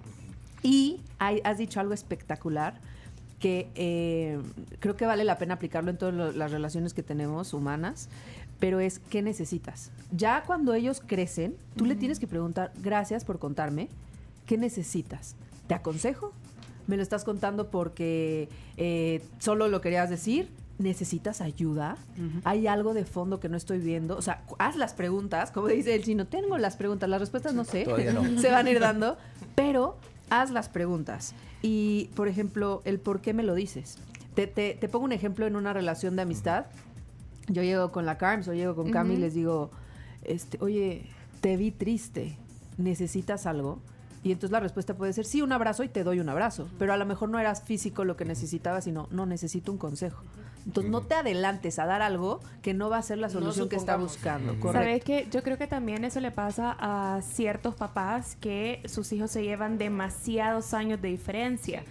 [0.64, 2.80] Y hay- has dicho algo espectacular
[3.40, 4.40] que eh,
[4.80, 8.08] creo que vale la pena aplicarlo en todas las relaciones que tenemos humanas,
[8.62, 9.92] pero es ¿qué necesitas?
[10.16, 13.90] Ya cuando ellos crecen, tú le tienes que preguntar, gracias por contarme,
[14.46, 15.36] ¿qué necesitas?
[15.68, 16.32] ¿Te aconsejo?
[16.88, 18.48] ¿Me lo estás contando porque
[18.78, 20.50] eh, solo lo querías decir?
[20.80, 21.96] ¿Necesitas ayuda?
[22.44, 24.18] ¿Hay algo de fondo que no estoy viendo?
[24.18, 27.66] O sea, haz las preguntas, como dice el chino, tengo las preguntas, las respuestas no
[27.66, 28.40] sé, no.
[28.42, 29.18] se van a ir dando,
[29.56, 29.96] pero
[30.30, 31.36] haz las preguntas.
[31.62, 33.98] Y, por ejemplo, el por qué me lo dices.
[34.34, 36.66] Te, te- te pongo un ejemplo en una relación de amistad.
[37.52, 39.72] Yo llego con la Carms o llego con Cami y les digo,
[40.24, 41.06] este, oye,
[41.42, 42.38] te vi triste,
[42.78, 43.80] ¿necesitas algo?
[44.24, 46.70] Y entonces la respuesta puede ser, sí, un abrazo y te doy un abrazo.
[46.78, 50.24] Pero a lo mejor no eras físico lo que necesitabas, sino, no, necesito un consejo.
[50.66, 53.68] Entonces no te adelantes a dar algo que no va a ser la No solución
[53.68, 54.56] que está buscando.
[54.72, 55.28] ¿Sabes qué?
[55.32, 59.80] Yo creo que también eso le pasa a ciertos papás que sus hijos se llevan
[59.80, 61.84] demasiados años de diferencia.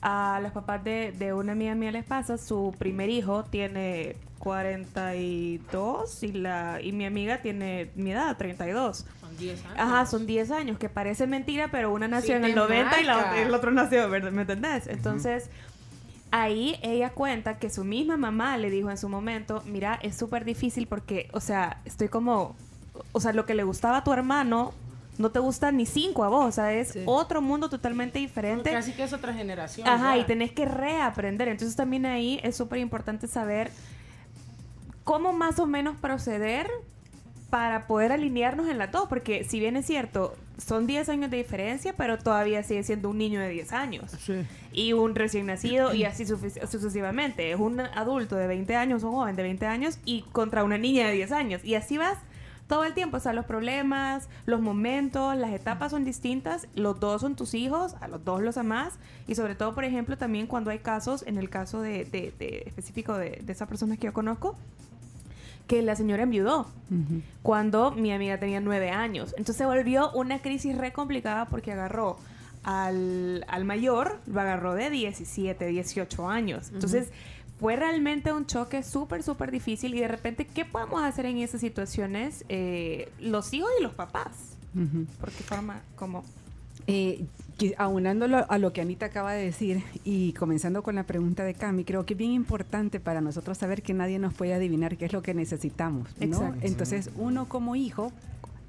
[0.00, 6.22] A los papás de, de una amiga mía les pasa, su primer hijo tiene 42
[6.22, 9.06] y, la, y mi amiga tiene mi edad, 32.
[9.20, 9.76] Son 10 años.
[9.78, 13.00] Ajá, son 10 años, que parece mentira, pero una nació Sí, en el te 90
[13.00, 14.30] y la, el otro nació, ¿verdad?
[14.30, 14.86] ¿me entendés?
[14.86, 15.50] Entonces,
[16.30, 20.44] ahí ella cuenta que su misma mamá le dijo en su momento, mira, es súper
[20.44, 22.56] difícil porque, o sea, estoy como,
[23.12, 24.72] o sea, lo que le gustaba a tu hermano
[25.18, 27.02] no te gusta ni cinco a vos, o sea, es Sí.
[27.06, 28.70] otro mundo totalmente diferente.
[28.70, 29.86] Casi que es otra generación.
[29.88, 30.22] Ajá, ya.
[30.22, 31.48] y tenés que reaprender.
[31.48, 33.70] Entonces también ahí es súper importante saber
[35.04, 36.68] cómo más o menos proceder
[37.50, 41.38] para poder alinearnos en las dos, porque si bien es cierto, son 10 años de
[41.38, 44.12] diferencia, pero todavía sigue siendo un niño de 10 años.
[44.72, 47.50] Y un recién nacido y así sucesivamente.
[47.52, 51.06] Es un adulto de 20 años, un joven de 20 años y contra una niña
[51.06, 51.64] de 10 años.
[51.64, 52.18] Y así vas
[52.68, 53.16] todo el tiempo.
[53.16, 56.68] O sea, los problemas, los momentos, las etapas son distintas.
[56.74, 58.98] Los dos son tus hijos, a los dos los amás.
[59.26, 62.62] Y sobre todo, por ejemplo, también cuando hay casos, en el caso de, de- de-
[62.66, 64.54] específico de, de esa persona que yo conozco,
[65.66, 66.66] que la señora enviudó
[67.42, 69.30] cuando mi amiga tenía nueve años.
[69.36, 72.16] Entonces se volvió una crisis re complicada porque agarró
[72.64, 76.70] al, al mayor, lo agarró de 17, 18 años.
[76.72, 77.10] Entonces
[77.60, 81.60] fue realmente un choque súper, súper difícil y de repente, ¿qué podemos hacer en esas
[81.60, 84.56] situaciones eh, los hijos y los papás?
[84.74, 85.06] Ujú.
[85.20, 86.24] Porque forma como...
[86.86, 87.24] Eh,
[87.58, 91.42] que aunando lo- a lo que Anita acaba de decir y comenzando con la pregunta
[91.42, 94.96] de Cami, creo que es bien importante para nosotros saber que nadie nos puede adivinar
[94.96, 96.08] qué es lo que necesitamos.
[96.20, 96.24] ¿no?
[96.26, 96.58] Exacto.
[96.62, 98.12] Entonces, uno como hijo,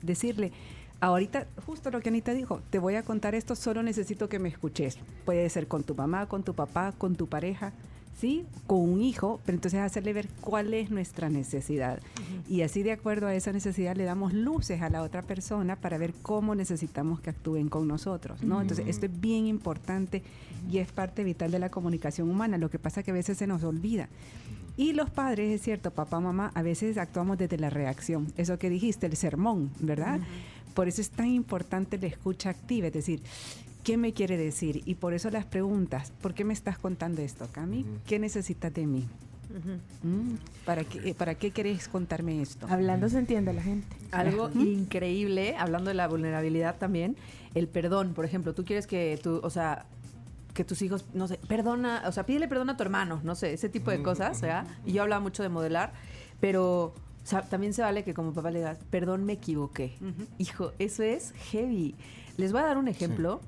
[0.01, 0.51] decirle,
[1.01, 4.49] ahorita, justo lo que Anita dijo, te voy a contar esto, solo necesito que me
[4.49, 4.97] escuches.
[5.23, 7.71] Puede ser con tu mamá, con tu papá, con tu pareja.
[8.19, 8.45] ¿Sí?
[8.67, 12.01] Con un hijo, pero entonces hacerle ver cuál es nuestra necesidad.
[12.49, 15.97] Y así de acuerdo a esa necesidad le damos luces a la otra persona para
[15.97, 18.59] ver cómo necesitamos que actúen con nosotros, ¿no?
[18.59, 20.21] Entonces esto es bien importante
[20.69, 22.57] y es parte vital de la comunicación humana.
[22.57, 24.09] Lo que pasa que a veces se nos olvida.
[24.75, 28.31] Y los padres, es cierto, papá, mamá, a veces actuamos desde la reacción.
[28.35, 30.19] Eso que dijiste, el sermón, ¿verdad?
[30.73, 33.21] Por eso es tan importante la escucha activa, es decir,
[33.83, 34.81] ¿qué me quiere decir?
[34.85, 37.85] Y por eso las preguntas, ¿por qué me estás contando esto, Cami?
[38.05, 39.05] ¿Qué necesitas de mí?
[40.03, 42.67] Mm, ¿Para qué, ¿Para qué querés contarme esto?
[42.69, 43.87] Hablando se entiende la gente.
[44.11, 47.15] Algo increíble, hablando de la vulnerabilidad también,
[47.55, 49.85] el perdón, por ejemplo, tú quieres que tú, o sea,
[50.53, 53.53] que tus hijos, no sé, perdona, o sea, pídele perdón a tu hermano, no sé,
[53.53, 54.67] ese tipo de cosas, ¿verdad?
[54.85, 55.93] Y yo hablaba mucho de modelar,
[56.39, 59.93] pero o sea, también se vale que como papá le digas, perdón, me equivoqué.
[60.37, 61.95] Hijo, eso es heavy.
[62.37, 63.41] Les voy a dar un ejemplo.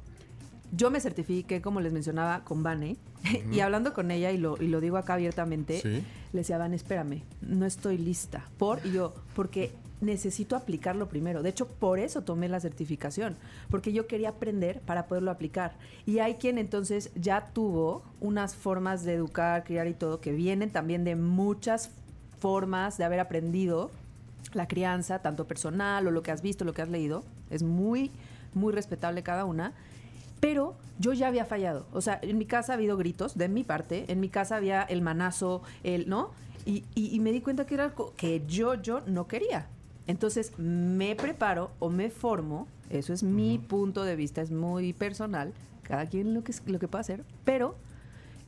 [0.72, 2.98] Yo me certifiqué, como les mencionaba, con Vane,
[3.52, 6.04] y hablando con ella, y lo, y lo digo acá abiertamente, Sí.
[6.34, 8.46] le decía, Van, espérame, no estoy lista.
[8.58, 8.86] ¿Por?
[8.86, 11.44] Y yo, porque necesito aplicarlo primero.
[11.44, 13.36] De hecho, por eso tomé la certificación,
[13.70, 15.74] porque yo quería aprender para poderlo aplicar.
[16.08, 20.72] Y hay quien entonces ya tuvo unas formas de educar, criar y todo, que vienen
[20.72, 21.92] también de muchas
[22.40, 23.92] formas de haber aprendido
[24.54, 27.24] la crianza, tanto personal o lo que has visto, lo que has leído.
[27.52, 28.10] Es muy,
[28.56, 29.74] muy respetable cada una.
[30.42, 31.86] Pero yo ya había fallado.
[31.94, 34.06] O sea, en mi casa ha habido gritos de mi parte.
[34.10, 36.32] En mi casa había el manazo, el, ¿no?
[36.66, 39.68] Y, y- y me di cuenta que era algo que yo, yo no quería.
[40.08, 42.68] Entonces me preparo o me formo.
[42.89, 45.54] Eso es mi punto de vista, es muy personal.
[45.84, 47.24] Cada quien lo que, lo que pueda hacer.
[47.46, 47.76] Pero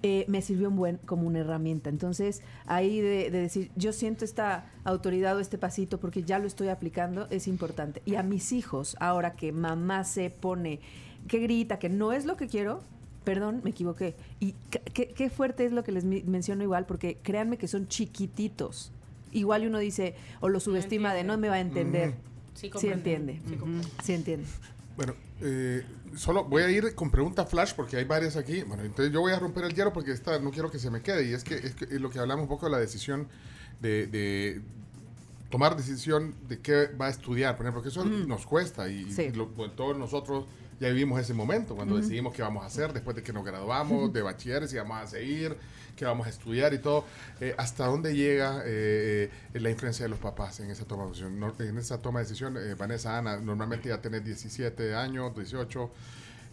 [0.01, 1.89] eh, me sirvió un buen como una herramienta.
[1.89, 6.47] Entonces, ahí de, de decir, yo siento esta autoridad o este pasito porque ya lo
[6.47, 8.01] estoy aplicando, es importante.
[8.05, 10.81] Y a mis hijos, ahora que mamá se pone,
[11.27, 12.81] que grita, que no es lo que quiero,
[13.23, 14.15] perdón, me equivoqué.
[14.39, 18.91] Y qué- fuerte es lo que les mi- menciono igual, porque créanme que son chiquititos.
[19.31, 22.11] Igual uno dice, o lo subestima de no me va a entender.
[22.53, 23.33] Sí, Sí, comprende.
[23.33, 23.41] entiende.
[23.47, 23.57] Sí.
[24.03, 24.45] Sí entiende.
[24.95, 25.83] Bueno, eh,
[26.15, 28.61] solo voy a ir con pregunta flash porque hay varias aquí.
[28.61, 31.01] Bueno, entonces yo voy a romper el hielo porque esta no quiero que se me
[31.01, 31.27] quede.
[31.29, 33.27] Y es que es, que es lo que hablamos un poco de la decisión
[33.81, 34.61] de, de
[35.49, 39.23] tomar decisión de qué va a estudiar, por ejemplo, que eso nos cuesta y, Sí.
[39.23, 40.45] y lo- bueno, todos nosotros
[40.79, 44.11] ya vivimos ese momento cuando decidimos qué vamos a hacer después de que nos graduamos
[44.13, 45.55] de bachiller, si vamos a seguir,
[45.95, 47.05] qué vamos a estudiar y todo.
[47.39, 51.39] Eh, ¿Hasta dónde llega eh, la influencia de los papás en esa toma de decisión?
[51.39, 55.91] No- en esa toma de decisión, eh, Vanessa, Ana, normalmente ya tenés 17 años, 18.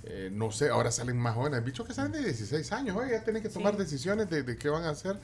[0.05, 1.62] eh, no sé, ahora salen más jóvenes.
[1.64, 4.68] Bichos que salen de 16 años, oye, ya tienen que tomar decisiones de, de qué
[4.71, 5.18] van a hacer.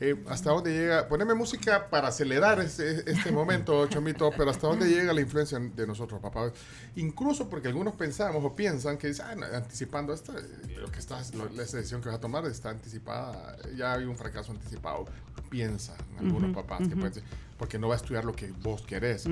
[0.00, 1.08] Eh, ¿Hasta dónde llega?
[1.08, 5.86] Poneme música para acelerar este, este momento, Chomito, pero ¿hasta dónde llega la influencia de
[5.88, 6.52] nosotros, papá?
[6.94, 11.34] Incluso porque algunos pensamos o piensan que ah, no, anticipando esto, eh, lo que estás,
[11.34, 15.04] lo- esa decisión que vas a tomar está anticipada, ya hay un fracaso anticipado.
[15.50, 17.24] Piensan algunos papás que pueden decir,
[17.56, 19.24] porque no va a estudiar lo que vos querés.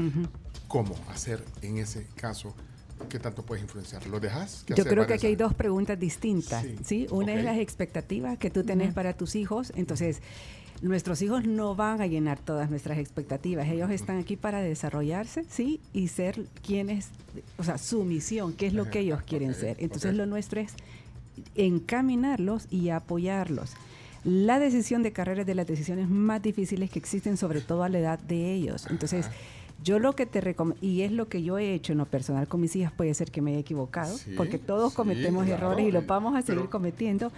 [0.66, 2.54] ¿Cómo hacer en ese caso
[3.10, 4.06] ¿qué tanto puedes influenciar?
[4.06, 4.64] ¿Lo dejas?
[4.66, 6.76] ¿Qué Yo creo que aquí hay dos preguntas distintas, Sí.
[6.82, 7.06] ¿sí?
[7.10, 10.22] Una es las expectativas que tú tenés para tus hijos, entonces
[10.82, 15.80] nuestros hijos no van a llenar todas nuestras expectativas, ellos están aquí para desarrollarse, ¿sí?
[15.92, 17.08] Y ser quienes,
[17.56, 19.76] o sea, su misión, qué es lo que ellos quieren ser.
[19.80, 20.74] Entonces lo nuestro es
[21.54, 23.72] encaminarlos y apoyarlos.
[24.24, 27.88] La decisión de carrera es de las decisiones más difíciles que existen, sobre todo a
[27.88, 28.86] la edad de ellos.
[28.90, 29.26] Entonces,
[29.84, 32.48] yo lo que te recomiendo, y es lo que yo he hecho en lo personal
[32.48, 35.66] con mis hijas, puede ser que me haya equivocado, Sí, porque todos sí, cometemos claro.
[35.66, 37.30] errores y los vamos a seguir cometiendo.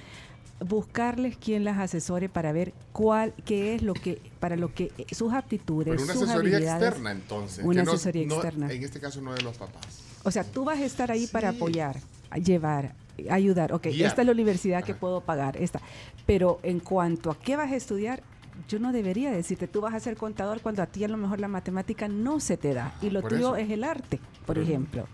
[0.60, 5.14] Buscarles quien las asesore para ver cuál, qué es lo que, para lo que eh,
[5.14, 6.82] sus aptitudes, Pero una sus asesoría habilidades.
[6.88, 7.64] externa, entonces.
[7.64, 8.72] Una que asesoría no- externa.
[8.72, 10.00] En este caso no de los papás.
[10.24, 12.00] O sea, tú vas a estar ahí para apoyar,
[12.44, 12.94] llevar,
[13.30, 13.72] ayudar.
[13.72, 15.80] Ok, esta es la universidad que puedo pagar, esta.
[16.26, 18.22] Pero en cuanto a qué vas a estudiar,
[18.68, 21.38] yo no debería decirte, tú vas a ser contador cuando a ti a lo mejor
[21.38, 22.98] la matemática no se te da.
[23.00, 23.64] Y lo Por tuyo eso.
[23.64, 25.06] es el arte, por ejemplo.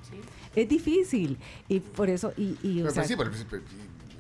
[0.57, 1.37] Es difícil.
[1.69, 3.63] Y por eso, y, y, o Pero, sea, pues sí, pero, pero-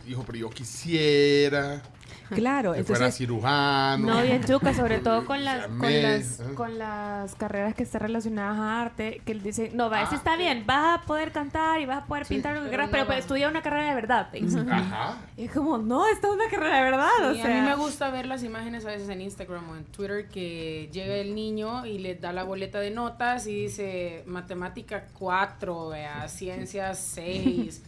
[0.09, 1.83] hijo, pero yo quisiera
[2.31, 4.07] claro, que fuera entonces cirujano.
[4.15, 8.59] No, bien chuca, sobre todo con las, con las, con las carreras que están relacionadas
[8.59, 11.81] a arte, que él dice, no, va, eso Ah, está bien, vas a poder cantar
[11.81, 12.35] y vas a poder Sí.
[12.35, 14.29] pintar lo que Pero quieras, pero, pero estudia una carrera de verdad.
[14.71, 15.19] Ajá.
[15.37, 17.31] Y es como, no, esta es una carrera de verdad.
[17.31, 19.85] o sea, a mí me gusta ver las imágenes a veces en Instagram o en
[19.85, 25.05] Twitter que llega el niño y le da la boleta de notas y dice matemática
[25.13, 27.83] 4, vea, ciencias 6,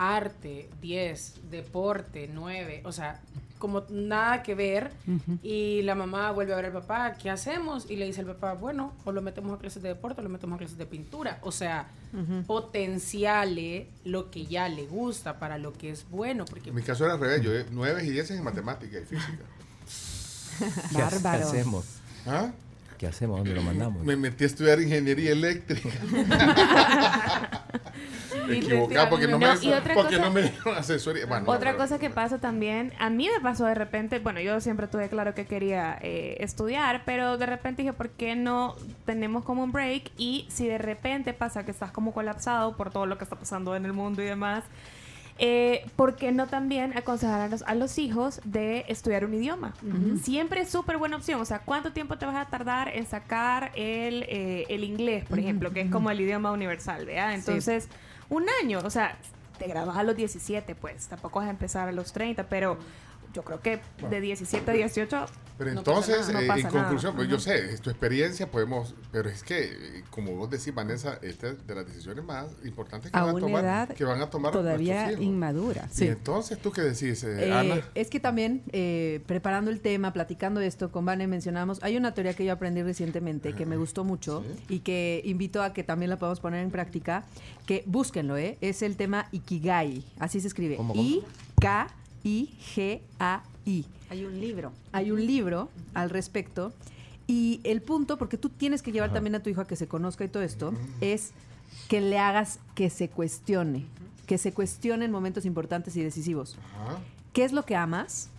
[0.00, 3.20] arte 10, deporte 9, o sea,
[3.58, 4.92] como nada que ver
[5.42, 7.90] y la mamá vuelve a ver al papá, ¿qué hacemos?
[7.90, 10.30] Y le dice al papá, bueno, o lo metemos a clases de deporte o lo
[10.30, 11.88] metemos a clases de pintura, o sea,
[12.46, 17.04] potenciale lo que ya le gusta para lo que es bueno, porque En mi caso
[17.04, 17.42] era al revés.
[17.42, 19.44] Yo 9 y 10 en matemática y física.
[20.58, 21.48] ¿Qué, ha- qué Bárbaro.
[21.48, 21.84] hacemos?
[22.26, 22.52] ¿Ah?
[22.96, 23.38] ¿Qué hacemos?
[23.38, 24.04] ¿Dónde lo mandamos?
[24.04, 25.88] Me metí a estudiar ingeniería eléctrica.
[28.56, 31.26] tiran porque, no me, No, y otra porque cosa- no me dieron asesoría.
[31.26, 34.60] Bueno, Otra no, cosa que pasa también, a mí me pasó de repente, bueno, yo
[34.60, 38.76] siempre tuve claro que quería eh, estudiar, pero de repente dije, ¿por qué no
[39.06, 40.10] tenemos como un break?
[40.16, 43.74] Y si de repente pasa que estás como colapsado por todo lo que está pasando
[43.76, 44.64] en el mundo y demás,
[45.40, 49.72] eh, ¿por qué no también aconsejar a los, a los hijos de estudiar un idioma?
[50.20, 51.40] Siempre es súper buena opción.
[51.40, 55.38] O sea, ¿cuánto tiempo te vas a tardar en sacar el, eh, el inglés, por
[55.38, 57.34] ejemplo, que es como el idioma universal, ¿verdad?
[57.34, 57.88] Entonces,
[58.30, 59.16] un año, o sea,
[59.58, 62.78] te grabas a los 17, pues, tampoco vas a empezar a los 30, pero
[63.32, 65.26] yo creo que de 17 a 18
[65.58, 69.28] Pero No entonces, no eh, en conclusión, pues yo sé, es tu experiencia, podemos, pero
[69.28, 73.24] es que, como vos decís, Vanessa, esta es de las decisiones más importantes que, a
[73.24, 75.88] van, a tomar, edad que van a tomar todavía inmadura.
[75.98, 77.82] Y entonces, ¿tú qué decís, eh, Eh, Ana?
[77.96, 82.34] es que también, eh, preparando el tema, platicando esto con Vane, mencionamos, hay una teoría
[82.34, 86.18] que yo aprendí recientemente que me gustó mucho y que invito a que también la
[86.18, 87.24] podamos poner en práctica,
[87.66, 88.58] que búsquenlo, ¿eh?
[88.60, 90.76] Es el tema Ikigai, así se escribe.
[90.76, 91.02] ¿Cómo, cómo?
[92.24, 93.84] I-K-I-G-A-I.
[94.10, 94.72] Hay un libro.
[94.92, 96.72] Hay un libro al respecto
[97.26, 99.86] y el punto, porque tú tienes que llevar también a tu hijo a que se
[99.86, 101.32] conozca y todo esto, es
[101.88, 103.84] que le hagas que se cuestione,
[104.26, 106.56] que se cuestione en momentos importantes y decisivos.
[106.74, 106.98] Ajá.
[107.34, 108.30] ¿Qué es lo que amas?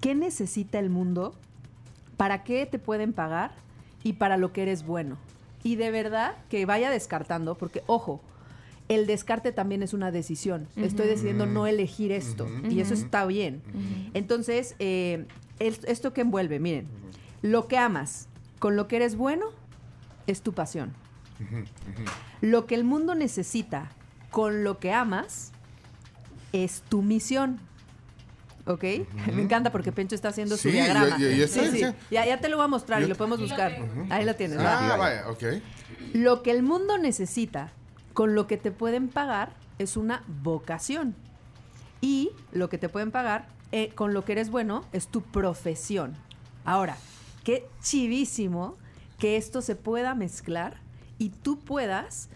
[0.00, 1.34] ¿Qué necesita el mundo?
[2.16, 3.52] ¿Para qué te pueden pagar?
[4.02, 5.16] Y para lo que eres bueno.
[5.62, 8.20] Y de verdad que vaya descartando, porque ojo,
[8.90, 10.66] el descarte también es una decisión.
[10.76, 13.62] Estoy decidiendo no elegir esto y eso está bien.
[14.14, 15.26] Entonces, eh,
[15.60, 16.88] es- esto que envuelve, miren,
[17.40, 18.28] lo que amas
[18.58, 19.46] con lo que eres bueno
[20.26, 20.92] es tu pasión.
[22.40, 23.90] Lo que el mundo necesita
[24.30, 25.52] con lo que amas
[26.52, 27.58] es tu misión.
[28.66, 28.84] ¿Ok?
[29.34, 31.16] Me encanta porque Pencho está haciendo su diagrama.
[31.18, 31.78] yo- yo- yo Sí, sí.
[31.78, 31.84] sí.
[32.10, 33.72] Ya, ya te lo voy a mostrar Yo- y lo podemos buscar.
[34.10, 34.58] Ahí lo tienes.
[34.58, 34.94] va.
[34.94, 35.42] Ah, vaya, ok.
[36.12, 37.72] Lo que el mundo necesita
[38.12, 41.14] con lo que te pueden pagar es una vocación.
[42.00, 46.14] Y lo que te pueden pagar eh, con lo que eres bueno es tu profesión.
[46.64, 46.96] Ahora,
[47.44, 48.76] qué chivísimo
[49.18, 50.80] que esto se pueda mezclar
[51.18, 52.28] y tú puedas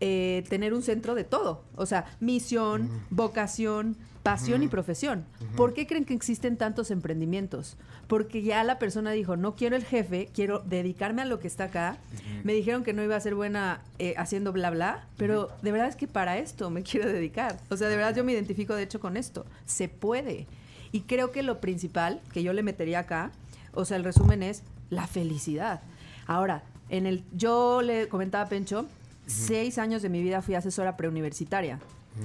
[0.00, 1.62] eh, tener un centro de todo.
[1.76, 5.24] O sea, misión, vocación, pasión y profesión.
[5.56, 7.76] ¿Por qué creen que existen tantos emprendimientos?
[8.06, 11.64] Porque ya la persona dijo, no quiero el jefe, quiero dedicarme a lo que está
[11.64, 11.96] acá.
[12.44, 15.88] Me dijeron que no iba a ser buena eh, haciendo bla, bla, pero de verdad
[15.88, 17.58] es que para esto me quiero dedicar.
[17.70, 19.44] O sea, de verdad yo me identifico de hecho con esto.
[19.66, 20.46] Se puede.
[20.92, 23.32] Y creo que lo principal que yo le metería acá,
[23.74, 25.80] o sea, el resumen es la felicidad.
[26.26, 28.86] Ahora, en el, yo le comentaba a Pencho
[29.26, 31.80] seis años de mi vida fui asesora preuniversitaria.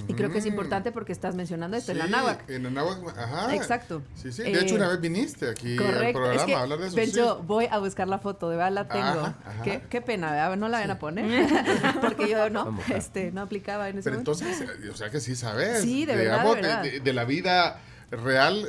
[0.06, 2.10] Y creo que es importante porque estás mencionando esto en la Sí.
[2.48, 3.54] En la náhuac, ajá.
[3.54, 4.02] Exacto.
[4.14, 4.42] Sí, sí.
[4.42, 6.12] De Eh, hecho, una vez viniste aquí al Correcto.
[6.18, 6.96] programa Es que, a hablar de eso.
[6.96, 7.44] Pencho, sí.
[7.46, 9.04] voy a buscar la foto, de verdad la tengo.
[9.20, 9.62] Ajá, ajá.
[9.62, 10.56] Qué, qué pena, ¿verdad?
[10.56, 11.46] No la van a poner.
[12.02, 14.32] Porque yo no, Vamos este, no aplicaba en ese Pero momento.
[14.44, 15.80] entonces, eh, o sea que sí sabes.
[15.82, 16.82] Sí, de verdad, de digamos, verdad.
[16.82, 17.80] de, de la vida
[18.10, 18.66] real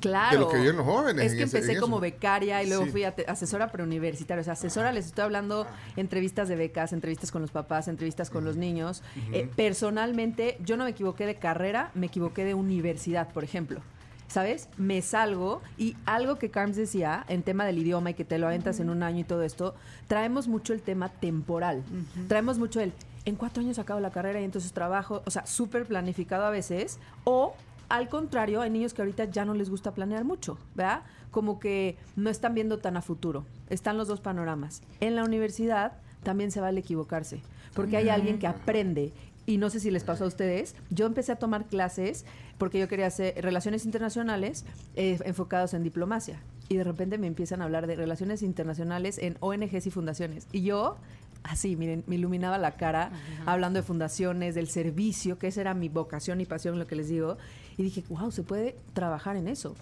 [0.00, 0.32] Claro.
[0.32, 1.26] de lo que los jóvenes.
[1.26, 2.90] Es que ese- empecé como becaria y luego Sí.
[2.90, 4.40] fui asesora preuniversitaria.
[4.40, 8.44] O sea, asesora, les estoy hablando entrevistas de becas, entrevistas con los papás, entrevistas con
[8.44, 9.02] los niños.
[9.32, 13.80] Eh, personalmente, yo no me equivoqué de carrera, me equivoqué de universidad, por ejemplo.
[14.28, 14.68] ¿Sabes?
[14.76, 18.46] Me salgo y algo que Carms decía en tema del idioma y que te lo
[18.46, 19.74] aventas en un año y todo esto,
[20.06, 21.82] traemos mucho el tema temporal.
[22.28, 22.92] Traemos mucho el,
[23.24, 27.00] en cuatro años acabo la carrera y entonces trabajo, o sea, súper planificado a veces,
[27.24, 27.56] o
[27.90, 31.02] al contrario, hay niños que ahorita ya no les gusta planear mucho, ¿verdad?
[31.32, 33.44] Como que no están viendo tan a futuro.
[33.68, 34.82] Están los dos panoramas.
[35.00, 37.42] En la universidad también se vale equivocarse,
[37.74, 39.12] porque hay alguien que aprende.
[39.44, 42.24] Y no sé si les pasó a ustedes, yo empecé a tomar clases
[42.58, 44.64] porque yo quería hacer relaciones internacionales
[44.94, 46.40] eh, enfocados en diplomacia.
[46.68, 50.46] Y de repente me empiezan a hablar de relaciones internacionales en ONGs y fundaciones.
[50.52, 50.96] Y yo,
[51.42, 53.10] así, miren, me iluminaba la cara
[53.46, 57.08] hablando de fundaciones, del servicio, que esa era mi vocación y pasión, lo que les
[57.08, 57.38] digo.
[57.76, 59.74] Y dije, wow, se puede trabajar en eso.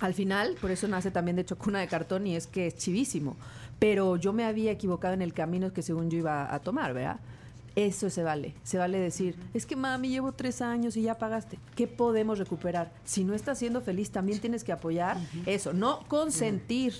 [0.00, 2.76] Al final, por eso nace también de hecho cuna de cartón y es que es
[2.76, 3.36] chivísimo.
[3.78, 7.20] Pero yo me había equivocado en el camino que según yo iba a tomar, ¿verdad?
[7.78, 8.54] Eso se vale.
[8.64, 11.60] Se vale decir, es que mami, llevo tres años y ya pagaste.
[11.76, 12.90] ¿Qué podemos recuperar?
[13.04, 15.16] Si no estás siendo feliz, también tienes que apoyar
[15.46, 15.72] eso.
[15.72, 16.92] No consentir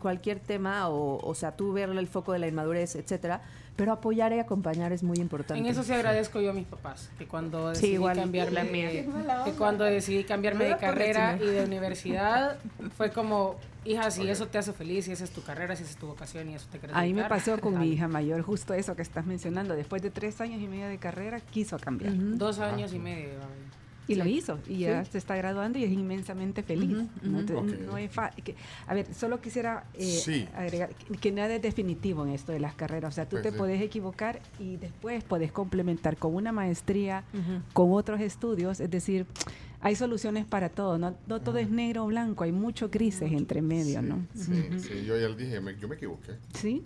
[0.00, 3.42] cualquier tema o, o sea, tú verle el foco de la inmadurez, etcétera.
[3.76, 5.58] Pero apoyar y acompañar es muy importante.
[5.60, 8.16] En eso sí agradezco yo a mis papás, que cuando decidí igual.
[8.16, 9.44] cambiarme, La mía.
[9.44, 12.56] que cuando decidí cambiarme de ¿Verdad, carrera y de universidad,
[12.96, 15.92] fue como, hija, si eso te hace feliz, si esa es tu carrera, si esa
[15.92, 18.42] es tu vocación y eso te quieres A mí me pasó con mi hija mayor,
[18.42, 19.74] justo eso que estás mencionando.
[19.74, 22.12] Después de tres años y medio de carrera, quiso cambiar.
[22.16, 23.34] Dos años y medio.
[24.06, 26.90] Y lo hizo, y ya se está graduando y es inmensamente feliz.
[26.90, 27.30] Ujú, ¿no?
[27.30, 27.38] ujú.
[27.40, 27.86] Entonces, Ok.
[27.86, 28.54] no es fa- que-
[28.86, 30.46] a ver, solo quisiera eh, Sí.
[30.54, 33.12] agregar que, que nada es definitivo en esto de las carreras.
[33.12, 33.56] O sea, tú Pues te sí.
[33.56, 37.24] puedes equivocar y después puedes complementar con una maestría,
[37.72, 38.78] con otros estudios.
[38.80, 39.24] Es decir,
[39.80, 40.98] hay soluciones para todo.
[40.98, 44.26] No, no todo es negro o blanco, hay muchos grises entre medio, Sí, ¿no?
[44.34, 46.32] Sí, sí, yo ya le dije, me- yo me equivoqué.
[46.54, 46.82] ¿Sí?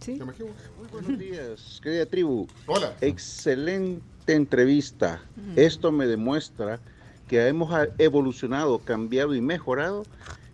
[0.00, 0.16] ¿Sí?
[0.18, 0.54] Yo me equivoqué.
[0.78, 2.46] Muy buenos días, querida tribu.
[2.66, 2.94] Hola.
[3.02, 4.02] Excelente
[4.34, 5.20] entrevista.
[5.56, 6.80] Esto me demuestra
[7.28, 10.04] que hemos evolucionado, cambiado y mejorado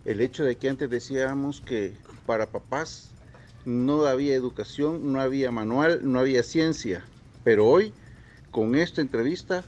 [0.05, 1.93] el hecho de que antes decíamos que
[2.25, 3.09] para papás
[3.65, 7.03] no había educación, no había manual, no había ciencia.
[7.43, 7.93] Pero hoy,
[8.51, 9.63] con esta entrevista,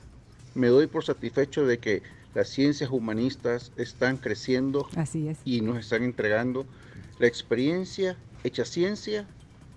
[0.55, 2.01] me doy por satisfecho de que
[2.33, 5.39] las ciencias humanistas están creciendo Así es.
[5.43, 6.65] y nos están entregando
[7.17, 9.25] la experiencia hecha ciencia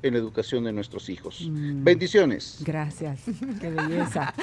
[0.03, 1.41] en la educación de nuestros hijos.
[1.49, 1.85] Mm.
[1.85, 2.59] Bendiciones.
[2.61, 3.21] Gracias.
[3.61, 4.35] Qué belleza.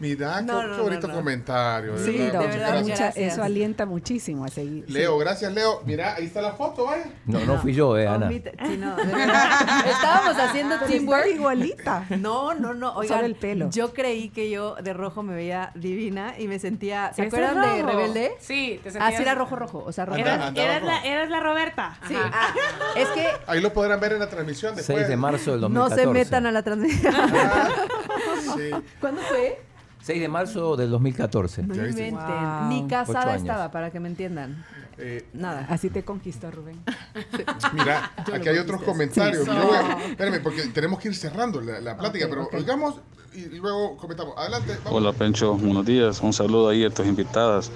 [0.00, 1.14] Mira, qué, No, qué no, no, bonito no.
[1.14, 1.96] comentario.
[1.98, 2.82] Sí, de Muchas verdad, gracias.
[2.82, 3.32] mucha- gracias.
[3.32, 4.84] eso alienta muchísimo a seguir.
[4.86, 4.92] sí.
[4.92, 5.82] Leo, gracias, Leo.
[5.84, 7.04] Mira, ahí está la foto, vaya.
[7.26, 8.28] No, no fui yo, eh, Ana.
[8.28, 8.42] Sí,
[8.78, 9.86] no, de verdad.
[9.86, 11.26] Estábamos haciendo Pero teamwork.
[11.34, 12.06] igualita.
[12.18, 12.92] No, no, no.
[12.94, 13.70] Oigan, Solo el pelo.
[13.70, 17.12] Yo creí que yo de rojo me veía divina y me sentía.
[17.14, 17.82] ¿Se acuerdan de.
[17.82, 18.32] Rebelde?
[18.40, 19.16] Sí, te Ah, sentías...
[19.16, 19.82] sí, era rojo, rojo.
[19.86, 20.18] O sea, rojo.
[20.18, 21.98] Anda, Eras, la, eras la Roberta.
[22.08, 22.54] Sí, ah,
[22.96, 25.01] es que Ahí lo podrán ver en la transmisión después.
[25.02, 26.02] 6 de marzo del no 2014.
[26.02, 27.14] se metan a la transmisión.
[27.16, 27.68] Ah,
[28.56, 28.70] sí.
[29.00, 29.62] ¿Cuándo fue?
[30.02, 31.62] 6 de marzo del 2014.
[31.62, 32.14] No inventen.
[32.16, 32.68] Wow.
[32.68, 34.64] Ni casada estaba, para que me entiendan.
[34.98, 35.66] Eh, Nada.
[35.70, 36.82] Así te conquistó Rubén.
[37.72, 39.44] mira, aquí hay otros comentarios.
[39.44, 39.50] Sí.
[39.50, 42.54] Yo voy a- espérame, porque tenemos que ir cerrando la, la plática, Ok, pero ok.
[42.54, 42.96] oigamos
[43.34, 44.34] y luego comentamos.
[44.36, 44.76] Adelante.
[44.84, 45.00] vamos.
[45.00, 46.20] Hola Pencho, buenos días.
[46.20, 47.70] Un saludo ahí a tus invitadas.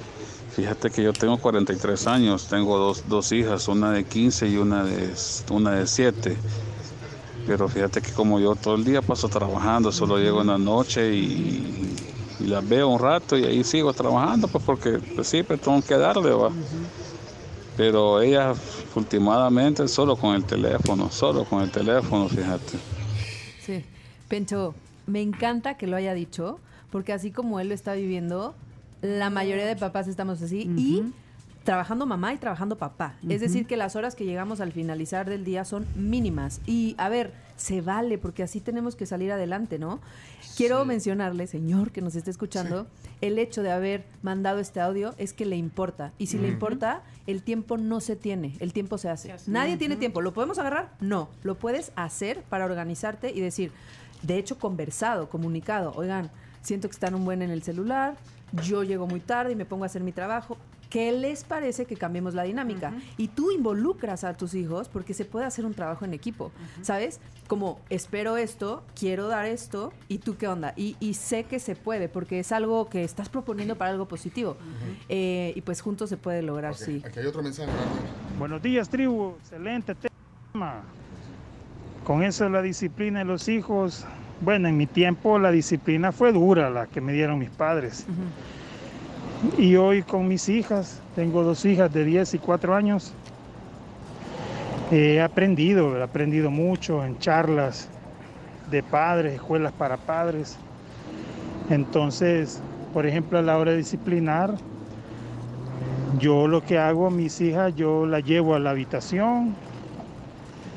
[0.54, 4.84] Fíjate que yo tengo 43 años, tengo dos, dos hijas, una de 15 y una
[4.84, 5.10] de,
[5.50, 6.36] una de 7.
[7.46, 11.14] Pero fíjate que como yo todo el día paso trabajando, solo llego en la noche
[11.14, 11.96] y,
[12.40, 15.96] y las veo un rato y ahí sigo trabajando, pues porque pues, siempre tengo que
[15.96, 16.50] darle, va.
[17.76, 18.58] Pero ellas
[18.94, 22.78] últimamente solo con el teléfono, solo con el teléfono, fíjate.
[23.60, 23.84] Sí.
[24.28, 24.74] Pencho,
[25.06, 26.58] me encanta que lo haya dicho,
[26.90, 28.54] porque así como él lo está viviendo,
[29.02, 31.02] la mayoría de papás estamos así y
[31.66, 33.16] trabajando mamá y trabajando papá.
[33.28, 36.60] Es decir, que las horas que llegamos al finalizar del día son mínimas.
[36.64, 40.00] Y a ver, se vale, porque así tenemos que salir adelante, ¿no?
[40.56, 42.86] Quiero mencionarle, señor que nos esté escuchando,
[43.20, 46.12] el hecho de haber mandado este audio es que le importa.
[46.18, 49.34] Y si le importa, el tiempo no se tiene, el tiempo se hace.
[49.48, 50.22] Nadie tiene tiempo.
[50.22, 50.92] ¿Lo podemos agarrar?
[51.00, 51.28] No.
[51.42, 53.72] Lo puedes hacer para organizarte y decir,
[54.22, 55.92] de hecho, conversado, comunicado.
[55.96, 56.30] Oigan,
[56.62, 58.16] siento que están un buen en el celular,
[58.52, 60.56] yo llego muy tarde y me pongo a hacer mi trabajo.
[60.90, 62.92] ¿Qué les parece que cambiemos la dinámica?
[63.16, 67.20] Y tú involucras a tus hijos porque se puede hacer un trabajo en equipo, ¿sabes?
[67.48, 70.72] Como espero esto, quiero dar esto, ¿y tú qué onda?
[70.76, 74.56] Y, y sé que se puede porque es algo que estás proponiendo para algo positivo.
[75.08, 77.02] Eh, y pues juntos se puede lograr, sí.
[77.04, 77.70] Aquí hay otro mensaje.
[78.38, 79.34] Buenos días, tribu.
[79.40, 80.82] Excelente tema.
[82.04, 84.04] Con eso de la disciplina de los hijos,
[84.40, 88.06] bueno, en mi tiempo la disciplina fue dura, la que me dieron mis padres.
[89.58, 93.12] Y hoy con mis hijas, tengo dos hijas de 10 y 4 años,
[94.90, 97.88] he aprendido, he aprendido mucho en charlas
[98.70, 100.56] de padres, escuelas para padres.
[101.68, 102.60] Entonces,
[102.94, 104.54] por ejemplo, a la hora de disciplinar,
[106.18, 109.54] yo lo que hago a mis hijas, yo las llevo a la habitación,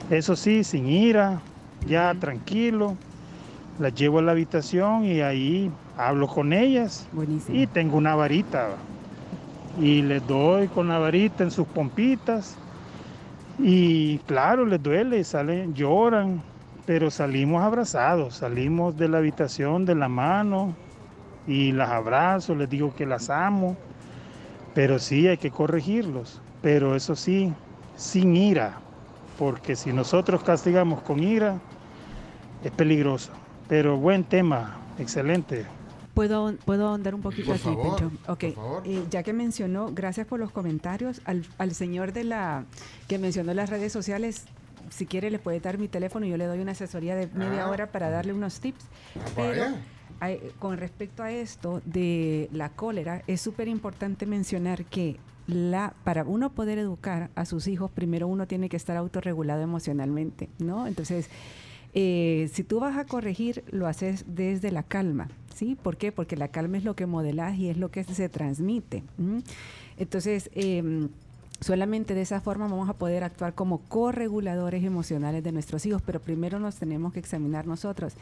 [0.10, 1.40] eso sí, sin ira,
[1.88, 2.98] ya tranquilo,
[3.80, 7.08] las llevo a la habitación y ahí hablo con ellas.
[7.48, 8.76] Y tengo una varita
[9.82, 12.58] y les doy con la varita en sus pompitas
[13.58, 16.42] y claro, les duele, salen, lloran,
[16.86, 20.74] pero salimos abrazados, salimos de la habitación de la mano
[21.48, 23.76] y las abrazo, les digo que las amo.
[24.74, 27.52] Pero sí hay que corregirlos, pero eso sí,
[27.96, 28.78] sin ira,
[29.38, 31.56] porque si nosotros castigamos con ira,
[32.64, 33.32] es peligroso.
[33.70, 35.66] Pero buen tema, excelente.
[36.14, 38.10] ¿Puedo, ¿Puedo ahondar un poquito Por aquí, favor, Pencho?
[38.26, 38.84] por Ok, favor.
[38.86, 42.66] eh, ya que mencionó, gracias por los comentarios, al, al señor de la
[43.08, 44.46] que mencionó las redes sociales,
[44.90, 47.66] si quiere le puede dar mi teléfono y yo le doy una asesoría de media
[47.66, 47.70] Ah.
[47.70, 48.84] hora para darle unos tips.
[49.36, 49.76] Pero vaya.
[50.20, 55.18] hay- con respecto a esto de la cólera, es súper importante mencionar que
[55.48, 60.50] la, para uno poder educar a sus hijos, primero uno tiene que estar autorregulado emocionalmente,
[60.60, 60.86] ¿no?
[60.86, 61.30] Entonces,
[61.94, 65.78] eh, si tú vas a corregir, lo haces desde la calma, ¿sí?
[65.82, 66.12] ¿Por qué?
[66.12, 69.04] Porque la calma es lo que modelas y es lo que se transmite.
[69.98, 71.10] Entonces, em,
[71.60, 76.20] solamente de esa forma vamos a poder actuar como correguladores emocionales de nuestros hijos, pero
[76.20, 78.14] primero nos tenemos que examinar nosotros.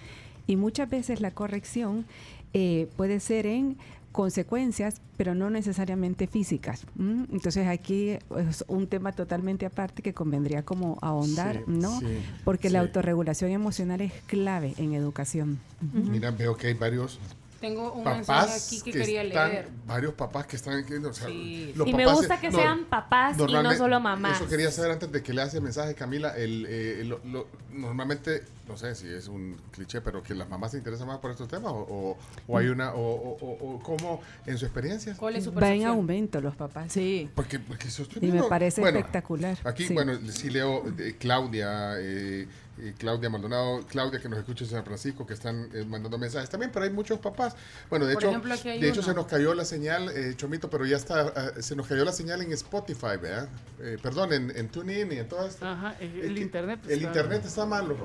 [0.47, 2.05] Y muchas veces la corrección
[2.53, 3.77] eh, puede ser en
[4.17, 6.87] consecuencias, pero no necesariamente físicas.
[6.97, 11.99] Entonces aquí es un tema totalmente aparte que convendría como ahondar, Sí, ¿no?
[11.99, 12.07] sí,
[12.43, 15.59] Porque la autorregulación emocional es clave en educación.
[15.93, 17.19] Mira, veo que hay varios
[17.59, 19.69] Tengo un papás mensaje aquí que, quería están, leer.
[19.85, 20.93] varios papás que están aquí.
[20.95, 24.39] o sea, Y los me papás, gusta que no, sean papás y no solo mamás.
[24.39, 26.35] Eso quería saber antes de que le hace el mensaje, Camila.
[26.37, 30.71] El, eh, lo- lo- normalmente, no sé si es un cliché, pero que las mamás
[30.71, 33.79] se interesan más por estos temas o, o- o hay una, o, o, o- o
[33.79, 35.15] cómo en su experiencia.
[35.17, 36.91] ¿Cuál es su Va en aumento los papás.
[36.91, 37.29] Sí.
[37.35, 39.57] Porque, porque eso estoy Y me parece bueno, espectacular.
[39.63, 39.93] Aquí, sí.
[39.93, 42.47] bueno, sí leo eh, Claudia, eh,
[42.79, 46.49] eh, Claudia Maldonado, Claudia que nos escucha en San Francisco, que están eh, mandando mensajes
[46.49, 47.55] también, pero hay muchos papás.
[47.89, 50.85] Bueno, de Por hecho, ejemplo, de hecho se nos cayó la señal, eh, Chomito, pero
[50.85, 53.49] ya está, eh, se nos cayó la señal en Spotify, ¿verdad?
[53.79, 55.65] Eh, perdón, en, en TuneIn y en todo esto.
[55.65, 56.79] Ajá, el, el internet.
[56.87, 57.97] El internet está malo.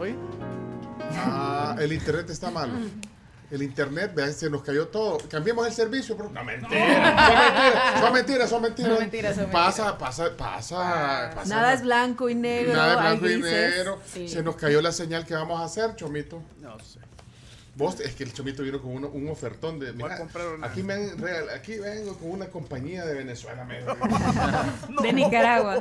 [1.12, 2.74] Ah, el internet está malo.
[3.53, 5.18] El internet, vea, se nos cayó todo.
[5.28, 6.16] Cambiemos el servicio.
[6.16, 6.30] Pero...
[6.30, 8.00] No, mentira.
[8.00, 8.90] Son mentiras, son mentiras, son mentiras.
[8.92, 11.48] Son mentiras, son Pasa, pasa, pasa, pasa.
[11.55, 12.72] Nada es blanco y negro.
[12.72, 14.00] Nada hay blanco y negro.
[14.11, 14.26] Sí.
[14.28, 16.42] Se nos cayó la señal que vamos a hacer, Chomito.
[16.62, 16.98] No sé.
[17.74, 19.92] Vos, es que el Chomito vino con uno- un ofertón de.
[19.92, 20.66] Voy a mira, comprar una.
[20.66, 23.64] aquí, me han regal- aquí vengo con una compañía de Venezuela.
[23.66, 23.82] me-
[25.03, 25.78] De Nicaragua.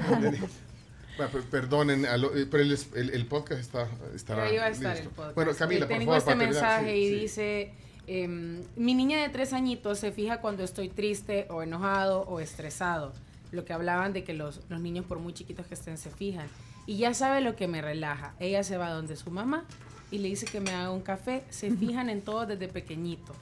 [1.18, 4.44] Bueno, per- perdonen, eh, pero el, el- el podcast está, estará.
[4.44, 5.10] Ahí va a estar listo.
[5.10, 5.36] el podcast.
[5.36, 7.16] Bueno, Camila, Eh, por tengo favor, este mensaje sí, y sí.
[7.20, 7.74] dice,
[8.08, 13.14] em, mi niña de tres añitos se fija cuando estoy triste o enojado o estresado.
[13.52, 16.48] Lo que hablaban de que los, los niños por muy chiquitos que estén se fijan.
[16.88, 18.34] Y ya sabe lo que me relaja.
[18.40, 19.66] Ella se va donde su mamá
[20.10, 21.44] y le dice que me haga un café.
[21.50, 23.36] Se fijan en todo desde pequeñitos.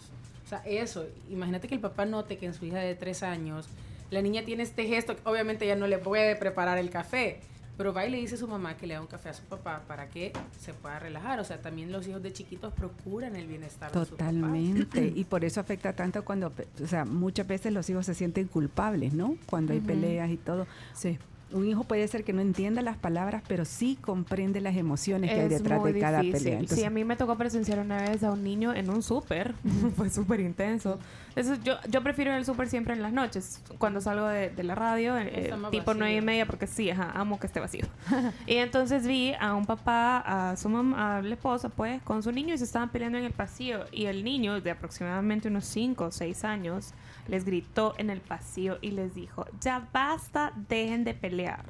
[0.46, 1.06] O sea, eso.
[1.30, 3.68] Imagínate que el papá note que en su hija de tres años
[4.10, 5.16] la niña tiene este gesto.
[5.24, 7.40] Obviamente ya no le puede preparar el café.
[7.80, 9.44] Pero va y le dice a su mamá que le haga un café a su
[9.44, 11.40] papá para que se pueda relajar.
[11.40, 14.26] O sea, también los hijos de chiquitos procuran el bienestar de su papá.
[14.26, 15.14] Totalmente.
[15.16, 16.52] Y por eso afecta tanto cuando,
[16.84, 19.38] o sea, muchas veces los hijos se sienten culpables, ¿no?
[19.46, 20.68] Cuando hay peleas y todo.
[20.94, 21.18] Sí.
[21.52, 25.40] Un hijo puede ser que no entienda las palabras, pero sí comprende las emociones que
[25.40, 26.44] hay Es detrás muy de cada difícil.
[26.44, 26.60] pelea.
[26.60, 29.54] Entonces, sí, a mí me tocó presenciar una vez a un niño en un súper.
[29.96, 31.00] Fue súper intenso.
[31.36, 34.64] Eso, yo, yo prefiero ir al súper siempre en las noches, cuando salgo de, de
[34.64, 37.86] la radio, eh, tipo nueve y media, porque sí, ajá, amo que esté vacío.
[38.48, 42.32] y entonces vi a un papá, a su mamá, a la esposa, pues, con su
[42.32, 43.86] niño y se estaban peleando en el pasillo.
[43.92, 46.94] Y el niño, de aproximadamente unos cinco o seis años,
[47.30, 51.64] les gritó en el pasillo y les dijo, ya basta, dejen de pelear.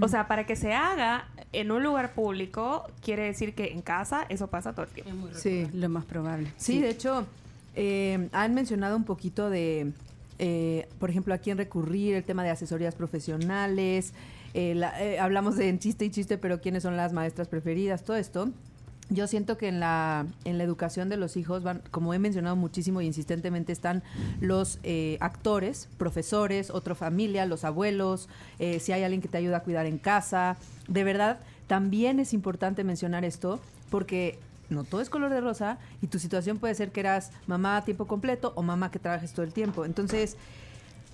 [0.00, 4.26] O sea, para que se haga en un lugar público, quiere decir que en casa
[4.28, 5.28] eso pasa todo el tiempo.
[5.34, 5.68] Sí.
[5.72, 6.52] lo más probable.
[6.56, 7.26] Sí, de hecho,
[7.76, 9.92] eh, han mencionado un poquito de
[10.42, 14.14] eh, por ejemplo, a quién recurrir, el tema de asesorías profesionales,
[14.54, 18.02] eh, la- eh, hablamos de en chiste y chiste, pero quiénes son las maestras preferidas,
[18.04, 18.48] todo esto.
[19.10, 22.54] Yo siento que en la, en la educación de los hijos van, como he mencionado
[22.54, 24.04] muchísimo y insistentemente, están
[24.40, 28.28] los eh, actores, profesores, otra familia, los abuelos,
[28.60, 30.56] eh, si hay alguien que te ayuda a cuidar en casa.
[30.86, 33.60] De verdad, también es importante mencionar esto
[33.90, 34.38] porque
[34.68, 37.84] no todo es color de rosa y tu situación puede ser que eras mamá a
[37.84, 39.84] tiempo completo o mamá que trabajes todo el tiempo.
[39.84, 40.36] Entonces,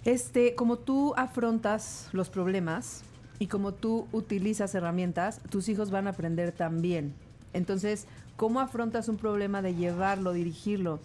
[0.05, 3.03] este, como tú afrontas los problemas
[3.39, 7.15] y como tú utilizas herramientas, tus hijos van a aprender también.
[7.57, 8.07] Entonces,
[8.37, 11.01] ¿cómo afrontas un problema de llevarlo, dirigirlo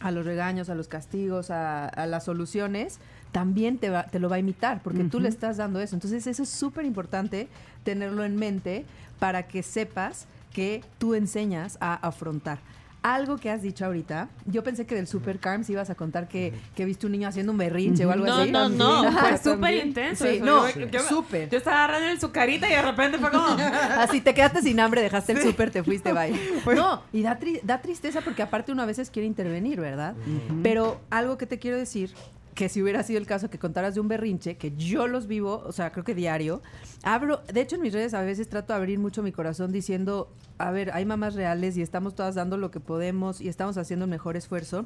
[0.00, 2.98] a los regaños, a los castigos, a, a las soluciones?
[3.32, 5.94] También te, va- te lo va a imitar, porque tú le estás dando eso.
[5.94, 7.48] Entonces, eso es súper importante
[7.84, 8.84] tenerlo en mente
[9.18, 12.58] para que sepas que tú enseñas a afrontar.
[13.02, 16.52] Algo que has dicho ahorita, yo pensé que del Super Carms ibas a contar que,
[16.76, 18.50] que viste un niño haciendo un berrinche o algo No, así.
[18.50, 20.24] no, no, Ajá, fue súper intenso.
[20.26, 20.44] Sí, eso.
[20.44, 21.48] no, Yo- yo- súper.
[21.48, 23.46] Yo estaba agarrando el su carita y de repente fue como.
[23.98, 26.38] Así te quedaste sin hambre, dejaste el súper, te fuiste, bye.
[26.76, 30.14] No, y da, tri- da tristeza porque aparte uno a veces quiere intervenir, ¿verdad?
[30.62, 32.12] Pero algo que te quiero decir,
[32.60, 35.62] que si hubiera sido el caso que contaras de un berrinche, que yo los vivo,
[35.64, 36.60] o sea, creo que diario,
[37.02, 40.28] abro, de hecho en mis redes a veces trato de abrir mucho mi corazón diciendo,
[40.58, 44.04] a ver, hay mamás reales y estamos todas dando lo que podemos y estamos haciendo
[44.04, 44.84] un mejor esfuerzo,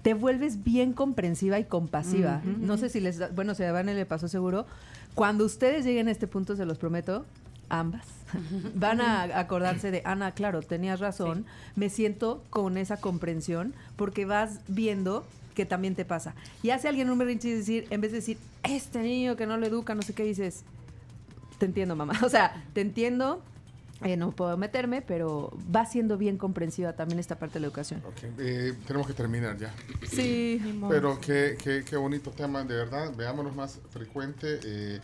[0.00, 2.40] te vuelves bien comprensiva y compasiva.
[2.42, 4.64] No sé si les, da- bueno, se van le pasó seguro.
[5.14, 7.26] Cuando ustedes lleguen a este punto, se los prometo,
[7.68, 8.06] ambas
[8.76, 11.44] van a acordarse de Ana, claro, tenías razón.
[11.76, 16.34] Me siento con esa comprensión porque vas viendo que también te pasa.
[16.62, 19.56] Y hace alguien un berrinche y decir, en vez de decir, este niño que no
[19.56, 20.64] lo educa, no sé qué dices,
[21.58, 22.14] te entiendo, mamá.
[22.24, 23.42] O sea, te entiendo.
[24.02, 28.02] eh, no puedo meterme, pero va siendo bien comprensiva también esta parte de la educación.
[28.38, 29.74] Eh, tenemos que terminar ya.
[30.10, 30.60] Sí.
[30.88, 33.14] Pero qué, qué, qué bonito tema, de verdad.
[33.14, 34.60] Veámonos más frecuente.
[34.64, 35.00] Eh,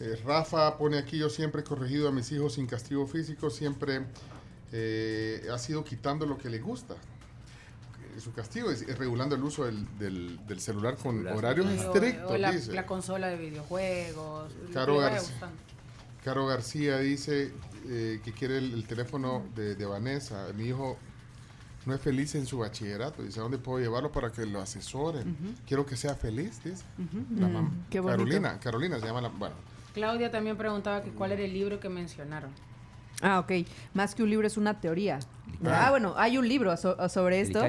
[0.00, 4.06] eh, Rafa pone aquí, yo siempre he corregido a mis hijos sin castigo físico, siempre
[4.72, 6.96] eh, ha sido quitando lo que le gusta.
[8.18, 12.30] Su castigo es, es regulando el uso del, del- del celular con horarios O- estrictos,
[12.32, 12.72] o la, dice.
[12.72, 14.52] la consola de videojuegos.
[14.72, 15.56] Caro, gustando.
[16.24, 17.52] Caro García dice
[17.86, 20.48] eh, que quiere el, el teléfono de, de Vanessa.
[20.54, 20.98] Mi hijo
[21.86, 23.22] no es feliz en su bachillerato.
[23.22, 25.56] Dice, ¿a dónde puedo llevarlo para que lo asesoren?
[25.66, 26.84] Quiero que sea feliz, dice.
[26.98, 27.40] Ujú.
[27.40, 27.70] La Mm, mamá.
[27.88, 28.18] qué bonito.
[28.18, 29.28] Carolina, Carolina se llama la...
[29.30, 29.54] Bueno,
[29.94, 32.50] Claudia también preguntaba que cuál era el libro que mencionaron.
[33.22, 33.66] Ah, ok.
[33.94, 35.18] Más que un libro es una teoría.
[35.64, 35.86] Ah.
[35.86, 37.60] Ah, bueno, hay un libro so- sobre esto.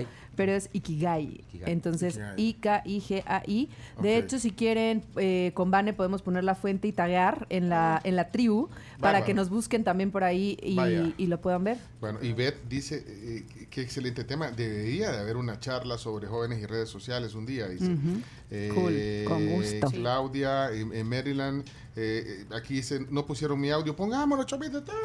[0.42, 1.44] Pero es Ikigai.
[1.50, 1.72] Ikigai.
[1.72, 3.70] Entonces, Ikigai.
[4.02, 8.02] De hecho, si quieren, eh, con Vane podemos poner la fuente y taguear en la,
[8.04, 8.68] en la tribu
[9.00, 9.26] para Bárbaro.
[9.26, 11.78] que nos busquen también por ahí y, y lo puedan ver.
[12.00, 14.50] bueno, Ivette dice, eh, qué excelente tema.
[14.50, 17.86] Debería de haber una charla sobre jóvenes y redes sociales un día, dice.
[17.86, 18.22] Ujú.
[18.50, 19.90] Eh, Cool, con gusto.
[19.90, 19.98] Sí.
[19.98, 21.64] Claudia, en, en Maryland,
[21.96, 24.96] eh, eh, aquí dicen, no pusieron mi audio, pongámoslo, todo.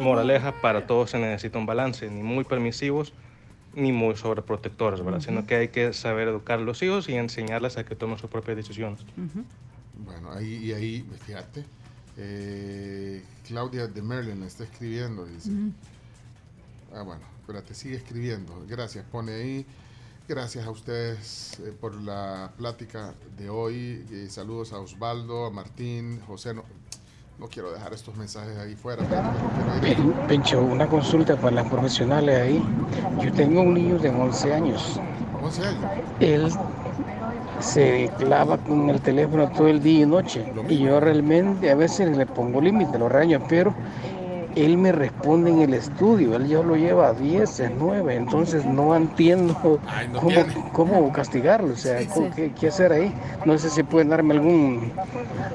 [0.00, 3.12] Moraleja, para todos se necesita un balance, ni muy permisivos
[3.76, 5.20] ni muy sobreprotectores, ¿verdad?
[5.20, 8.30] Sino que hay que saber educar a los hijos y enseñarles a que tomen sus
[8.30, 9.00] propias decisiones.
[9.94, 11.64] Bueno, ahí y ahí, fíjate,
[12.16, 15.50] eh, Claudia de Merlin está escribiendo, dice.
[16.94, 18.64] Ah, bueno, espérate, sigue escribiendo.
[18.66, 19.66] Gracias, pone ahí.
[20.26, 24.04] Gracias a ustedes eh, por la plática de hoy.
[24.10, 26.54] Eh, saludos a Osvaldo, a Martín, José.
[26.54, 26.64] No,
[27.38, 29.02] no quiero dejar estos mensajes ahí fuera.
[29.80, 32.62] Pen- Pencho, una consulta para las profesionales ahí.
[33.22, 34.98] Yo tengo un niño de 11 años.
[35.42, 35.84] 11 años.
[36.20, 36.48] Él
[37.60, 40.44] se clava con el teléfono todo el día y noche.
[40.68, 43.74] Y yo realmente a veces le pongo límite, lo regaño, pero
[44.56, 46.34] él me responde en el estudio.
[46.36, 48.14] Él ya lo lleva a 10, a 9.
[48.16, 51.74] Entonces no entiendo Ay, no cómo, cómo castigarlo.
[51.74, 53.14] O sea, cómo- qué, qué hacer ahí.
[53.44, 54.92] No sé si pueden darme algún,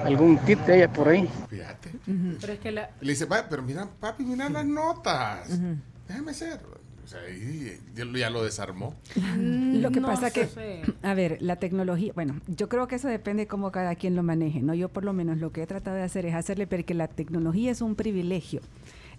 [0.05, 1.29] algún tip de ella por ahí.
[1.49, 1.91] Fíjate.
[2.39, 5.49] Pero es que la, Le dice, "Va, pero mira, papi, mira las notas.
[6.07, 6.59] Déjame ser.
[7.03, 8.95] O sea, ahí ya lo- ya lo desarmó.
[9.37, 10.81] Lo que No pasa que, sé.
[11.03, 14.23] a ver, la tecnología, bueno, yo creo que eso depende de cómo cada quien lo
[14.23, 14.73] maneje, ¿no?
[14.73, 17.07] Yo por lo menos lo que he tratado de hacer es hacerle ver que la
[17.07, 18.61] tecnología es un privilegio.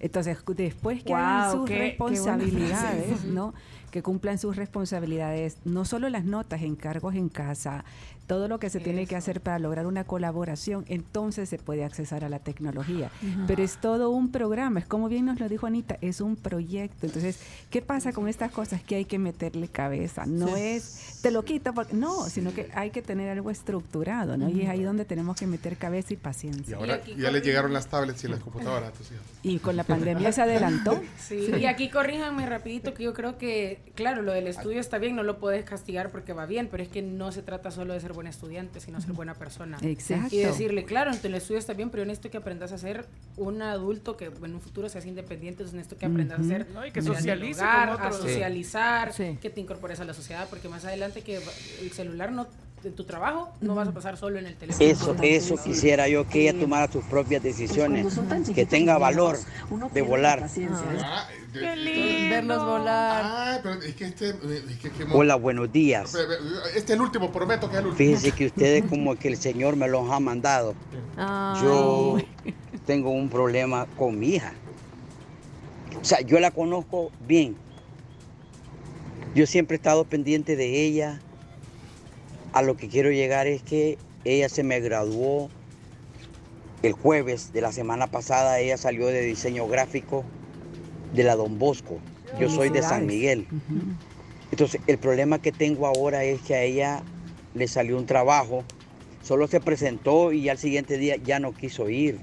[0.01, 3.25] Entonces, después que hagan Guau, sus qué- responsabilidades.
[3.25, 3.55] ¿no?
[3.93, 7.85] Que cumplan sus responsabilidades, no solo las notas, encargos en casa,
[8.27, 12.25] todo lo que se tiene que hacer para lograr una colaboración, entonces se puede accesar
[12.25, 13.11] a la tecnología.
[13.47, 17.05] Pero es todo un programa, es como bien nos lo dijo Anita, es un proyecto.
[17.07, 17.39] Entonces,
[17.69, 18.83] ¿qué pasa con estas cosas?
[18.83, 20.25] Que hay que meterle cabeza.
[20.25, 20.63] No Sí.
[20.63, 24.49] es, te lo quito, porque, no, sino que hay que tener algo estructurado, ¿no?
[24.49, 26.77] Y es ahí donde tenemos que meter cabeza y Y paciencia.
[26.79, 29.23] ahora aquí ya le llegaron las tablets y las computadoras a tus hijos.
[29.43, 30.99] Y con la pandemia se adelantó.
[31.19, 35.15] Sí, y aquí corríjanme rapidito que yo creo que, claro, lo del estudio está bien,
[35.17, 38.01] no lo puedes castigar porque va bien, pero es que no se trata solo de
[38.01, 39.79] ser buen estudiante, sino ser buena persona.
[39.83, 40.35] Exacto.
[40.35, 43.07] Y decirle, claro, en el estudio está bien, pero yo necesito que aprendas a ser
[43.37, 46.87] un adulto que en un futuro seas independiente, entonces necesito que aprendas a ser No,
[46.87, 48.17] y que a socialice dialogar, con otros.
[48.17, 48.35] a Sí.
[48.35, 51.41] socializar, que te incorpores a la sociedad, porque más adelante que
[51.81, 52.47] el celular no
[52.83, 54.85] de tu trabajo no vas a pasar solo en el teléfono.
[54.89, 58.07] Eso, eso quisiera yo que ella tomara sus propias decisiones,
[58.55, 59.39] que tenga valor
[59.93, 60.49] de volar.
[61.53, 62.31] Qué lindo.
[62.31, 63.23] Verlos volar.
[63.25, 64.31] Ah, pero es que este.
[64.31, 66.15] es que- que- Hola, buenos días.
[66.75, 67.99] Este es el último, prometo que es el último.
[67.99, 70.75] Fíjense que ustedes como que el Señor me los ha mandado.
[71.63, 72.17] Yo
[72.87, 74.55] tengo un problema con mi hija.
[76.01, 77.55] O sea, yo la conozco bien.
[79.35, 81.21] Yo siempre he estado pendiente de ella.
[82.53, 85.49] A lo que quiero llegar es que ella se me graduó
[86.83, 88.61] el jueves de la semana pasada.
[88.61, 90.25] Ella salió de diseño gráfico
[91.15, 91.99] de la Don Bosco.
[92.39, 93.47] Yo soy de San Miguel.
[94.51, 97.03] Entonces, el problema que tengo ahora es que a ella
[97.55, 98.65] le salió un trabajo,
[99.23, 102.19] solo se presentó y al siguiente día ya no quiso ir.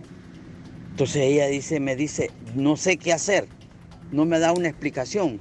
[0.91, 3.47] Entonces ella dice, me dice, no sé qué hacer,
[4.11, 5.39] no me da una explicación.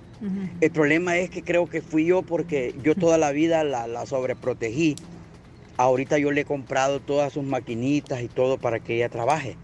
[0.60, 4.06] El problema es que creo que fui yo porque yo toda la vida la, la
[4.06, 4.96] sobreprotegí.
[5.76, 9.56] Ahorita yo le he comprado todas sus maquinitas y todo para que ella trabaje.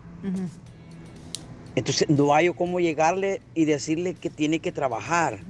[1.76, 5.40] Entonces no hay cómo llegarle y decirle que tiene que trabajar,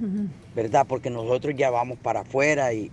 [0.55, 0.85] ¿verdad?
[0.87, 2.89] Porque nosotros ya vamos para afuera y,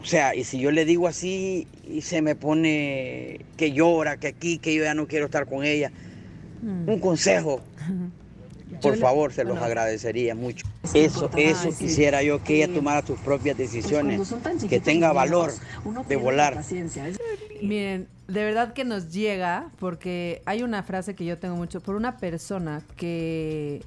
[0.00, 4.28] o sea, y si yo le digo así y se me pone que llora, que
[4.28, 5.90] aquí, que yo ya no quiero estar con ella,
[6.62, 7.62] un consejo,
[8.80, 9.66] por le- favor, se los bueno.
[9.66, 10.66] agradecería mucho.
[10.94, 14.32] Eso, eso quisiera yo que ella tomara sus propias decisiones,
[14.68, 15.52] que tenga valor
[16.08, 16.62] de volar.
[17.62, 21.94] Miren, de verdad que nos llega, porque hay una frase que yo tengo mucho, por
[21.96, 23.82] una persona que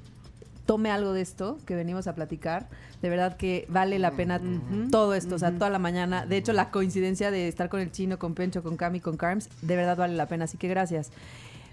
[0.66, 2.68] tome algo de esto que venimos a platicar,
[3.02, 4.40] de verdad que vale la pena
[4.90, 6.26] todo esto, o sea, toda la mañana.
[6.26, 9.48] De hecho, la coincidencia de estar con el chino, con Pencho, con Cami, con Carms,
[9.62, 11.10] de verdad vale la pena, así que gracias.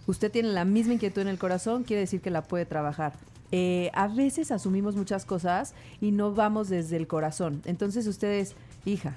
[0.07, 3.13] Usted tiene la misma inquietud en el corazón, quiere decir que la puede trabajar.
[3.51, 7.61] Eh, a veces asumimos muchas cosas y no vamos desde el corazón.
[7.65, 8.55] Entonces ustedes,
[8.85, 9.15] hija,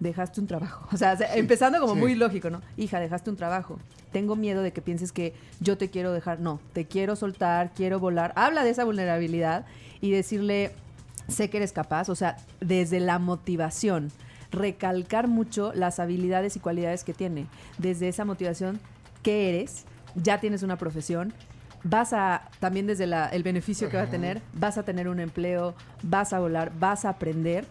[0.00, 0.86] dejaste un trabajo.
[0.92, 2.00] O sea, se- empezando como Sí.
[2.00, 2.60] muy lógico, ¿no?
[2.76, 3.78] Hija, dejaste un trabajo.
[4.12, 6.38] Tengo miedo de que pienses que yo te quiero dejar.
[6.40, 8.32] No, te quiero soltar, quiero volar.
[8.36, 9.66] Habla de esa vulnerabilidad
[10.00, 10.70] y decirle,
[11.28, 12.08] sé que eres capaz.
[12.08, 14.12] O sea, desde la motivación,
[14.52, 17.46] recalcar mucho las habilidades y cualidades que tiene.
[17.78, 18.78] Desde esa motivación,
[19.24, 19.84] ¿qué eres?
[20.14, 21.32] Ya tienes una profesión.
[21.82, 25.20] Vas a, también desde la- el beneficio que va a tener, vas a tener un
[25.20, 27.66] empleo, vas a volar, vas a aprender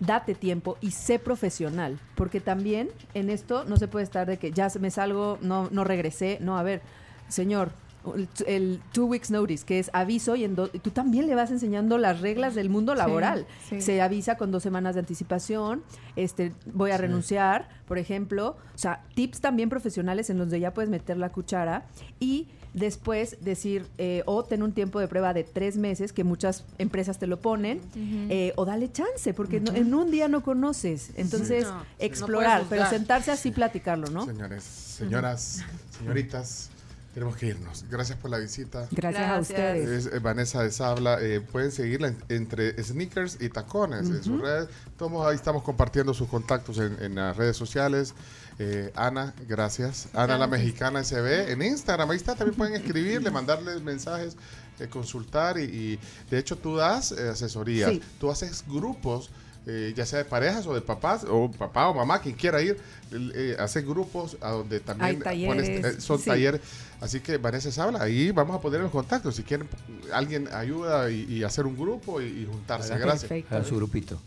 [0.00, 4.50] date tiempo y sé profesional, porque también en esto no se puede estar de que
[4.52, 6.82] ya me salgo, no, no regresé, no, a ver,
[7.28, 7.70] señor,
[8.14, 11.50] el, el two weeks notice, que es aviso y en do- tú también le vas
[11.50, 13.46] enseñando las reglas del mundo laboral.
[13.68, 13.80] sí.
[13.80, 15.82] Se avisa con dos semanas de anticipación,
[16.16, 17.02] este, voy a Sí.
[17.02, 21.30] renunciar, por ejemplo, o sea, tips también profesionales en los que ya puedes meter la
[21.30, 21.86] cuchara
[22.20, 26.64] y después decir, eh, o ten un tiempo de prueba de tres meses, que muchas
[26.78, 31.10] empresas te lo ponen, eh, o dale chance, porque no- en un día no conoces.
[31.16, 31.70] Entonces, Sí.
[31.70, 34.24] No, explorar, no pero sentarse así platicarlo, ¿no?
[34.26, 35.62] Señores, señoras,
[35.96, 36.70] señoritas,
[37.14, 37.84] tenemos que irnos.
[37.88, 38.88] Gracias por la visita.
[38.90, 40.06] Gracias a ustedes.
[40.06, 41.18] Es, eh, Vanessa de Sabla.
[41.20, 44.68] eh, pueden seguirla en- entre sneakers y tacones en sus redes.
[44.98, 48.14] Todos ahí estamos compartiendo sus contactos en, en las redes sociales.
[48.58, 50.08] Eh, Ana, gracias.
[50.12, 50.46] Ana la.
[50.48, 52.10] Mexicana SB en Instagram.
[52.10, 54.36] Ahí está, también pueden escribirle, mandarle mensajes,
[54.80, 55.58] eh, consultar.
[55.58, 55.98] Y, y,
[56.30, 57.90] de hecho tú das eh, asesorías.
[57.90, 58.02] Sí.
[58.20, 59.30] Tú haces grupos.
[59.66, 62.76] Eh, ya sea de parejas o de papás, o papá o mamá, quien quiera ir,
[63.12, 66.26] eh, haces grupos a donde también Hay pones- eh, son sí.
[66.26, 66.60] talleres.
[67.00, 69.30] Así que Vanessa se habla, ahí vamos a poner el contacto.
[69.32, 69.68] Si quieren,
[70.12, 72.96] alguien ayuda y, y hacer un grupo y, y juntarse.
[72.98, 73.30] Gracias.
[73.50, 74.20] hagan su grupito.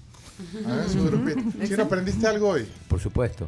[0.65, 1.41] Hagan su grupito.
[1.67, 2.67] Chino, ¿aprendiste algo hoy?
[2.87, 3.47] Por supuesto.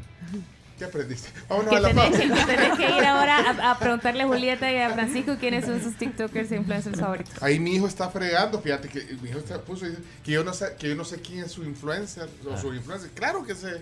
[0.80, 1.30] ¿Qué aprendiste?
[1.50, 2.20] Vámonos Que a la tenés, pausa.
[2.48, 5.84] que tenés que ir ahora a, a preguntarle a Julieta y a Francisco quiénes son
[5.84, 7.44] sus TikTokers e influencers favoritos.
[7.44, 10.54] Ahí mi hijo está fregando, fíjate que mi hijo está, puso dice, que yo no
[10.54, 13.10] sé que yo no sé quién es su influencer o su influencer.
[13.12, 13.82] Claro que sé.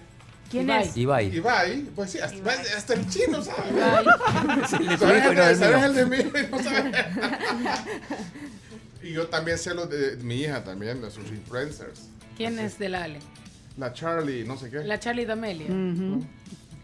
[0.49, 0.83] ¿Quién Ibai.
[0.87, 0.97] es?
[0.97, 1.35] Ibai.
[1.35, 3.69] Ibai, pues sí, hasta, hasta el chino sabe.
[4.69, 6.17] Sí, le ¿Sabes sabes el de mí?
[6.51, 6.95] No sabes.
[9.03, 12.09] y yo también sé los de mi hija también, de sus influencers.
[12.35, 13.19] ¿Quién es del Ale?
[13.77, 14.79] La Charlie, no sé qué.
[14.85, 15.67] La Charlie D'Amelia.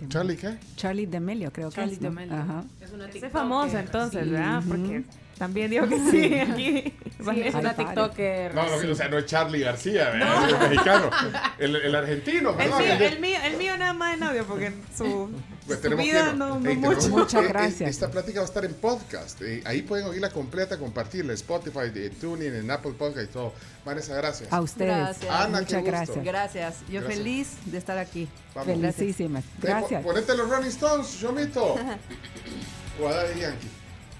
[0.09, 0.57] ¿Charlie qué?
[0.75, 2.01] Charlie D'Amelio, creo Charlie que es.
[2.01, 2.09] ¿no?
[2.09, 2.35] D'Amelio.
[2.35, 2.63] Ajá.
[2.81, 4.30] Es una famosa entonces, Sí.
[4.31, 4.63] ¿verdad?
[4.67, 5.03] Porque
[5.38, 6.93] también digo que sí, aquí.
[7.23, 8.53] Sí, es una TikToker.
[8.53, 10.47] No, no, o sea, no es Charlie García, ¿verdad?
[10.47, 11.10] Es el mexicano.
[11.57, 12.80] El, el argentino, El perdón.
[12.81, 15.30] mío, el de- el mío, el mío yo nada más en audio porque su,
[15.65, 17.39] Pues su vida que- no, no mucho.
[17.39, 19.41] tenemos- eh, eh, Esta plática va a estar en podcast.
[19.41, 21.31] eh, ahí pueden oírla completa, compartirla.
[21.31, 23.53] en Spotify, de TuneIn, en Apple Podcast y todo.
[23.85, 24.51] Vanessa, gracias.
[24.51, 24.95] A ustedes.
[24.95, 25.31] Gracias.
[25.31, 25.91] Ana, qué Muchas gusto.
[25.91, 26.23] gracias.
[26.26, 26.76] Gracias.
[26.89, 27.18] Yo Gracias.
[27.18, 28.27] feliz de estar aquí.
[28.53, 28.73] Vamos.
[28.73, 29.43] Felicísimas.
[29.43, 30.03] Eh, Gracias.
[30.03, 31.76] ponete los Rolling Stones, Chomito.
[33.01, 33.69] o a Daddy Yankee.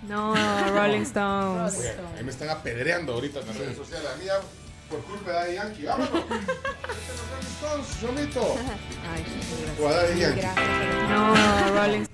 [0.08, 0.34] No,
[0.74, 1.78] Rolling Stones.
[1.80, 4.08] Oye, ahí me están apedreando ahorita en las redes sociales.
[4.14, 4.40] A mí ya,
[4.90, 5.86] por culpa de Daddy Yankee.
[5.86, 6.12] Vámonos.
[7.32, 8.56] Rolling Stones, Chomito.
[9.12, 9.26] Ay,
[9.82, 10.42] O a Daddy Yankee.
[11.10, 11.34] No,
[11.82, 12.06] Rolling